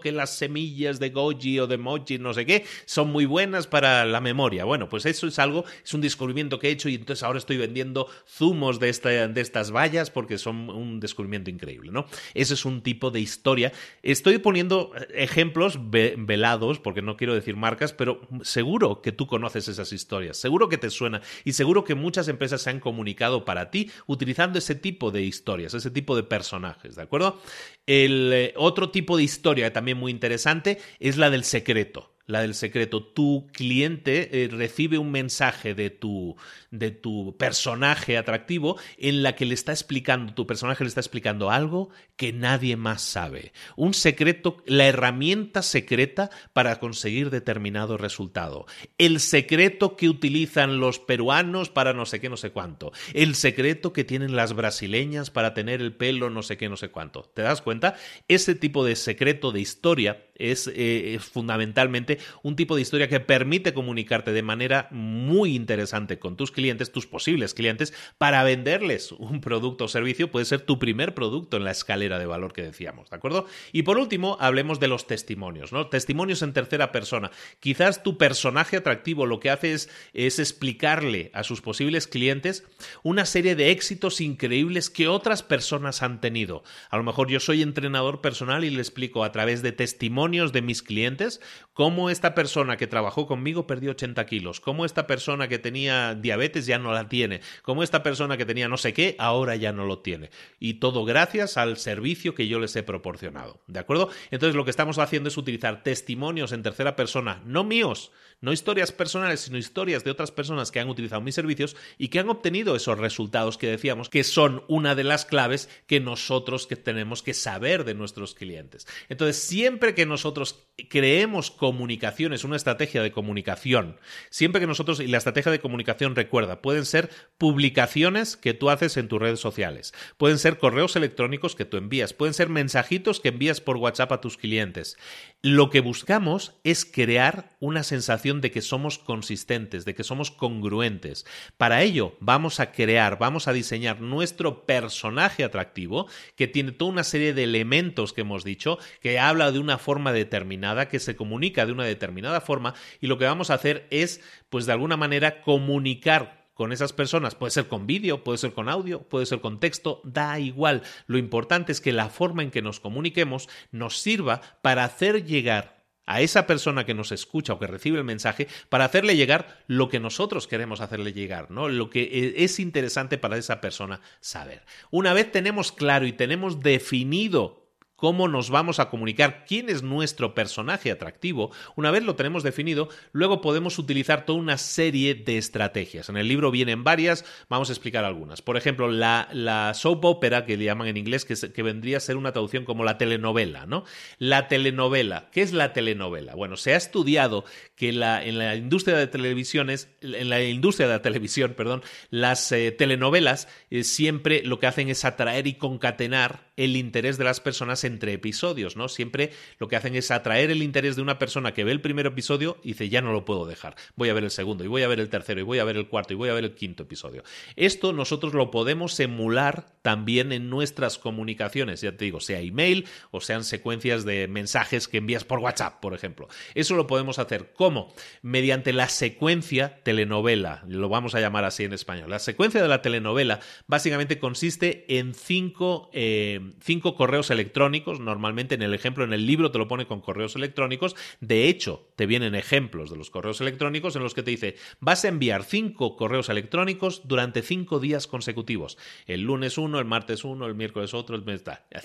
que 0.01 0.12
las 0.12 0.36
semillas 0.36 1.01
de 1.01 1.11
goji 1.11 1.61
o 1.61 1.66
de 1.66 1.78
mochi, 1.78 2.18
no 2.18 2.34
sé 2.34 2.47
qué, 2.47 2.64
son 2.84 3.11
muy 3.11 3.26
buenas 3.26 3.66
para 3.66 4.05
la 4.05 4.20
memoria. 4.20 4.64
Bueno, 4.64 4.88
pues 4.88 5.07
eso 5.07 5.26
es 5.26 5.38
algo, 5.38 5.64
es 5.84 5.95
un 5.95 6.01
descubrimiento 6.01 6.59
que 6.59 6.68
he 6.68 6.70
hecho 6.70 6.88
y 6.88 6.95
entonces 6.95 7.22
ahora 7.22 7.38
estoy 7.38 7.57
vendiendo 7.57 8.09
zumos 8.28 8.78
de, 8.80 8.91
de 9.28 9.41
estas 9.41 9.70
vallas 9.70 10.11
porque 10.11 10.38
son 10.38 10.70
un 10.70 11.01
descubrimiento 11.01 11.51
increíble, 11.51 11.91
¿no? 11.93 12.07
Ese 12.34 12.55
es 12.55 12.64
un 12.64 12.82
tipo 12.82 13.11
de 13.11 13.20
historia. 13.20 13.72
Estoy 14.03 14.38
poniendo 14.38 14.93
ejemplos 15.12 15.78
velados, 15.91 16.78
porque 16.78 17.03
no 17.03 17.16
quiero 17.16 17.34
decir 17.34 17.57
marcas, 17.57 17.93
pero 17.93 18.20
seguro 18.43 19.03
que 19.03 19.12
tú 19.12 19.26
conoces 19.26 19.68
esas 19.68 19.93
historias, 19.93 20.36
seguro 20.36 20.68
que 20.68 20.78
te 20.78 20.91
suena 20.91 21.20
y 21.45 21.53
seguro 21.53 21.84
que 21.84 21.95
muchas 21.95 22.28
empresas 22.28 22.62
se 22.62 22.70
han 22.70 22.80
comunicado 22.80 23.45
para 23.45 23.70
ti 23.70 23.91
utilizando 24.07 24.59
ese 24.59 24.74
tipo 24.74 25.11
de 25.11 25.22
historias, 25.22 25.74
ese 25.74 25.91
tipo 25.91 26.16
de 26.16 26.22
personajes, 26.22 26.97
¿de 26.97 27.03
acuerdo? 27.03 27.41
El 27.86 28.30
eh, 28.32 28.55
otro 28.57 28.91
tipo 28.91 29.16
de 29.16 29.19
historia 29.22 29.72
también 29.72 29.98
muy 29.98 30.10
interesante 30.10 30.78
es 30.98 31.16
la 31.16 31.30
del 31.30 31.44
secreto 31.44 32.12
la 32.31 32.43
del 32.43 32.55
secreto. 32.55 33.03
Tu 33.03 33.47
cliente 33.53 34.45
eh, 34.45 34.49
recibe 34.49 34.99
un 34.99 35.11
mensaje 35.11 35.74
de 35.74 35.91
tu, 35.91 36.37
de 36.70 36.91
tu 36.91 37.37
personaje 37.37 38.16
atractivo 38.16 38.78
en 38.97 39.22
la 39.22 39.35
que 39.35 39.45
le 39.45 39.55
está 39.55 39.72
explicando, 39.72 40.35
tu 40.35 40.47
personaje 40.47 40.85
le 40.85 40.89
está 40.89 41.01
explicando 41.01 41.51
algo 41.51 41.91
que 42.16 42.33
nadie 42.33 42.76
más 42.76 43.03
sabe. 43.03 43.53
Un 43.76 43.95
secreto, 43.95 44.62
la 44.66 44.87
herramienta 44.87 45.62
secreta 45.62 46.31
para 46.53 46.78
conseguir 46.78 47.31
determinado 47.31 47.97
resultado. 47.97 48.66
El 48.99 49.20
secreto 49.20 49.97
que 49.97 50.09
utilizan 50.09 50.81
los 50.81 50.99
peruanos 50.99 51.70
para 51.70 51.93
no 51.93 52.07
sé 52.07 52.20
qué, 52.20 52.28
no 52.28 52.37
sé 52.37 52.51
cuánto. 52.51 52.93
El 53.12 53.35
secreto 53.35 53.93
que 53.93 54.05
tienen 54.05 54.37
las 54.37 54.55
brasileñas 54.55 55.31
para 55.31 55.55
tener 55.55 55.81
el 55.81 55.95
pelo 55.95 56.31
no 56.31 56.43
sé 56.43 56.57
qué, 56.57 56.68
no 56.68 56.76
sé 56.76 56.89
cuánto. 56.89 57.22
¿Te 57.35 57.43
das 57.43 57.62
cuenta? 57.62 57.97
Ese 58.28 58.55
tipo 58.55 58.85
de 58.85 58.97
secreto 58.97 59.53
de 59.53 59.61
historia 59.61 60.26
es, 60.41 60.66
eh, 60.68 61.14
es 61.14 61.22
fundamentalmente 61.22 62.18
un 62.43 62.57
tipo 62.57 62.76
de 62.76 62.82
historia 62.82 63.09
que 63.09 63.20
permite 63.20 63.74
comunicarte 63.74 64.32
de 64.32 64.43
manera 64.43 64.88
muy 64.91 65.55
interesante 65.55 66.18
con 66.18 66.36
tus 66.36 66.51
clientes, 66.51 66.93
tus 66.93 67.07
posibles 67.07 67.55
clientes, 67.55 67.93
para 68.18 68.43
venderles 68.43 69.12
un 69.12 69.41
producto 69.41 69.84
o 69.84 69.88
servicio. 69.88 70.30
Puede 70.30 70.47
ser 70.47 70.62
tu 70.62 70.78
primer 70.78 71.14
producto 71.14 71.57
en 71.57 71.64
la 71.64 71.70
escalera 71.70 72.18
de 72.18 72.26
valor 72.26 72.53
que 72.53 72.62
decíamos, 72.62 73.11
¿de 73.11 73.16
acuerdo? 73.16 73.47
Y 73.72 73.82
por 73.82 73.99
último, 73.99 74.36
hablemos 74.41 74.80
de 74.80 74.88
los 74.88 75.07
testimonios, 75.07 75.72
¿no? 75.72 75.88
Testimonios 75.88 76.43
en 76.43 76.53
tercera 76.53 76.93
persona. 76.93 77.30
Quizás 77.61 78.03
tu 78.03 78.16
personaje 78.16 78.76
atractivo 78.78 79.26
lo 79.26 79.41
que 79.41 79.51
hace 79.51 79.72
es, 79.74 79.91
es 80.14 80.38
explicarle 80.38 81.30
a 81.34 81.45
sus 81.45 81.61
posibles 81.61 82.07
clientes 82.07 82.64
una 83.03 83.26
serie 83.26 83.55
de 83.57 83.70
éxitos 83.70 84.20
increíbles 84.20 84.91
que 84.91 85.09
otras 85.09 85.43
personas 85.43 86.03
han 86.03 86.20
tenido. 86.20 86.62
A 86.91 86.97
lo 86.97 87.03
mejor 87.03 87.28
yo 87.28 87.41
soy 87.41 87.62
entrenador 87.62 88.20
personal 88.20 88.64
y 88.64 88.70
le 88.70 88.80
explico 88.80 89.24
a 89.24 89.32
través 89.32 89.62
de 89.62 89.72
testimonios 89.72 90.30
de 90.31 90.62
mis 90.62 90.83
clientes 90.83 91.41
cómo 91.72 92.09
esta 92.09 92.37
persona 92.37 92.76
que 92.76 92.87
trabajó 92.87 93.26
conmigo 93.26 93.66
perdió 93.66 93.91
80 93.91 94.24
kilos, 94.26 94.61
cómo 94.61 94.85
esta 94.85 95.09
persona 95.09 95.49
que 95.49 95.59
tenía 95.59 96.14
diabetes 96.14 96.66
ya 96.66 96.78
no 96.78 96.93
la 96.93 97.09
tiene, 97.09 97.41
cómo 97.62 97.83
esta 97.83 98.05
persona 98.05 98.37
que 98.37 98.47
tenía 98.47 98.68
no 98.68 98.76
sé 98.76 98.93
qué 98.93 99.16
ahora 99.18 99.57
ya 99.57 99.72
no 99.72 99.87
lo 99.87 99.99
tiene. 99.99 100.31
Y 100.61 100.74
todo 100.74 101.05
gracias 101.05 101.57
al 101.57 101.78
servicio 101.78 102.35
que 102.35 102.47
yo 102.47 102.61
les 102.61 102.76
he 102.76 102.85
proporcionado. 102.85 103.61
¿De 103.66 103.81
acuerdo? 103.81 104.09
Entonces 104.31 104.55
lo 104.55 104.64
que 104.64 104.70
estamos 104.70 104.99
haciendo 104.99 105.28
es 105.28 105.37
utilizar 105.37 105.83
testimonios 105.83 106.53
en 106.53 106.62
tercera 106.62 106.95
persona, 106.95 107.43
no 107.45 107.64
míos, 107.64 108.12
no 108.41 108.53
historias 108.53 108.93
personales, 108.93 109.41
sino 109.41 109.59
historias 109.59 110.05
de 110.05 110.11
otras 110.11 110.30
personas 110.30 110.70
que 110.70 110.80
han 110.80 110.88
utilizado 110.88 111.20
mis 111.20 111.34
servicios 111.34 111.76
y 111.99 112.09
que 112.09 112.18
han 112.18 112.30
obtenido 112.30 112.74
esos 112.74 112.99
resultados 112.99 113.59
que 113.59 113.68
decíamos 113.68 114.09
que 114.09 114.24
son 114.24 114.64
una 114.68 114.95
de 114.95 115.05
las 115.05 115.24
claves 115.24 115.68
que 115.86 116.01
nosotros 116.01 116.66
que 116.66 116.76
tenemos 116.76 117.22
que 117.22 117.34
saber 117.34 117.84
de 117.84 117.95
nuestros 117.95 118.34
clientes. 118.34 118.86
Entonces, 119.09 119.43
siempre 119.43 119.95
que 119.95 120.07
nosotros 120.07 120.66
creemos 120.88 121.51
comunicaciones, 121.51 122.45
una 122.45 122.57
estrategia 122.57 123.03
de 123.03 123.12
comunicación. 123.12 123.99
Siempre 124.30 124.61
que 124.61 124.66
nosotros, 124.66 125.01
y 125.01 125.07
la 125.07 125.18
estrategia 125.18 125.53
de 125.53 125.61
comunicación, 125.61 126.14
recuerda, 126.14 126.62
pueden 126.62 126.86
ser 126.86 127.11
publicaciones 127.38 128.36
que 128.36 128.55
tú 128.55 128.70
haces 128.70 128.97
en 128.97 129.09
tus 129.09 129.20
redes 129.20 129.41
sociales, 129.41 129.93
pueden 130.16 130.38
ser 130.38 130.59
correos 130.59 130.97
electrónicos 130.97 131.55
que 131.55 131.64
tú 131.64 131.76
envías, 131.76 132.14
pueden 132.14 132.34
ser 132.34 132.49
mensajitos 132.49 133.20
que 133.20 133.28
envías 133.28 133.61
por 133.61 133.76
WhatsApp 133.76 134.12
a 134.12 134.20
tus 134.20 134.36
clientes. 134.36 134.97
Lo 135.43 135.70
que 135.70 135.80
buscamos 135.80 136.55
es 136.64 136.84
crear 136.84 137.57
una 137.61 137.82
sensación 137.82 138.30
de 138.33 138.53
que 138.53 138.62
somos 138.62 138.99
consistentes, 138.99 139.85
de 139.85 139.97
que 139.97 140.05
somos 140.05 140.31
congruentes. 140.31 141.26
Para 141.57 141.83
ello, 141.83 142.14
vamos 142.20 142.61
a 142.61 142.70
crear, 142.70 143.18
vamos 143.18 143.49
a 143.49 143.53
diseñar 143.53 144.01
nuestro 144.01 144.64
personaje 144.64 145.43
atractivo 145.43 146.07
que 146.37 146.47
tiene 146.47 146.70
toda 146.70 146.93
una 146.93 147.05
serie 147.05 147.35
de 147.35 147.43
elementos 147.43 148.12
que 148.12 148.20
hemos 148.20 148.45
dicho, 148.45 148.78
que 149.01 149.18
habla 149.18 149.51
de 149.51 149.59
una 149.59 149.78
forma 149.78 150.12
determinada, 150.12 150.89
que 150.89 151.01
se 151.01 151.16
comunica 151.16 151.66
de 151.66 151.72
una 151.72 151.85
determinada 151.85 152.41
forma 152.41 152.74
y 153.01 153.09
lo 153.09 153.18
que 153.18 153.24
vamos 153.24 153.51
a 153.51 153.55
hacer 153.55 153.89
es, 153.91 154.20
pues 154.49 154.66
de 154.66 154.72
alguna 154.72 154.97
manera, 154.97 155.43
comunicar 155.43 156.41
con 156.61 156.72
esas 156.72 156.93
personas. 156.93 157.35
Puede 157.35 157.53
ser 157.53 157.68
con 157.68 157.87
vídeo, 157.87 158.22
puede 158.22 158.37
ser 158.37 158.53
con 158.53 158.68
audio, 158.68 159.01
puede 159.01 159.24
ser 159.24 159.41
con 159.41 159.61
texto, 159.61 160.03
da 160.05 160.39
igual. 160.39 160.83
Lo 161.07 161.16
importante 161.16 161.72
es 161.72 161.81
que 161.81 161.91
la 161.91 162.11
forma 162.11 162.43
en 162.43 162.51
que 162.51 162.61
nos 162.61 162.81
comuniquemos 162.81 163.49
nos 163.72 163.99
sirva 163.99 164.43
para 164.61 164.85
hacer 164.85 165.24
llegar 165.24 165.80
a 166.11 166.22
esa 166.22 166.44
persona 166.44 166.84
que 166.84 166.92
nos 166.92 167.12
escucha 167.12 167.52
o 167.52 167.61
que 167.61 167.68
recibe 167.68 167.98
el 167.98 168.04
mensaje 168.04 168.48
para 168.68 168.84
hacerle 168.84 169.14
llegar 169.14 169.62
lo 169.68 169.88
que 169.88 170.00
nosotros 170.00 170.48
queremos 170.48 170.80
hacerle 170.80 171.12
llegar, 171.12 171.52
¿no? 171.52 171.68
Lo 171.68 171.88
que 171.88 172.02
e, 172.02 172.42
es 172.44 172.58
interesante 172.58 173.16
para 173.16 173.36
esa 173.36 173.61
persona 173.61 174.00
saber. 174.18 174.64
Una 174.90 175.12
vez 175.12 175.30
tenemos 175.30 175.70
claro 175.70 176.06
y 176.06 176.12
tenemos 176.12 176.62
definido 176.62 177.59
cómo 178.01 178.28
nos 178.28 178.48
vamos 178.48 178.80
a 178.80 178.88
comunicar, 178.88 179.44
quién 179.46 179.68
es 179.68 179.82
nuestro 179.82 180.34
personaje 180.34 180.90
atractivo, 180.90 181.53
una 181.76 181.90
vez 181.90 182.03
lo 182.03 182.16
tenemos 182.16 182.42
definido, 182.42 182.88
luego 183.12 183.42
podemos 183.42 183.78
utilizar 183.78 184.24
toda 184.24 184.38
una 184.38 184.57
serie 184.57 185.14
de 185.14 185.36
estrategias. 185.36 186.09
En 186.09 186.16
el 186.16 186.26
libro 186.26 186.51
vienen 186.51 186.82
varias, 186.82 187.26
vamos 187.51 187.68
a 187.68 187.72
explicar 187.72 188.05
algunas. 188.05 188.40
Por 188.40 188.57
ejemplo, 188.57 188.90
la, 188.90 189.72
soap 189.74 190.05
opera, 190.07 190.46
que 190.46 190.57
le 190.57 190.64
llaman 190.64 190.88
en 190.88 190.96
inglés, 190.96 191.26
que, 191.26 191.62
vendría 191.62 191.98
a 191.98 192.01
ser 192.01 192.16
una 192.16 192.32
traducción 192.32 192.64
como 192.64 192.84
la 192.84 192.96
telenovela, 192.96 193.66
¿no? 193.66 193.84
La 194.18 194.48
telenovela. 194.48 195.28
¿Qué 195.30 195.42
es 195.42 195.53
la 195.53 195.74
telenovela? 195.74 196.34
Bueno, 196.34 196.57
se 196.57 196.72
ha 196.72 196.78
estudiado 196.78 197.44
que 197.76 197.90
en 197.90 198.38
la 198.38 198.57
industria 198.57 198.96
de 198.96 199.09
televisiones, 199.09 199.90
en 200.01 200.30
la 200.30 200.42
industria 200.42 200.86
de 200.86 200.94
la 200.94 201.03
televisión, 201.03 201.53
perdón, 201.55 201.82
las 202.09 202.51
eh, 202.53 202.72
telenovelas 202.72 203.46
eh, 203.70 203.84
siempre 203.84 204.42
lo 204.42 204.59
que 204.59 204.66
hacen 204.66 204.88
es 204.88 205.05
atraer 205.05 205.46
y 205.46 205.55
concatenar 205.55 206.51
el 206.57 206.76
interés 206.76 207.18
de 207.18 207.24
las 207.24 207.40
personas 207.40 207.84
entre 207.91 208.12
episodios, 208.12 208.76
¿no? 208.76 208.88
Siempre 208.88 209.32
lo 209.59 209.68
que 209.68 209.76
hacen 209.76 209.95
es 209.95 210.11
atraer 210.11 210.51
el 210.51 210.62
interés 210.62 210.97
de 210.97 211.03
una 211.03 211.18
persona 211.18 211.53
que 211.53 211.64
ve 211.64 211.72
el 211.72 211.80
primer 211.80 212.07
episodio 212.07 212.57
y 212.62 212.68
dice, 212.68 212.88
ya 212.88 213.03
no 213.03 213.12
lo 213.12 213.24
puedo 213.24 213.47
dejar, 213.47 213.76
voy 213.97 214.09
a 214.09 214.14
ver 214.14 214.24
el 214.24 214.30
segundo, 214.30 214.64
y 214.64 214.68
voy 214.68 214.82
a 214.82 214.88
ver 214.88 215.01
el 215.01 215.09
tercero, 215.09 215.41
y 215.41 215.45
voy 215.45 215.59
a 215.59 215.64
ver 215.64 215.76
el 215.76 215.88
cuarto, 215.88 216.12
y 216.14 216.16
voy 216.16 216.28
a 216.28 216.34
ver 216.34 216.45
el 216.45 216.55
quinto 216.55 216.84
episodio. 216.84 217.22
Esto 217.57 217.93
nosotros 217.93 218.32
lo 218.32 218.51
podemos 218.51 218.99
emular 219.01 219.66
también 219.82 220.32
en 220.32 220.49
nuestras 220.51 220.99
comunicaciones, 220.99 221.80
ya 221.80 221.97
te 221.97 222.05
digo, 222.05 222.20
sea 222.20 222.41
email 222.41 222.86
o 223.11 223.20
sean 223.20 223.45
secuencias 223.45 224.05
de 224.05 224.28
mensajes 224.28 224.88
que 224.88 224.99
envías 224.99 225.24
por 225.24 225.41
WhatsApp, 225.41 225.80
por 225.80 225.95
ejemplo. 225.95 226.28
Eso 226.55 226.76
lo 226.76 226.86
podemos 226.86 227.18
hacer. 227.18 227.53
¿Cómo? 227.55 227.93
Mediante 228.22 228.72
la 228.72 228.88
secuencia 228.88 229.80
telenovela, 229.82 230.62
lo 230.68 230.88
vamos 230.88 231.14
a 231.14 231.20
llamar 231.20 231.45
así 231.45 231.64
en 231.64 231.72
español. 231.72 232.11
La 232.11 232.18
secuencia 232.18 232.62
de 232.62 232.68
la 232.68 232.82
telenovela 232.82 233.41
básicamente 233.66 234.18
consiste 234.18 234.99
en 234.99 235.14
cinco... 235.14 235.91
Eh, 235.93 236.41
cinco 236.62 236.95
correos 236.95 237.30
electrónicos. 237.30 237.80
Normalmente 237.85 238.55
en 238.55 238.62
el 238.62 238.74
ejemplo, 238.74 239.05
en 239.05 239.12
el 239.12 239.26
libro 239.26 239.51
te 239.51 239.59
lo 239.59 239.68
pone 239.68 239.87
con 239.87 240.01
correos 240.01 240.37
electrónicos. 240.37 240.95
De 241.20 241.49
hecho, 241.49 241.89
te 241.97 242.07
vienen 242.07 242.35
ejemplos 242.35 242.91
de 242.91 242.97
los 242.97 243.11
correos 243.11 243.41
electrónicos 243.41 243.97
en 243.97 244.03
los 244.03 244.14
que 244.14 244.22
te 244.22 244.31
dice, 244.31 244.57
vas 244.78 245.05
a 245.05 245.09
enviar 245.09 245.43
cinco 245.43 245.97
correos 245.97 246.28
electrónicos 246.28 247.03
durante 247.09 247.43
cinco 247.43 247.81
días 247.81 248.07
consecutivos. 248.07 248.78
El 249.07 249.22
lunes 249.22 249.59
uno, 249.59 249.78
el 249.78 249.85
martes 249.85 250.24
uno, 250.24 250.47
el 250.47 250.55
miércoles 250.55 250.95
otro, 250.95 251.16
el 251.16 251.24
mes 251.24 251.41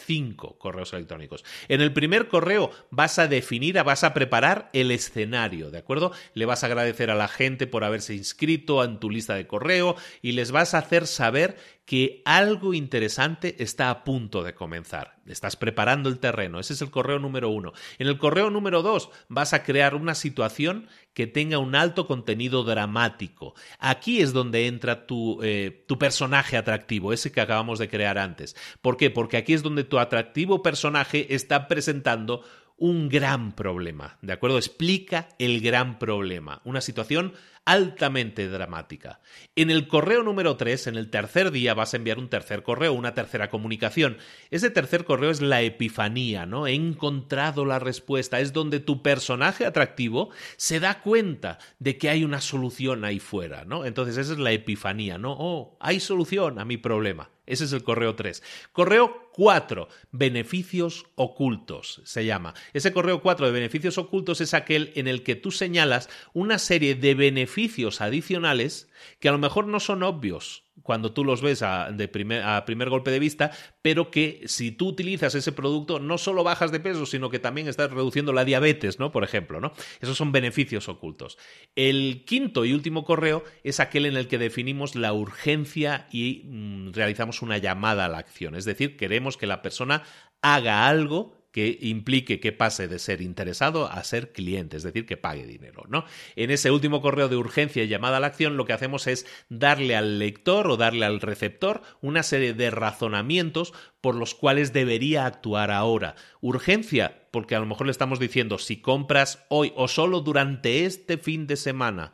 cinco 0.06 0.58
correos 0.58 0.94
electrónicos. 0.94 1.44
En 1.68 1.82
el 1.82 1.94
primer 1.94 2.28
correo 2.28 2.72
vas 2.92 3.20
a 3.20 3.28
definir, 3.28 3.82
vas 3.84 4.04
a 4.04 4.14
preparar 4.14 4.70
el 4.74 4.92
escenario, 4.92 5.72
¿de 5.72 5.78
acuerdo? 5.78 6.12
Le 6.34 6.46
vas 6.46 6.64
a 6.64 6.68
agradecer 6.68 7.10
a 7.10 7.16
la 7.16 7.28
gente 7.28 7.68
por 7.68 7.84
haberse 7.84 8.16
inscrito 8.16 8.84
en 8.84 9.00
tu 9.00 9.10
lista 9.10 9.36
de 9.36 9.48
correo 9.48 9.96
y 10.22 10.34
les 10.34 10.52
vas 10.52 10.74
a 10.74 10.80
hacer 10.80 11.08
saber 11.08 11.58
que 11.86 12.24
algo 12.26 12.74
interesante 12.74 13.62
está 13.64 13.92
a 13.92 14.04
punto 14.04 14.44
de 14.44 14.56
comenzar. 14.56 15.18
Estás 15.28 15.56
preparando 15.56 16.10
el 16.10 16.20
terreno. 16.20 16.60
Ese 16.60 16.74
es 16.74 16.82
el 16.82 16.90
correo 16.90 17.20
número 17.20 17.50
uno. 17.50 17.74
En 18.00 18.08
el 18.08 18.18
correo 18.18 18.50
número 18.50 18.82
dos 18.82 19.10
vas 19.28 19.54
a 19.54 19.64
crear 19.64 19.94
una 19.94 20.16
situación 20.16 20.88
que 21.14 21.28
tenga 21.28 21.60
un 21.60 21.76
alto 21.76 22.08
contenido 22.08 22.64
dramático. 22.64 23.54
Aquí 23.80 24.20
es 24.20 24.34
donde 24.34 24.66
entra 24.66 25.06
tu, 25.06 25.40
eh, 25.44 25.86
tu 25.88 26.00
personaje 26.00 26.58
atractivo, 26.58 27.14
ese 27.14 27.32
que 27.32 27.42
acabamos 27.42 27.78
de 27.78 27.88
crear 27.88 28.18
antes. 28.18 28.56
¿Por 28.82 28.98
qué? 28.98 29.12
Porque 29.12 29.38
aquí 29.38 29.54
es 29.54 29.62
donde 29.62 29.84
tu 29.84 30.00
atractivo 30.00 30.64
personaje 30.64 31.36
está 31.36 31.68
presentando 31.68 32.44
un 32.78 33.10
gran 33.10 33.54
problema, 33.54 34.18
¿de 34.22 34.34
acuerdo? 34.34 34.58
Explica 34.58 35.30
el 35.40 35.62
gran 35.62 35.98
problema, 35.98 36.62
una 36.66 36.82
situación 36.82 37.34
altamente 37.66 38.48
dramática. 38.48 39.22
En 39.56 39.72
el 39.72 39.88
correo 39.88 40.22
número 40.24 40.56
3, 40.56 40.88
en 40.88 40.98
el 40.98 41.10
tercer 41.10 41.52
día, 41.52 41.74
vas 41.74 41.94
a 41.94 41.98
enviar 41.98 42.20
un 42.20 42.30
tercer 42.30 42.62
correo, 42.62 42.94
una 42.94 43.16
tercera 43.16 43.50
comunicación. 43.50 44.18
Ese 44.52 44.70
tercer 44.70 45.04
correo 45.04 45.32
es 45.32 45.42
la 45.42 45.62
epifanía, 45.62 46.46
¿no? 46.46 46.68
He 46.68 46.74
encontrado 46.74 47.66
la 47.66 47.80
respuesta. 47.80 48.40
Es 48.40 48.54
donde 48.54 48.80
tu 48.80 49.02
personaje 49.02 49.66
atractivo 49.66 50.30
se 50.58 50.80
da 50.80 51.02
cuenta 51.02 51.58
de 51.80 51.98
que 51.98 52.10
hay 52.10 52.24
una 52.24 52.40
solución 52.40 53.04
ahí 53.04 53.20
fuera, 53.20 53.66
¿no? 53.66 53.86
Entonces 53.86 54.18
esa 54.18 54.34
es 54.34 54.40
la 54.40 54.52
epifanía, 54.52 55.18
¿no? 55.18 55.36
Oh, 55.38 55.78
hay 55.80 56.00
solución 56.00 56.60
a 56.60 56.66
mi 56.66 56.78
problema. 56.78 57.30
Ese 57.46 57.66
es 57.66 57.74
el 57.74 57.84
correo 57.84 58.16
3. 58.16 58.42
Correo 58.72 59.30
4, 59.34 59.88
beneficios 60.12 61.06
ocultos, 61.16 62.02
se 62.06 62.26
llama. 62.26 62.54
Ese 62.74 62.94
correo 62.94 63.22
4 63.22 63.48
de 63.48 63.52
beneficios 63.52 63.98
ocultos 63.98 64.42
es 64.42 64.54
aquel 64.54 64.92
en 64.96 65.08
el 65.08 65.24
que 65.24 65.36
tú 65.36 65.52
señalas 65.52 66.10
una 66.34 66.58
serie 66.58 66.96
de 66.96 67.16
beneficios 67.16 68.02
adicionales 68.02 68.88
que 69.20 69.30
a 69.30 69.32
lo 69.32 69.38
mejor 69.38 69.68
no 69.68 69.80
son 69.80 70.04
obvios 70.04 70.66
cuando 70.82 71.14
tú 71.14 71.24
los 71.24 71.42
ves 71.42 71.62
a, 71.62 71.94
primer 71.96 72.90
golpe 72.90 73.12
de 73.12 73.20
vista, 73.20 73.52
pero 73.82 74.12
que 74.12 74.44
si 74.46 74.72
tú 74.72 74.90
utilizas 74.90 75.34
ese 75.36 75.52
producto 75.52 76.00
no 76.00 76.18
solo 76.18 76.44
bajas 76.44 76.72
de 76.72 76.80
peso, 76.80 77.06
sino 77.06 77.30
que 77.30 77.40
también 77.40 77.68
estás 77.68 77.92
reduciendo 77.92 78.34
la 78.34 78.46
diabetes, 78.46 79.00
¿no? 79.00 79.12
Por 79.12 79.24
ejemplo, 79.24 79.62
¿no? 79.62 79.72
Esos 80.02 80.18
son 80.18 80.32
beneficios 80.32 80.90
ocultos. 80.90 81.38
El 81.76 82.24
quinto 82.26 82.66
y 82.66 82.74
último 82.74 83.06
correo 83.06 83.44
es 83.64 83.80
aquel 83.80 84.06
en 84.06 84.18
el 84.18 84.28
que 84.28 84.38
definimos 84.38 84.96
la 84.96 85.14
urgencia 85.14 86.08
y 86.12 86.44
mm, 86.46 86.92
realizamos 86.94 87.42
una 87.42 87.58
llamada 87.58 88.06
a 88.06 88.10
la 88.10 88.18
acción. 88.18 88.56
Es 88.56 88.66
decir, 88.66 88.98
queremos 88.98 89.38
que 89.38 89.48
la 89.48 89.62
persona 89.62 90.04
haga 90.42 90.88
algo 90.88 91.35
que 91.56 91.78
implique 91.80 92.42
que 92.42 92.52
pase 92.52 92.90
de 92.90 93.00
ser 93.00 93.22
interesado 93.22 93.90
a 93.90 94.04
ser 94.04 94.34
cliente, 94.34 94.76
es 94.76 94.84
decir, 94.84 95.06
que 95.06 95.16
pague 95.16 95.48
dinero, 95.48 95.86
¿no? 95.88 96.04
En 96.36 96.52
ese 96.52 96.70
último 96.70 97.02
correo 97.02 97.30
de 97.30 97.38
urgencia 97.38 97.82
y 97.82 97.88
llamada 97.88 98.18
a 98.18 98.20
la 98.20 98.28
acción, 98.28 98.58
lo 98.58 98.66
que 98.66 98.74
hacemos 98.74 99.08
es 99.08 99.26
darle 99.48 99.96
al 99.96 100.20
lector 100.20 100.68
o 100.68 100.76
darle 100.76 101.06
al 101.06 101.22
receptor 101.22 101.82
una 102.02 102.24
serie 102.24 102.54
de 102.54 102.72
razonamientos 102.72 103.74
por 104.02 104.16
los 104.16 104.36
cuales 104.36 104.74
debería 104.74 105.26
actuar 105.26 105.72
ahora. 105.72 106.16
Urgencia, 106.42 107.26
porque 107.32 107.56
a 107.56 107.60
lo 107.62 107.68
mejor 107.68 107.88
le 107.88 107.92
estamos 107.92 108.20
diciendo, 108.20 108.58
si 108.58 108.82
compras 108.82 109.46
hoy 109.48 109.72
o 109.78 109.88
solo 109.88 110.20
durante 110.20 110.84
este 110.84 111.18
fin 111.18 111.48
de 111.48 111.56
semana, 111.56 112.12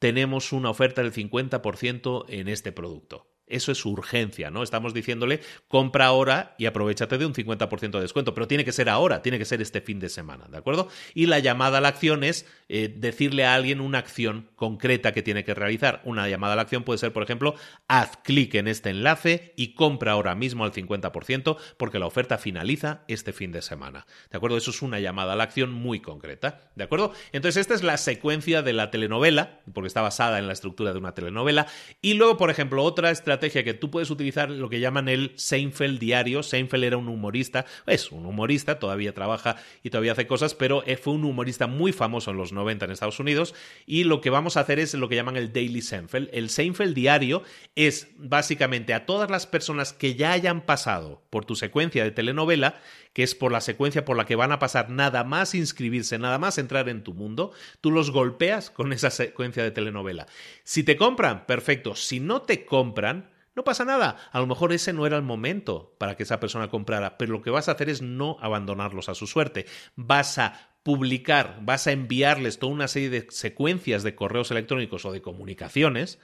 tenemos 0.00 0.52
una 0.52 0.68
oferta 0.68 1.00
del 1.00 1.12
50% 1.12 2.24
en 2.28 2.48
este 2.48 2.72
producto. 2.72 3.29
Eso 3.50 3.72
es 3.72 3.84
urgencia, 3.84 4.50
¿no? 4.50 4.62
Estamos 4.62 4.94
diciéndole, 4.94 5.40
compra 5.68 6.06
ahora 6.06 6.54
y 6.58 6.66
aprovechate 6.66 7.18
de 7.18 7.26
un 7.26 7.34
50% 7.34 7.90
de 7.90 8.00
descuento, 8.00 8.34
pero 8.34 8.48
tiene 8.48 8.64
que 8.64 8.72
ser 8.72 8.88
ahora, 8.88 9.22
tiene 9.22 9.38
que 9.38 9.44
ser 9.44 9.60
este 9.60 9.80
fin 9.80 10.00
de 10.00 10.08
semana, 10.08 10.46
¿de 10.48 10.58
acuerdo? 10.58 10.88
Y 11.14 11.26
la 11.26 11.38
llamada 11.38 11.78
a 11.78 11.80
la 11.80 11.88
acción 11.88 12.24
es 12.24 12.46
eh, 12.68 12.94
decirle 12.94 13.44
a 13.44 13.54
alguien 13.54 13.80
una 13.80 13.98
acción 13.98 14.48
concreta 14.56 15.12
que 15.12 15.22
tiene 15.22 15.44
que 15.44 15.54
realizar. 15.54 16.00
Una 16.04 16.28
llamada 16.28 16.54
a 16.54 16.56
la 16.56 16.62
acción 16.62 16.84
puede 16.84 16.98
ser, 16.98 17.12
por 17.12 17.22
ejemplo, 17.22 17.54
haz 17.88 18.16
clic 18.18 18.54
en 18.54 18.68
este 18.68 18.90
enlace 18.90 19.52
y 19.56 19.74
compra 19.74 20.12
ahora 20.12 20.34
mismo 20.34 20.64
al 20.64 20.72
50% 20.72 21.56
porque 21.76 21.98
la 21.98 22.06
oferta 22.06 22.38
finaliza 22.38 23.02
este 23.08 23.32
fin 23.32 23.52
de 23.52 23.62
semana, 23.62 24.06
¿de 24.30 24.36
acuerdo? 24.36 24.56
Eso 24.56 24.70
es 24.70 24.82
una 24.82 25.00
llamada 25.00 25.32
a 25.32 25.36
la 25.36 25.44
acción 25.44 25.72
muy 25.72 26.00
concreta, 26.00 26.60
¿de 26.76 26.84
acuerdo? 26.84 27.12
Entonces, 27.32 27.60
esta 27.60 27.74
es 27.74 27.82
la 27.82 27.96
secuencia 27.96 28.62
de 28.62 28.72
la 28.72 28.90
telenovela, 28.90 29.60
porque 29.72 29.88
está 29.88 30.02
basada 30.02 30.38
en 30.38 30.46
la 30.46 30.52
estructura 30.52 30.92
de 30.92 30.98
una 30.98 31.14
telenovela, 31.14 31.66
y 32.00 32.14
luego, 32.14 32.36
por 32.36 32.50
ejemplo, 32.50 32.84
otra 32.84 33.10
estrategia 33.10 33.39
que 33.48 33.74
tú 33.74 33.90
puedes 33.90 34.10
utilizar 34.10 34.50
lo 34.50 34.68
que 34.68 34.80
llaman 34.80 35.08
el 35.08 35.32
Seinfeld 35.36 35.98
diario. 35.98 36.42
Seinfeld 36.42 36.84
era 36.84 36.96
un 36.98 37.08
humorista, 37.08 37.64
es 37.86 38.12
un 38.12 38.26
humorista, 38.26 38.78
todavía 38.78 39.14
trabaja 39.14 39.56
y 39.82 39.90
todavía 39.90 40.12
hace 40.12 40.26
cosas, 40.26 40.54
pero 40.54 40.84
eh, 40.86 40.96
fue 40.96 41.14
un 41.14 41.24
humorista 41.24 41.66
muy 41.66 41.92
famoso 41.92 42.30
en 42.30 42.36
los 42.36 42.52
90 42.52 42.84
en 42.84 42.90
Estados 42.90 43.20
Unidos 43.20 43.54
y 43.86 44.04
lo 44.04 44.20
que 44.20 44.30
vamos 44.30 44.56
a 44.56 44.60
hacer 44.60 44.78
es 44.78 44.94
lo 44.94 45.08
que 45.08 45.16
llaman 45.16 45.36
el 45.36 45.52
Daily 45.52 45.80
Seinfeld. 45.80 46.28
El 46.32 46.50
Seinfeld 46.50 46.94
diario 46.94 47.42
es 47.74 48.08
básicamente 48.18 48.92
a 48.92 49.06
todas 49.06 49.30
las 49.30 49.46
personas 49.46 49.92
que 49.92 50.14
ya 50.14 50.32
hayan 50.32 50.60
pasado 50.66 51.22
por 51.30 51.44
tu 51.44 51.56
secuencia 51.56 52.04
de 52.04 52.10
telenovela, 52.10 52.80
que 53.12 53.22
es 53.22 53.34
por 53.34 53.52
la 53.52 53.60
secuencia 53.60 54.04
por 54.04 54.16
la 54.16 54.26
que 54.26 54.36
van 54.36 54.52
a 54.52 54.58
pasar 54.58 54.90
nada 54.90 55.24
más 55.24 55.54
inscribirse, 55.54 56.18
nada 56.18 56.38
más 56.38 56.58
entrar 56.58 56.88
en 56.88 57.02
tu 57.02 57.14
mundo, 57.14 57.52
tú 57.80 57.90
los 57.90 58.10
golpeas 58.10 58.70
con 58.70 58.92
esa 58.92 59.10
secuencia 59.10 59.62
de 59.62 59.70
telenovela. 59.70 60.26
Si 60.64 60.84
te 60.84 60.96
compran, 60.96 61.46
perfecto. 61.46 61.94
Si 61.94 62.20
no 62.20 62.42
te 62.42 62.64
compran, 62.64 63.29
no 63.54 63.64
pasa 63.64 63.84
nada. 63.84 64.16
A 64.32 64.40
lo 64.40 64.46
mejor 64.46 64.72
ese 64.72 64.92
no 64.92 65.06
era 65.06 65.16
el 65.16 65.22
momento 65.22 65.94
para 65.98 66.16
que 66.16 66.22
esa 66.22 66.40
persona 66.40 66.68
comprara, 66.68 67.18
pero 67.18 67.32
lo 67.32 67.42
que 67.42 67.50
vas 67.50 67.68
a 67.68 67.72
hacer 67.72 67.88
es 67.88 68.02
no 68.02 68.36
abandonarlos 68.40 69.08
a 69.08 69.14
su 69.14 69.26
suerte. 69.26 69.66
Vas 69.96 70.38
a 70.38 70.76
publicar, 70.82 71.58
vas 71.62 71.86
a 71.86 71.92
enviarles 71.92 72.58
toda 72.58 72.72
una 72.72 72.88
serie 72.88 73.10
de 73.10 73.26
secuencias 73.30 74.02
de 74.02 74.14
correos 74.14 74.50
electrónicos 74.50 75.04
o 75.04 75.12
de 75.12 75.22
comunicaciones 75.22 76.18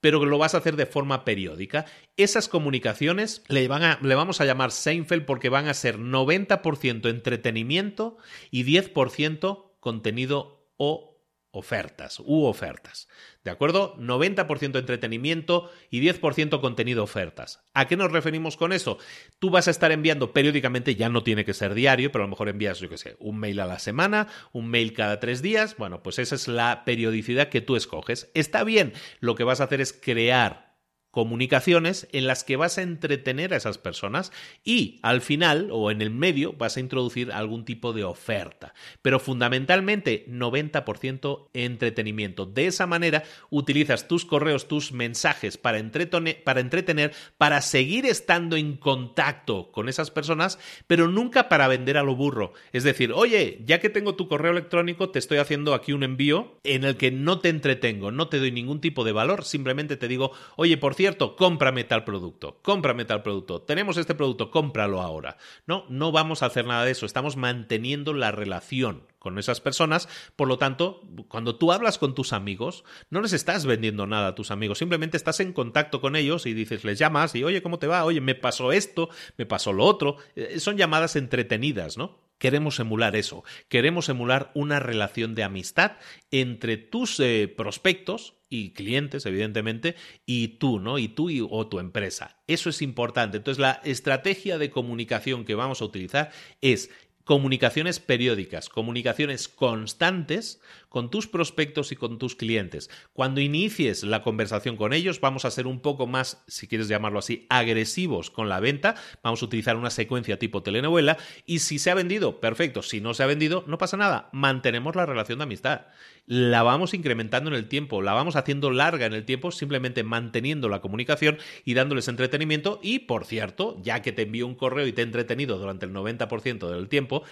pero 0.00 0.24
lo 0.24 0.38
vas 0.38 0.54
a 0.54 0.58
hacer 0.58 0.76
de 0.76 0.86
forma 0.86 1.24
periódica. 1.24 1.84
Esas 2.16 2.48
comunicaciones 2.48 3.44
le, 3.48 3.68
van 3.68 3.82
a, 3.82 3.98
le 4.02 4.14
vamos 4.14 4.40
a 4.40 4.44
llamar 4.44 4.72
Seinfeld 4.72 5.24
porque 5.24 5.48
van 5.48 5.68
a 5.68 5.74
ser 5.74 5.98
90% 5.98 7.08
entretenimiento 7.08 8.16
y 8.50 8.64
10% 8.64 9.72
contenido 9.78 10.68
o 10.76 11.09
ofertas 11.52 12.20
u 12.20 12.44
ofertas. 12.44 13.08
¿De 13.44 13.50
acuerdo? 13.50 13.96
90% 13.96 14.78
entretenimiento 14.78 15.70
y 15.90 16.00
10% 16.00 16.60
contenido 16.60 17.02
ofertas. 17.02 17.62
¿A 17.74 17.88
qué 17.88 17.96
nos 17.96 18.12
referimos 18.12 18.56
con 18.56 18.72
eso? 18.72 18.98
Tú 19.38 19.50
vas 19.50 19.66
a 19.66 19.70
estar 19.70 19.92
enviando 19.92 20.32
periódicamente, 20.32 20.94
ya 20.94 21.08
no 21.08 21.22
tiene 21.22 21.44
que 21.44 21.54
ser 21.54 21.74
diario, 21.74 22.12
pero 22.12 22.24
a 22.24 22.26
lo 22.26 22.30
mejor 22.30 22.48
envías, 22.48 22.78
yo 22.78 22.88
qué 22.88 22.98
sé, 22.98 23.16
un 23.18 23.38
mail 23.38 23.60
a 23.60 23.66
la 23.66 23.78
semana, 23.78 24.28
un 24.52 24.68
mail 24.68 24.92
cada 24.92 25.20
tres 25.20 25.42
días. 25.42 25.76
Bueno, 25.76 26.02
pues 26.02 26.18
esa 26.18 26.34
es 26.34 26.48
la 26.48 26.84
periodicidad 26.84 27.48
que 27.48 27.60
tú 27.60 27.76
escoges. 27.76 28.30
Está 28.34 28.62
bien, 28.64 28.92
lo 29.20 29.34
que 29.34 29.44
vas 29.44 29.60
a 29.60 29.64
hacer 29.64 29.80
es 29.80 29.92
crear 29.92 30.69
comunicaciones 31.10 32.08
en 32.12 32.26
las 32.26 32.44
que 32.44 32.56
vas 32.56 32.78
a 32.78 32.82
entretener 32.82 33.52
a 33.52 33.56
esas 33.56 33.78
personas 33.78 34.32
y 34.64 34.98
al 35.02 35.20
final 35.20 35.68
o 35.72 35.90
en 35.90 36.02
el 36.02 36.10
medio 36.10 36.52
vas 36.52 36.76
a 36.76 36.80
introducir 36.80 37.32
algún 37.32 37.64
tipo 37.64 37.92
de 37.92 38.04
oferta. 38.04 38.74
Pero 39.02 39.18
fundamentalmente 39.18 40.26
90% 40.28 41.48
entretenimiento. 41.52 42.46
De 42.46 42.66
esa 42.66 42.86
manera 42.86 43.24
utilizas 43.50 44.08
tus 44.08 44.24
correos, 44.24 44.68
tus 44.68 44.92
mensajes 44.92 45.56
para, 45.56 45.78
entretener, 45.78 46.42
para 46.44 46.60
entretener, 46.60 47.12
para 47.38 47.60
seguir 47.60 48.06
estando 48.06 48.56
en 48.56 48.76
contacto 48.76 49.72
con 49.72 49.88
esas 49.88 50.10
personas, 50.10 50.58
pero 50.86 51.08
nunca 51.08 51.48
para 51.48 51.68
vender 51.68 51.96
a 51.96 52.02
lo 52.02 52.14
burro. 52.16 52.52
Es 52.72 52.84
decir, 52.84 53.12
oye, 53.12 53.60
ya 53.64 53.80
que 53.80 53.90
tengo 53.90 54.14
tu 54.14 54.28
correo 54.28 54.52
electrónico, 54.52 55.10
te 55.10 55.18
estoy 55.18 55.38
haciendo 55.38 55.74
aquí 55.74 55.92
un 55.92 56.02
envío 56.02 56.58
en 56.64 56.84
el 56.84 56.96
que 56.96 57.10
no 57.10 57.40
te 57.40 57.48
entretengo, 57.48 58.10
no 58.10 58.28
te 58.28 58.38
doy 58.38 58.52
ningún 58.52 58.80
tipo 58.80 59.04
de 59.04 59.12
valor, 59.12 59.44
simplemente 59.44 59.96
te 59.96 60.08
digo, 60.08 60.32
oye, 60.56 60.76
por 60.76 60.94
cierto, 61.00 61.34
cómprame 61.34 61.84
tal 61.84 62.04
producto, 62.04 62.60
cómprame 62.60 63.06
tal 63.06 63.22
producto, 63.22 63.62
tenemos 63.62 63.96
este 63.96 64.14
producto, 64.14 64.50
cómpralo 64.50 65.00
ahora. 65.00 65.38
No, 65.66 65.86
no 65.88 66.12
vamos 66.12 66.42
a 66.42 66.46
hacer 66.46 66.66
nada 66.66 66.84
de 66.84 66.90
eso, 66.90 67.06
estamos 67.06 67.38
manteniendo 67.38 68.12
la 68.12 68.32
relación 68.32 69.06
con 69.18 69.38
esas 69.38 69.62
personas, 69.62 70.10
por 70.36 70.46
lo 70.46 70.58
tanto, 70.58 71.00
cuando 71.28 71.56
tú 71.56 71.72
hablas 71.72 71.96
con 71.96 72.14
tus 72.14 72.34
amigos, 72.34 72.84
no 73.08 73.22
les 73.22 73.32
estás 73.32 73.64
vendiendo 73.64 74.06
nada 74.06 74.28
a 74.28 74.34
tus 74.34 74.50
amigos, 74.50 74.76
simplemente 74.76 75.16
estás 75.16 75.40
en 75.40 75.54
contacto 75.54 76.02
con 76.02 76.16
ellos 76.16 76.44
y 76.44 76.52
dices, 76.52 76.84
les 76.84 76.98
llamas 76.98 77.34
y, 77.34 77.44
oye, 77.44 77.62
¿cómo 77.62 77.78
te 77.78 77.86
va? 77.86 78.04
Oye, 78.04 78.20
me 78.20 78.34
pasó 78.34 78.70
esto, 78.70 79.08
me 79.38 79.46
pasó 79.46 79.72
lo 79.72 79.86
otro. 79.86 80.18
Eh, 80.36 80.60
son 80.60 80.76
llamadas 80.76 81.16
entretenidas, 81.16 81.96
¿no? 81.96 82.18
Queremos 82.36 82.78
emular 82.78 83.16
eso, 83.16 83.42
queremos 83.68 84.10
emular 84.10 84.50
una 84.52 84.80
relación 84.80 85.34
de 85.34 85.44
amistad 85.44 85.92
entre 86.30 86.76
tus 86.76 87.20
eh, 87.20 87.52
prospectos 87.54 88.34
y 88.50 88.72
clientes, 88.72 89.24
evidentemente, 89.24 89.94
y 90.26 90.48
tú, 90.58 90.80
¿no? 90.80 90.98
Y 90.98 91.08
tú 91.08 91.30
o 91.48 91.66
tu 91.68 91.78
empresa. 91.78 92.36
Eso 92.48 92.68
es 92.68 92.82
importante. 92.82 93.38
Entonces, 93.38 93.60
la 93.60 93.80
estrategia 93.84 94.58
de 94.58 94.70
comunicación 94.70 95.44
que 95.44 95.54
vamos 95.54 95.80
a 95.80 95.84
utilizar 95.84 96.32
es 96.60 96.90
comunicaciones 97.24 98.00
periódicas, 98.00 98.68
comunicaciones 98.68 99.46
constantes 99.48 100.60
con 100.90 101.08
tus 101.08 101.26
prospectos 101.26 101.92
y 101.92 101.96
con 101.96 102.18
tus 102.18 102.36
clientes. 102.36 102.90
Cuando 103.14 103.40
inicies 103.40 104.02
la 104.02 104.22
conversación 104.22 104.76
con 104.76 104.92
ellos, 104.92 105.20
vamos 105.20 105.46
a 105.46 105.50
ser 105.50 105.66
un 105.66 105.80
poco 105.80 106.06
más, 106.06 106.44
si 106.46 106.66
quieres 106.68 106.88
llamarlo 106.88 107.20
así, 107.20 107.46
agresivos 107.48 108.30
con 108.30 108.50
la 108.50 108.60
venta. 108.60 108.96
Vamos 109.22 109.40
a 109.40 109.46
utilizar 109.46 109.76
una 109.76 109.88
secuencia 109.88 110.38
tipo 110.38 110.62
telenovela. 110.62 111.16
Y 111.46 111.60
si 111.60 111.78
se 111.78 111.90
ha 111.90 111.94
vendido, 111.94 112.40
perfecto. 112.40 112.82
Si 112.82 113.00
no 113.00 113.14
se 113.14 113.22
ha 113.22 113.26
vendido, 113.26 113.64
no 113.66 113.78
pasa 113.78 113.96
nada. 113.96 114.28
Mantenemos 114.32 114.96
la 114.96 115.06
relación 115.06 115.38
de 115.38 115.44
amistad. 115.44 115.86
La 116.26 116.62
vamos 116.62 116.94
incrementando 116.94 117.50
en 117.50 117.56
el 117.56 117.68
tiempo, 117.68 118.02
la 118.02 118.12
vamos 118.12 118.36
haciendo 118.36 118.70
larga 118.70 119.06
en 119.06 119.14
el 119.14 119.24
tiempo, 119.24 119.50
simplemente 119.50 120.04
manteniendo 120.04 120.68
la 120.68 120.80
comunicación 120.80 121.38
y 121.64 121.74
dándoles 121.74 122.08
entretenimiento. 122.08 122.78
Y, 122.82 123.00
por 123.00 123.24
cierto, 123.24 123.78
ya 123.82 124.02
que 124.02 124.12
te 124.12 124.22
envío 124.22 124.46
un 124.46 124.54
correo 124.54 124.86
y 124.86 124.92
te 124.92 125.00
he 125.00 125.04
entretenido 125.04 125.58
durante 125.58 125.86
el 125.86 125.92
90% 125.92 126.68
del 126.68 126.88
tiempo, 126.88 127.24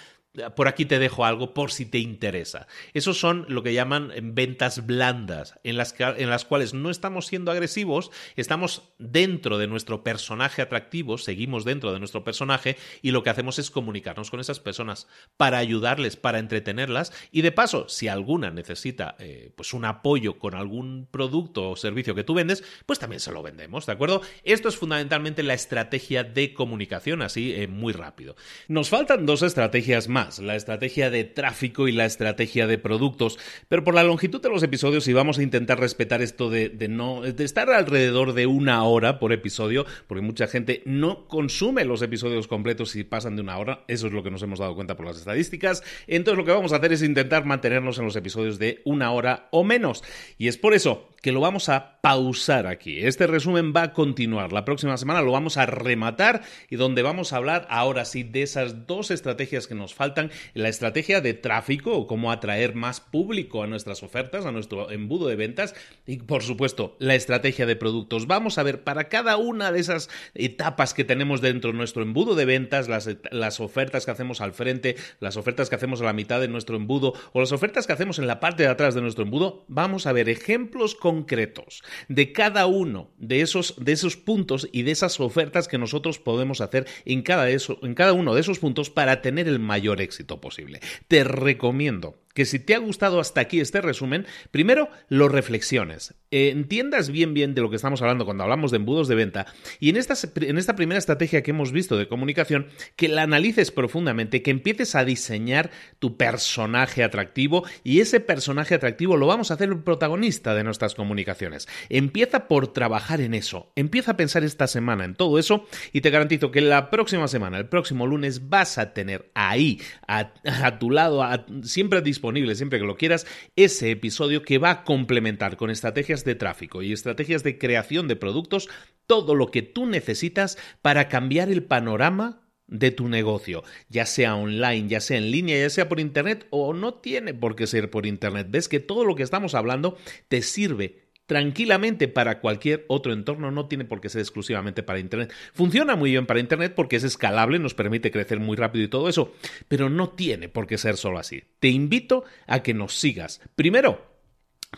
por 0.54 0.68
aquí 0.68 0.84
te 0.84 0.98
dejo 0.98 1.24
algo 1.24 1.54
por 1.54 1.72
si 1.72 1.86
te 1.86 1.98
interesa. 1.98 2.66
Esos 2.94 3.18
son 3.18 3.46
lo 3.48 3.62
que 3.62 3.72
llaman 3.74 4.12
ventas 4.34 4.86
blandas, 4.86 5.58
en 5.64 5.76
las, 5.76 5.94
en 5.98 6.30
las 6.30 6.44
cuales 6.44 6.74
no 6.74 6.90
estamos 6.90 7.26
siendo 7.26 7.50
agresivos, 7.50 8.10
estamos 8.36 8.90
dentro 8.98 9.58
de 9.58 9.66
nuestro 9.66 10.04
personaje 10.04 10.62
atractivo, 10.62 11.18
seguimos 11.18 11.64
dentro 11.64 11.92
de 11.92 11.98
nuestro 11.98 12.24
personaje 12.24 12.76
y 13.02 13.10
lo 13.10 13.22
que 13.22 13.30
hacemos 13.30 13.58
es 13.58 13.70
comunicarnos 13.70 14.30
con 14.30 14.40
esas 14.40 14.60
personas 14.60 15.08
para 15.36 15.58
ayudarles, 15.58 16.16
para 16.16 16.38
entretenerlas 16.38 17.12
y 17.32 17.42
de 17.42 17.52
paso, 17.52 17.88
si 17.88 18.08
alguna 18.08 18.50
necesita 18.50 19.16
eh, 19.18 19.50
pues 19.56 19.72
un 19.72 19.84
apoyo 19.84 20.38
con 20.38 20.54
algún 20.54 21.08
producto 21.10 21.70
o 21.70 21.76
servicio 21.76 22.14
que 22.14 22.24
tú 22.24 22.34
vendes, 22.34 22.62
pues 22.86 22.98
también 22.98 23.20
se 23.20 23.32
lo 23.32 23.42
vendemos, 23.42 23.86
¿de 23.86 23.92
acuerdo? 23.92 24.20
Esto 24.44 24.68
es 24.68 24.76
fundamentalmente 24.76 25.42
la 25.42 25.54
estrategia 25.54 26.22
de 26.22 26.52
comunicación, 26.54 27.22
así 27.22 27.54
eh, 27.54 27.66
muy 27.66 27.92
rápido. 27.92 28.36
Nos 28.68 28.90
faltan 28.90 29.26
dos 29.26 29.42
estrategias 29.42 30.08
más 30.08 30.17
la 30.40 30.56
estrategia 30.56 31.10
de 31.10 31.24
tráfico 31.24 31.88
y 31.88 31.92
la 31.92 32.04
estrategia 32.04 32.66
de 32.66 32.78
productos, 32.78 33.38
pero 33.68 33.84
por 33.84 33.94
la 33.94 34.02
longitud 34.02 34.42
de 34.42 34.48
los 34.48 34.62
episodios 34.62 35.06
y 35.08 35.12
vamos 35.12 35.38
a 35.38 35.42
intentar 35.42 35.78
respetar 35.78 36.22
esto 36.22 36.50
de, 36.50 36.70
no 36.88 37.22
de 37.22 37.44
estar 37.44 37.70
alrededor 37.70 38.32
de 38.32 38.46
una 38.46 38.82
hora 38.84 39.18
por 39.18 39.32
episodio, 39.32 39.86
porque 40.06 40.22
mucha 40.22 40.46
gente 40.46 40.82
no 40.84 41.28
consume 41.28 41.84
los 41.84 42.02
episodios 42.02 42.48
completos 42.48 42.90
si 42.90 43.04
pasan 43.04 43.36
de 43.36 43.42
una 43.42 43.58
hora, 43.58 43.84
eso 43.88 44.06
es 44.06 44.12
lo 44.12 44.22
que 44.22 44.30
nos 44.30 44.42
hemos 44.42 44.58
dado 44.58 44.74
cuenta 44.74 44.96
por 44.96 45.06
las 45.06 45.18
estadísticas, 45.18 45.82
entonces 46.06 46.38
lo 46.38 46.44
que 46.44 46.52
vamos 46.52 46.72
a 46.72 46.76
hacer 46.76 46.92
es 46.92 47.02
intentar 47.02 47.44
mantenernos 47.44 47.98
en 47.98 48.04
los 48.04 48.16
episodios 48.16 48.58
de 48.58 48.80
una 48.84 49.12
hora 49.12 49.48
o 49.52 49.64
menos, 49.64 50.02
y 50.36 50.48
es 50.48 50.58
por 50.58 50.74
eso 50.74 51.08
que 51.22 51.32
lo 51.32 51.40
vamos 51.40 51.68
a 51.68 52.00
pausar 52.00 52.66
aquí. 52.66 53.00
Este 53.00 53.26
resumen 53.26 53.72
va 53.74 53.82
a 53.82 53.92
continuar. 53.92 54.52
La 54.52 54.64
próxima 54.64 54.96
semana 54.96 55.22
lo 55.22 55.32
vamos 55.32 55.56
a 55.56 55.66
rematar 55.66 56.42
y 56.70 56.76
donde 56.76 57.02
vamos 57.02 57.32
a 57.32 57.36
hablar 57.36 57.66
ahora 57.70 58.04
sí 58.04 58.22
de 58.22 58.42
esas 58.42 58.86
dos 58.86 59.10
estrategias 59.10 59.66
que 59.66 59.74
nos 59.74 59.94
faltan. 59.94 60.07
La 60.54 60.68
estrategia 60.68 61.20
de 61.20 61.34
tráfico 61.34 61.96
o 61.96 62.06
cómo 62.06 62.32
atraer 62.32 62.74
más 62.74 63.00
público 63.00 63.62
a 63.62 63.66
nuestras 63.66 64.02
ofertas, 64.02 64.46
a 64.46 64.52
nuestro 64.52 64.90
embudo 64.90 65.28
de 65.28 65.36
ventas 65.36 65.74
y 66.06 66.18
por 66.18 66.42
supuesto 66.42 66.96
la 66.98 67.14
estrategia 67.14 67.66
de 67.66 67.76
productos. 67.76 68.26
Vamos 68.26 68.58
a 68.58 68.62
ver 68.62 68.84
para 68.84 69.08
cada 69.08 69.36
una 69.36 69.72
de 69.72 69.80
esas 69.80 70.08
etapas 70.34 70.94
que 70.94 71.04
tenemos 71.04 71.40
dentro 71.40 71.72
de 71.72 71.78
nuestro 71.78 72.02
embudo 72.02 72.34
de 72.34 72.44
ventas, 72.44 72.88
las, 72.88 73.08
las 73.30 73.60
ofertas 73.60 74.04
que 74.04 74.10
hacemos 74.10 74.40
al 74.40 74.52
frente, 74.52 74.96
las 75.20 75.36
ofertas 75.36 75.68
que 75.68 75.76
hacemos 75.76 76.00
a 76.00 76.04
la 76.04 76.12
mitad 76.12 76.40
de 76.40 76.48
nuestro 76.48 76.76
embudo 76.76 77.14
o 77.32 77.40
las 77.40 77.52
ofertas 77.52 77.86
que 77.86 77.92
hacemos 77.92 78.18
en 78.18 78.26
la 78.26 78.40
parte 78.40 78.62
de 78.62 78.68
atrás 78.68 78.94
de 78.94 79.00
nuestro 79.00 79.24
embudo, 79.24 79.64
vamos 79.68 80.06
a 80.06 80.12
ver 80.12 80.28
ejemplos 80.28 80.94
concretos 80.94 81.82
de 82.08 82.32
cada 82.32 82.66
uno 82.66 83.10
de 83.18 83.40
esos, 83.40 83.74
de 83.78 83.92
esos 83.92 84.16
puntos 84.16 84.68
y 84.72 84.82
de 84.82 84.92
esas 84.92 85.20
ofertas 85.20 85.68
que 85.68 85.78
nosotros 85.78 86.18
podemos 86.18 86.60
hacer 86.60 86.86
en 87.04 87.22
cada, 87.22 87.48
eso, 87.50 87.78
en 87.82 87.94
cada 87.94 88.12
uno 88.12 88.34
de 88.34 88.40
esos 88.40 88.58
puntos 88.58 88.90
para 88.90 89.22
tener 89.22 89.48
el 89.48 89.58
mayor 89.58 89.97
éxito 90.00 90.40
posible. 90.40 90.80
Te 91.08 91.24
recomiendo 91.24 92.16
que 92.38 92.44
si 92.44 92.60
te 92.60 92.76
ha 92.76 92.78
gustado 92.78 93.18
hasta 93.18 93.40
aquí 93.40 93.58
este 93.58 93.80
resumen, 93.80 94.24
primero 94.52 94.88
lo 95.08 95.28
reflexiones, 95.28 96.14
entiendas 96.30 97.10
bien 97.10 97.34
bien 97.34 97.52
de 97.52 97.62
lo 97.62 97.68
que 97.68 97.74
estamos 97.74 98.00
hablando 98.00 98.26
cuando 98.26 98.44
hablamos 98.44 98.70
de 98.70 98.76
embudos 98.76 99.08
de 99.08 99.16
venta 99.16 99.46
y 99.80 99.90
en 99.90 99.96
esta, 99.96 100.14
en 100.42 100.56
esta 100.56 100.76
primera 100.76 101.00
estrategia 101.00 101.42
que 101.42 101.50
hemos 101.50 101.72
visto 101.72 101.96
de 101.96 102.06
comunicación, 102.06 102.68
que 102.94 103.08
la 103.08 103.22
analices 103.22 103.72
profundamente, 103.72 104.40
que 104.40 104.52
empieces 104.52 104.94
a 104.94 105.04
diseñar 105.04 105.72
tu 105.98 106.16
personaje 106.16 107.02
atractivo 107.02 107.64
y 107.82 107.98
ese 107.98 108.20
personaje 108.20 108.76
atractivo 108.76 109.16
lo 109.16 109.26
vamos 109.26 109.50
a 109.50 109.54
hacer 109.54 109.70
el 109.70 109.82
protagonista 109.82 110.54
de 110.54 110.62
nuestras 110.62 110.94
comunicaciones. 110.94 111.66
Empieza 111.88 112.46
por 112.46 112.72
trabajar 112.72 113.20
en 113.20 113.34
eso, 113.34 113.72
empieza 113.74 114.12
a 114.12 114.16
pensar 114.16 114.44
esta 114.44 114.68
semana 114.68 115.04
en 115.04 115.16
todo 115.16 115.40
eso 115.40 115.66
y 115.92 116.02
te 116.02 116.10
garantizo 116.10 116.52
que 116.52 116.60
la 116.60 116.88
próxima 116.88 117.26
semana, 117.26 117.58
el 117.58 117.68
próximo 117.68 118.06
lunes, 118.06 118.48
vas 118.48 118.78
a 118.78 118.92
tener 118.94 119.28
ahí, 119.34 119.80
a, 120.06 120.30
tu 120.78 120.92
lado, 120.92 121.26
siempre 121.64 122.00
disponible 122.00 122.27
siempre 122.54 122.78
que 122.78 122.86
lo 122.86 122.96
quieras 122.96 123.26
ese 123.56 123.90
episodio 123.90 124.42
que 124.42 124.58
va 124.58 124.70
a 124.70 124.84
complementar 124.84 125.56
con 125.56 125.70
estrategias 125.70 126.24
de 126.24 126.34
tráfico 126.34 126.82
y 126.82 126.92
estrategias 126.92 127.42
de 127.42 127.58
creación 127.58 128.08
de 128.08 128.16
productos 128.16 128.68
todo 129.06 129.34
lo 129.34 129.50
que 129.50 129.62
tú 129.62 129.86
necesitas 129.86 130.58
para 130.82 131.08
cambiar 131.08 131.50
el 131.50 131.64
panorama 131.64 132.42
de 132.68 132.90
tu 132.90 133.08
negocio, 133.08 133.64
ya 133.88 134.04
sea 134.04 134.36
online, 134.36 134.88
ya 134.88 135.00
sea 135.00 135.16
en 135.16 135.30
línea, 135.30 135.58
ya 135.58 135.70
sea 135.70 135.88
por 135.88 136.00
internet 136.00 136.46
o 136.50 136.74
no 136.74 136.94
tiene 136.94 137.32
por 137.32 137.56
qué 137.56 137.66
ser 137.66 137.90
por 137.90 138.04
internet. 138.04 138.48
Ves 138.50 138.68
que 138.68 138.78
todo 138.78 139.04
lo 139.04 139.14
que 139.14 139.22
estamos 139.22 139.54
hablando 139.54 139.96
te 140.28 140.42
sirve 140.42 141.07
tranquilamente 141.28 142.08
para 142.08 142.40
cualquier 142.40 142.86
otro 142.88 143.12
entorno, 143.12 143.50
no 143.50 143.66
tiene 143.66 143.84
por 143.84 144.00
qué 144.00 144.08
ser 144.08 144.22
exclusivamente 144.22 144.82
para 144.82 144.98
Internet. 144.98 145.30
Funciona 145.52 145.94
muy 145.94 146.10
bien 146.10 146.24
para 146.24 146.40
Internet 146.40 146.72
porque 146.74 146.96
es 146.96 147.04
escalable, 147.04 147.58
nos 147.58 147.74
permite 147.74 148.10
crecer 148.10 148.40
muy 148.40 148.56
rápido 148.56 148.86
y 148.86 148.88
todo 148.88 149.10
eso, 149.10 149.34
pero 149.68 149.90
no 149.90 150.08
tiene 150.08 150.48
por 150.48 150.66
qué 150.66 150.78
ser 150.78 150.96
solo 150.96 151.18
así. 151.18 151.44
Te 151.60 151.68
invito 151.68 152.24
a 152.46 152.62
que 152.62 152.72
nos 152.72 152.94
sigas. 152.94 153.42
Primero, 153.54 154.18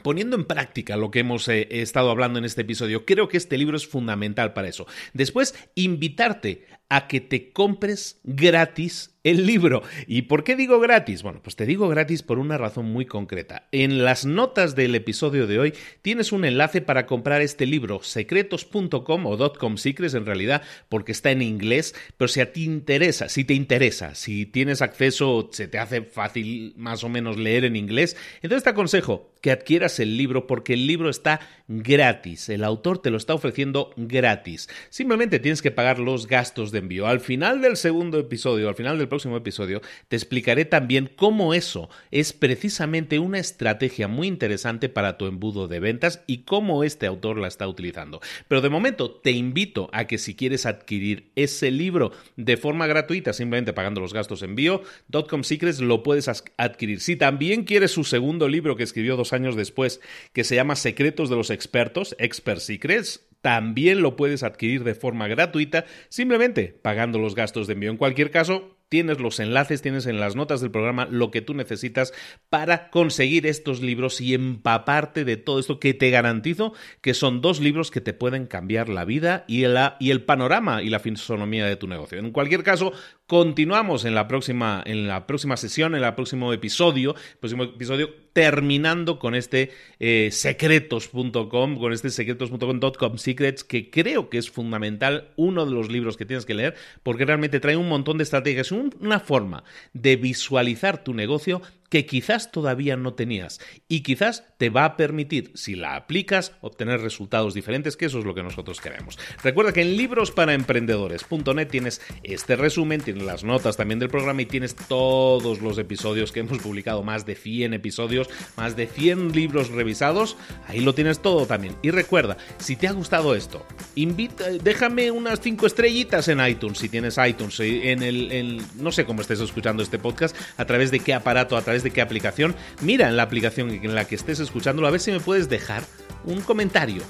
Poniendo 0.05 0.37
en 0.37 0.45
práctica 0.45 0.97
lo 0.97 1.11
que 1.11 1.19
hemos 1.19 1.49
eh, 1.49 1.67
estado 1.69 2.13
hablando 2.13 2.39
en 2.39 2.45
este 2.45 2.61
episodio, 2.61 3.05
creo 3.05 3.27
que 3.27 3.37
este 3.37 3.59
libro 3.59 3.77
es 3.77 3.89
fundamental 3.89 4.53
para 4.53 4.69
eso. 4.69 4.87
Después, 5.15 5.53
invitarte 5.75 6.65
a 6.91 7.07
que 7.09 7.21
te 7.21 7.53
compres 7.53 8.21
gratis 8.25 9.11
el 9.23 9.47
libro. 9.47 9.83
¿Y 10.07 10.23
por 10.23 10.45
qué 10.45 10.57
digo 10.57 10.81
gratis? 10.81 11.23
Bueno, 11.23 11.41
pues 11.43 11.55
te 11.57 11.67
digo 11.67 11.89
gratis 11.89 12.23
por 12.23 12.39
una 12.39 12.57
razón 12.57 12.87
muy 12.87 13.05
concreta. 13.05 13.69
En 13.71 14.03
las 14.03 14.25
notas 14.25 14.75
del 14.75 14.95
episodio 14.95 15.47
de 15.47 15.59
hoy 15.59 15.75
tienes 16.03 16.33
un 16.33 16.45
enlace 16.45 16.81
para 16.81 17.07
comprar 17.07 17.43
este 17.43 17.67
libro, 17.67 18.03
secretos.com 18.03 19.27
o 19.27 19.53
.com 19.59 19.75
en 19.85 20.27
realidad, 20.27 20.63
porque 20.89 21.13
está 21.13 21.31
en 21.31 21.43
inglés, 21.43 21.95
pero 22.17 22.29
si 22.29 22.41
a 22.41 22.53
ti 22.53 22.65
interesa, 22.65 23.29
si 23.29 23.45
te 23.45 23.55
interesa, 23.55 24.15
si 24.15 24.47
tienes 24.47 24.83
acceso, 24.83 25.51
se 25.53 25.69
te 25.69 25.79
hace 25.79 26.03
fácil 26.03 26.75
más 26.77 27.05
o 27.05 27.09
menos 27.09 27.37
leer 27.37 27.65
en 27.65 27.77
inglés, 27.77 28.17
entonces 28.43 28.65
te 28.65 28.71
aconsejo 28.71 29.35
que 29.41 29.51
adquieras 29.51 30.01
el 30.01 30.17
libro 30.17 30.47
porque 30.47 30.75
el 30.75 30.87
libro 30.87 31.09
está 31.09 31.41
gratis. 31.69 32.49
El 32.49 32.65
autor 32.65 32.99
te 32.99 33.11
lo 33.11 33.17
está 33.17 33.35
ofreciendo 33.35 33.91
gratis. 33.97 34.69
Simplemente 34.91 35.39
tienes 35.39 35.63
que 35.63 35.71
pagar 35.71 35.99
los 35.99 36.27
gastos 36.27 36.73
de 36.73 36.80
envío. 36.81 37.07
Al 37.07 37.21
final 37.21 37.61
del 37.61 37.77
segundo 37.77 38.19
episodio, 38.19 38.69
al 38.69 38.75
final 38.75 38.99
del 38.99 39.09
próximo 39.09 39.37
episodio, 39.37 39.81
te 40.09 40.17
explicaré 40.17 40.65
también 40.65 41.11
cómo 41.15 41.55
eso 41.55 41.89
es 42.11 42.33
precisamente 42.33 43.19
una 43.19 43.39
estrategia 43.39 44.09
muy 44.09 44.27
interesante 44.27 44.89
para 44.89 45.17
tu 45.17 45.27
embudo 45.27 45.69
de 45.69 45.81
ventas 45.81 46.23
y 46.27 46.39
cómo 46.39 46.85
este 46.85 47.07
autor 47.07 47.39
la 47.39 47.49
está 47.49 47.69
utilizando. 47.69 48.21
Pero 48.49 48.61
de 48.61 48.69
momento 48.69 49.11
te 49.11 49.31
invito 49.31 49.89
a 49.93 50.07
que 50.07 50.19
si 50.19 50.35
quieres 50.35 50.67
adquirir 50.67 51.31
ese 51.37 51.71
libro 51.71 52.13
de 52.37 52.57
forma 52.57 52.87
gratuita, 52.87 53.33
simplemente 53.33 53.73
pagando 53.73 54.01
los 54.01 54.13
gastos 54.13 54.41
de 54.41 54.47
envío, 54.47 54.83
Dotcom 55.09 55.45
Secrets 55.45 55.81
lo 55.81 56.03
puedes 56.03 56.29
adquirir. 56.57 57.01
Si 57.01 57.17
también 57.17 57.65
quieres 57.65 57.93
su 57.93 58.05
segundo 58.05 58.49
libro 58.49 58.77
que 58.77 58.83
escribió 58.83 59.17
dos 59.17 59.33
años 59.33 59.57
después, 59.57 60.01
que 60.33 60.45
se 60.45 60.57
llama 60.57 60.77
Secretos 60.77 61.31
de 61.31 61.37
los 61.37 61.51
Expertos, 61.51 62.17
Expert 62.19 62.61
Secrets, 62.61 63.27
también 63.41 64.03
lo 64.03 64.17
puedes 64.17 64.43
adquirir 64.43 64.85
de 64.85 64.95
forma 64.95 65.29
gratuita, 65.29 65.85
simplemente 66.09 66.79
pagando 66.83 67.19
los 67.19 67.35
gastos 67.35 67.67
de 67.67 67.75
envío. 67.75 67.91
En 67.91 67.97
cualquier 67.97 68.31
caso, 68.31 68.77
tienes 68.91 69.21
los 69.21 69.39
enlaces, 69.41 69.81
tienes 69.81 70.05
en 70.07 70.21
las 70.21 70.37
notas 70.37 70.61
del 70.61 70.73
programa 70.73 71.07
lo 71.11 71.31
que 71.31 71.41
tú 71.41 71.55
necesitas 71.55 72.13
para 72.51 72.91
conseguir 72.91 73.47
estos 73.47 73.81
libros 73.81 74.21
y 74.21 74.35
empaparte 74.35 75.25
de 75.25 75.37
todo 75.37 75.61
esto 75.61 75.79
que 75.79 75.95
te 75.95 76.11
garantizo 76.11 76.75
que 77.01 77.15
son 77.15 77.41
dos 77.41 77.61
libros 77.61 77.91
que 77.91 78.01
te 78.01 78.13
pueden 78.13 78.47
cambiar 78.47 78.89
la 78.89 79.05
vida 79.05 79.45
y, 79.47 79.65
y 80.01 80.11
el 80.11 80.25
panorama 80.25 80.83
y 80.83 80.91
la 80.91 80.99
fisonomía 80.99 81.65
de 81.67 81.77
tu 81.77 81.87
negocio. 81.87 82.19
En 82.19 82.33
cualquier 82.33 82.65
caso, 82.65 82.93
continuamos 83.31 84.05
en 84.05 84.17
la 84.17 84.27
próxima, 84.27 84.83
en 84.85 85.07
la 85.07 85.29
próxima 85.29 85.57
sesión, 85.57 85.95
en 85.95 86.03
el 86.03 86.15
próximo 86.17 86.53
episodio, 86.53 87.15
próximo 87.39 87.63
episodio 87.63 88.13
terminando 88.33 89.21
con 89.21 89.37
este 89.37 89.71
eh, 90.01 90.31
secretos.com, 90.33 91.79
con 91.79 91.93
este 91.93 92.11
secretos.com.com 92.11 93.19
secrets, 93.19 93.63
que 93.63 93.89
creo 93.89 94.31
que 94.31 94.39
es 94.39 94.51
fundamental, 94.51 95.29
uno 95.37 95.65
de 95.65 95.71
los 95.71 95.93
libros 95.93 96.17
que 96.17 96.27
tienes 96.27 96.45
que 96.45 96.55
leer, 96.55 96.75
porque 97.05 97.25
realmente 97.25 97.61
trae 97.61 97.77
un 97.77 97.89
montón 97.89 98.19
de 98.19 98.25
estrategias, 98.25 98.73
una 98.73 99.21
forma 99.21 99.63
de 99.93 100.17
visualizar 100.17 101.05
tu 101.05 101.15
negocio 101.15 101.63
que 101.91 102.07
quizás 102.07 102.51
todavía 102.51 102.97
no 102.97 103.15
tenías 103.15 103.61
y 103.89 104.01
quizás 104.01 104.45
te 104.57 104.71
va 104.71 104.85
a 104.85 104.97
permitir, 104.97 105.51
si 105.55 105.75
la 105.75 105.97
aplicas, 105.97 106.53
obtener 106.61 107.01
resultados 107.01 107.53
diferentes, 107.53 107.97
que 107.97 108.07
eso 108.07 108.21
es 108.21 108.25
lo 108.25 108.35
que 108.35 108.43
nosotros 108.43 108.81
queremos. 108.81 109.19
Recuerda 109.43 109.73
que 109.73 109.83
en 109.83 109.97
librosparaemprendedores.net 109.97 111.69
tienes 111.69 112.01
este 112.23 112.57
resumen, 112.57 113.01
tienes 113.01 113.25
las 113.25 113.45
notas 113.45 113.77
también 113.77 113.99
del 113.99 114.09
programa 114.09 114.43
y 114.43 114.47
tienes 114.47 114.75
todos 114.77 115.61
los 115.61 115.77
episodios 115.79 116.33
que 116.33 116.41
hemos 116.41 116.59
publicado, 116.59 117.03
más 117.03 117.27
de 117.27 117.35
100 117.35 117.75
episodios, 117.75 118.31
más 118.57 118.77
de 118.77 118.87
100 118.87 119.33
libros 119.33 119.71
revisados, 119.71 120.37
ahí 120.69 120.81
lo 120.81 120.95
tienes 120.95 121.21
todo 121.21 121.47
también. 121.47 121.77
Y 121.83 121.91
recuerda, 121.91 122.37
si 122.59 122.77
te 122.77 122.87
ha 122.87 122.93
gustado 122.93 123.35
esto, 123.35 123.67
invita, 123.97 124.49
déjame 124.63 125.11
unas 125.11 125.41
5 125.41 125.67
estrellitas 125.67 126.29
en 126.29 126.47
iTunes, 126.47 126.79
si 126.79 126.89
tienes 126.89 127.19
iTunes, 127.19 127.59
en 127.59 128.03
el, 128.03 128.63
no 128.77 128.93
sé 128.93 129.05
cómo 129.05 129.23
estés 129.23 129.41
escuchando 129.41 129.83
este 129.83 129.99
podcast, 129.99 130.37
a 130.57 130.65
través 130.67 130.93
de 130.93 131.01
qué 131.01 131.15
aparato, 131.15 131.57
a 131.57 131.63
través 131.63 131.80
de 131.83 131.91
qué 131.91 132.01
aplicación, 132.01 132.55
mira 132.81 133.09
en 133.09 133.17
la 133.17 133.23
aplicación 133.23 133.71
en 133.71 133.95
la 133.95 134.07
que 134.07 134.15
estés 134.15 134.41
escuchándolo, 134.41 134.89
a 134.89 134.91
ver 134.91 135.01
si 135.01 135.13
me 135.13 135.21
puedes 135.21 135.49
dejar 135.49 135.83
un 136.25 136.41
comentario. 136.41 137.03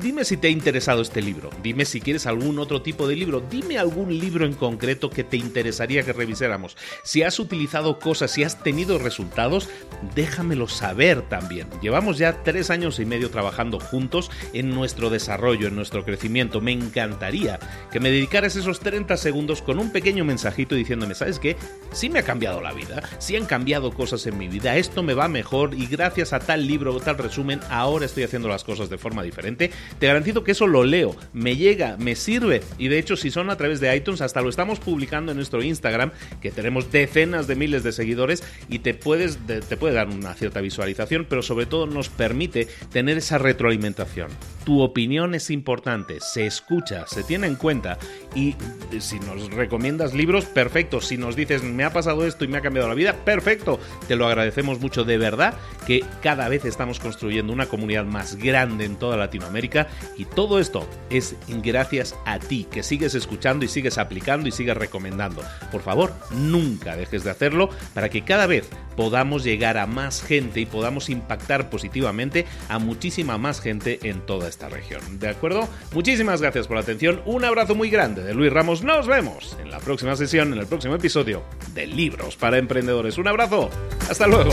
Dime 0.00 0.24
si 0.24 0.36
te 0.36 0.48
ha 0.48 0.50
interesado 0.50 1.00
este 1.00 1.22
libro, 1.22 1.50
dime 1.62 1.84
si 1.84 2.00
quieres 2.00 2.26
algún 2.26 2.58
otro 2.58 2.82
tipo 2.82 3.06
de 3.06 3.14
libro, 3.14 3.40
dime 3.40 3.78
algún 3.78 4.18
libro 4.18 4.44
en 4.44 4.52
concreto 4.52 5.10
que 5.10 5.22
te 5.22 5.36
interesaría 5.36 6.02
que 6.02 6.12
revisáramos. 6.12 6.76
Si 7.04 7.22
has 7.22 7.38
utilizado 7.38 8.00
cosas, 8.00 8.32
si 8.32 8.42
has 8.42 8.64
tenido 8.64 8.98
resultados, 8.98 9.68
déjamelo 10.16 10.66
saber 10.66 11.22
también. 11.22 11.68
Llevamos 11.80 12.18
ya 12.18 12.42
tres 12.42 12.70
años 12.70 12.98
y 12.98 13.04
medio 13.04 13.30
trabajando 13.30 13.78
juntos 13.78 14.28
en 14.54 14.70
nuestro 14.70 15.08
desarrollo, 15.08 15.68
en 15.68 15.76
nuestro 15.76 16.04
crecimiento. 16.04 16.60
Me 16.60 16.72
encantaría 16.72 17.60
que 17.92 18.00
me 18.00 18.10
dedicaras 18.10 18.56
esos 18.56 18.80
30 18.80 19.16
segundos 19.16 19.62
con 19.62 19.78
un 19.78 19.92
pequeño 19.92 20.24
mensajito 20.24 20.74
diciéndome, 20.74 21.14
¿sabes 21.14 21.38
qué? 21.38 21.56
Sí 21.92 22.10
me 22.10 22.18
ha 22.18 22.24
cambiado 22.24 22.60
la 22.60 22.72
vida, 22.72 23.02
sí 23.18 23.36
han 23.36 23.46
cambiado 23.46 23.92
cosas 23.92 24.26
en 24.26 24.36
mi 24.36 24.48
vida, 24.48 24.76
esto 24.76 25.04
me 25.04 25.14
va 25.14 25.28
mejor 25.28 25.74
y 25.74 25.86
gracias 25.86 26.32
a 26.32 26.40
tal 26.40 26.66
libro 26.66 26.92
o 26.92 27.00
tal 27.00 27.18
resumen 27.18 27.60
ahora 27.70 27.91
estoy 28.00 28.22
haciendo 28.22 28.48
las 28.48 28.64
cosas 28.64 28.88
de 28.88 28.96
forma 28.96 29.22
diferente, 29.22 29.70
te 29.98 30.06
garantizo 30.06 30.44
que 30.44 30.52
eso 30.52 30.66
lo 30.66 30.84
leo, 30.84 31.14
me 31.32 31.56
llega, 31.56 31.96
me 31.98 32.16
sirve. 32.16 32.62
Y 32.78 32.88
de 32.88 32.98
hecho, 32.98 33.16
si 33.16 33.30
son 33.30 33.50
a 33.50 33.56
través 33.56 33.80
de 33.80 33.94
iTunes, 33.94 34.20
hasta 34.22 34.40
lo 34.40 34.48
estamos 34.48 34.80
publicando 34.80 35.32
en 35.32 35.36
nuestro 35.36 35.62
Instagram, 35.62 36.12
que 36.40 36.50
tenemos 36.50 36.90
decenas 36.90 37.46
de 37.46 37.56
miles 37.56 37.82
de 37.82 37.92
seguidores 37.92 38.42
y 38.68 38.78
te, 38.78 38.94
puedes, 38.94 39.38
te 39.46 39.76
puede 39.76 39.94
dar 39.94 40.08
una 40.08 40.34
cierta 40.34 40.60
visualización, 40.60 41.26
pero 41.28 41.42
sobre 41.42 41.66
todo 41.66 41.86
nos 41.86 42.08
permite 42.08 42.68
tener 42.92 43.18
esa 43.18 43.38
retroalimentación. 43.38 44.30
Tu 44.64 44.80
opinión 44.80 45.34
es 45.34 45.50
importante, 45.50 46.18
se 46.20 46.46
escucha, 46.46 47.06
se 47.06 47.24
tiene 47.24 47.48
en 47.48 47.56
cuenta 47.56 47.98
y 48.34 48.54
si 49.00 49.18
nos 49.20 49.50
recomiendas 49.50 50.14
libros, 50.14 50.44
perfecto. 50.44 51.00
Si 51.00 51.16
nos 51.16 51.34
dices, 51.34 51.62
me 51.62 51.84
ha 51.84 51.92
pasado 51.92 52.26
esto 52.26 52.44
y 52.44 52.48
me 52.48 52.58
ha 52.58 52.62
cambiado 52.62 52.88
la 52.88 52.94
vida, 52.94 53.24
perfecto. 53.24 53.80
Te 54.06 54.16
lo 54.16 54.26
agradecemos 54.26 54.80
mucho 54.80 55.04
de 55.04 55.18
verdad 55.18 55.54
que 55.86 56.04
cada 56.22 56.48
vez 56.48 56.64
estamos 56.64 57.00
construyendo 57.00 57.52
una 57.52 57.66
comunidad 57.66 57.81
más 58.06 58.36
grande 58.36 58.84
en 58.84 58.96
toda 58.96 59.16
Latinoamérica 59.16 59.88
y 60.16 60.24
todo 60.24 60.58
esto 60.58 60.88
es 61.10 61.36
gracias 61.62 62.14
a 62.24 62.38
ti 62.38 62.66
que 62.70 62.82
sigues 62.82 63.14
escuchando 63.14 63.64
y 63.64 63.68
sigues 63.68 63.98
aplicando 63.98 64.48
y 64.48 64.52
sigues 64.52 64.76
recomendando. 64.76 65.42
Por 65.70 65.82
favor, 65.82 66.14
nunca 66.30 66.96
dejes 66.96 67.24
de 67.24 67.30
hacerlo 67.30 67.70
para 67.94 68.08
que 68.08 68.24
cada 68.24 68.46
vez 68.46 68.68
podamos 68.96 69.44
llegar 69.44 69.78
a 69.78 69.86
más 69.86 70.22
gente 70.22 70.60
y 70.60 70.66
podamos 70.66 71.10
impactar 71.10 71.70
positivamente 71.70 72.46
a 72.68 72.78
muchísima 72.78 73.38
más 73.38 73.60
gente 73.60 73.98
en 74.02 74.24
toda 74.24 74.48
esta 74.48 74.68
región. 74.68 75.18
¿De 75.18 75.28
acuerdo? 75.28 75.68
Muchísimas 75.92 76.40
gracias 76.40 76.66
por 76.66 76.76
la 76.76 76.82
atención. 76.82 77.20
Un 77.24 77.44
abrazo 77.44 77.74
muy 77.74 77.90
grande 77.90 78.22
de 78.22 78.34
Luis 78.34 78.52
Ramos. 78.52 78.82
Nos 78.82 79.06
vemos 79.06 79.56
en 79.60 79.70
la 79.70 79.80
próxima 79.80 80.16
sesión, 80.16 80.52
en 80.52 80.58
el 80.58 80.66
próximo 80.66 80.94
episodio 80.94 81.42
de 81.74 81.86
Libros 81.86 82.36
para 82.36 82.58
Emprendedores. 82.58 83.18
Un 83.18 83.28
abrazo. 83.28 83.70
Hasta 84.08 84.26
luego. 84.26 84.52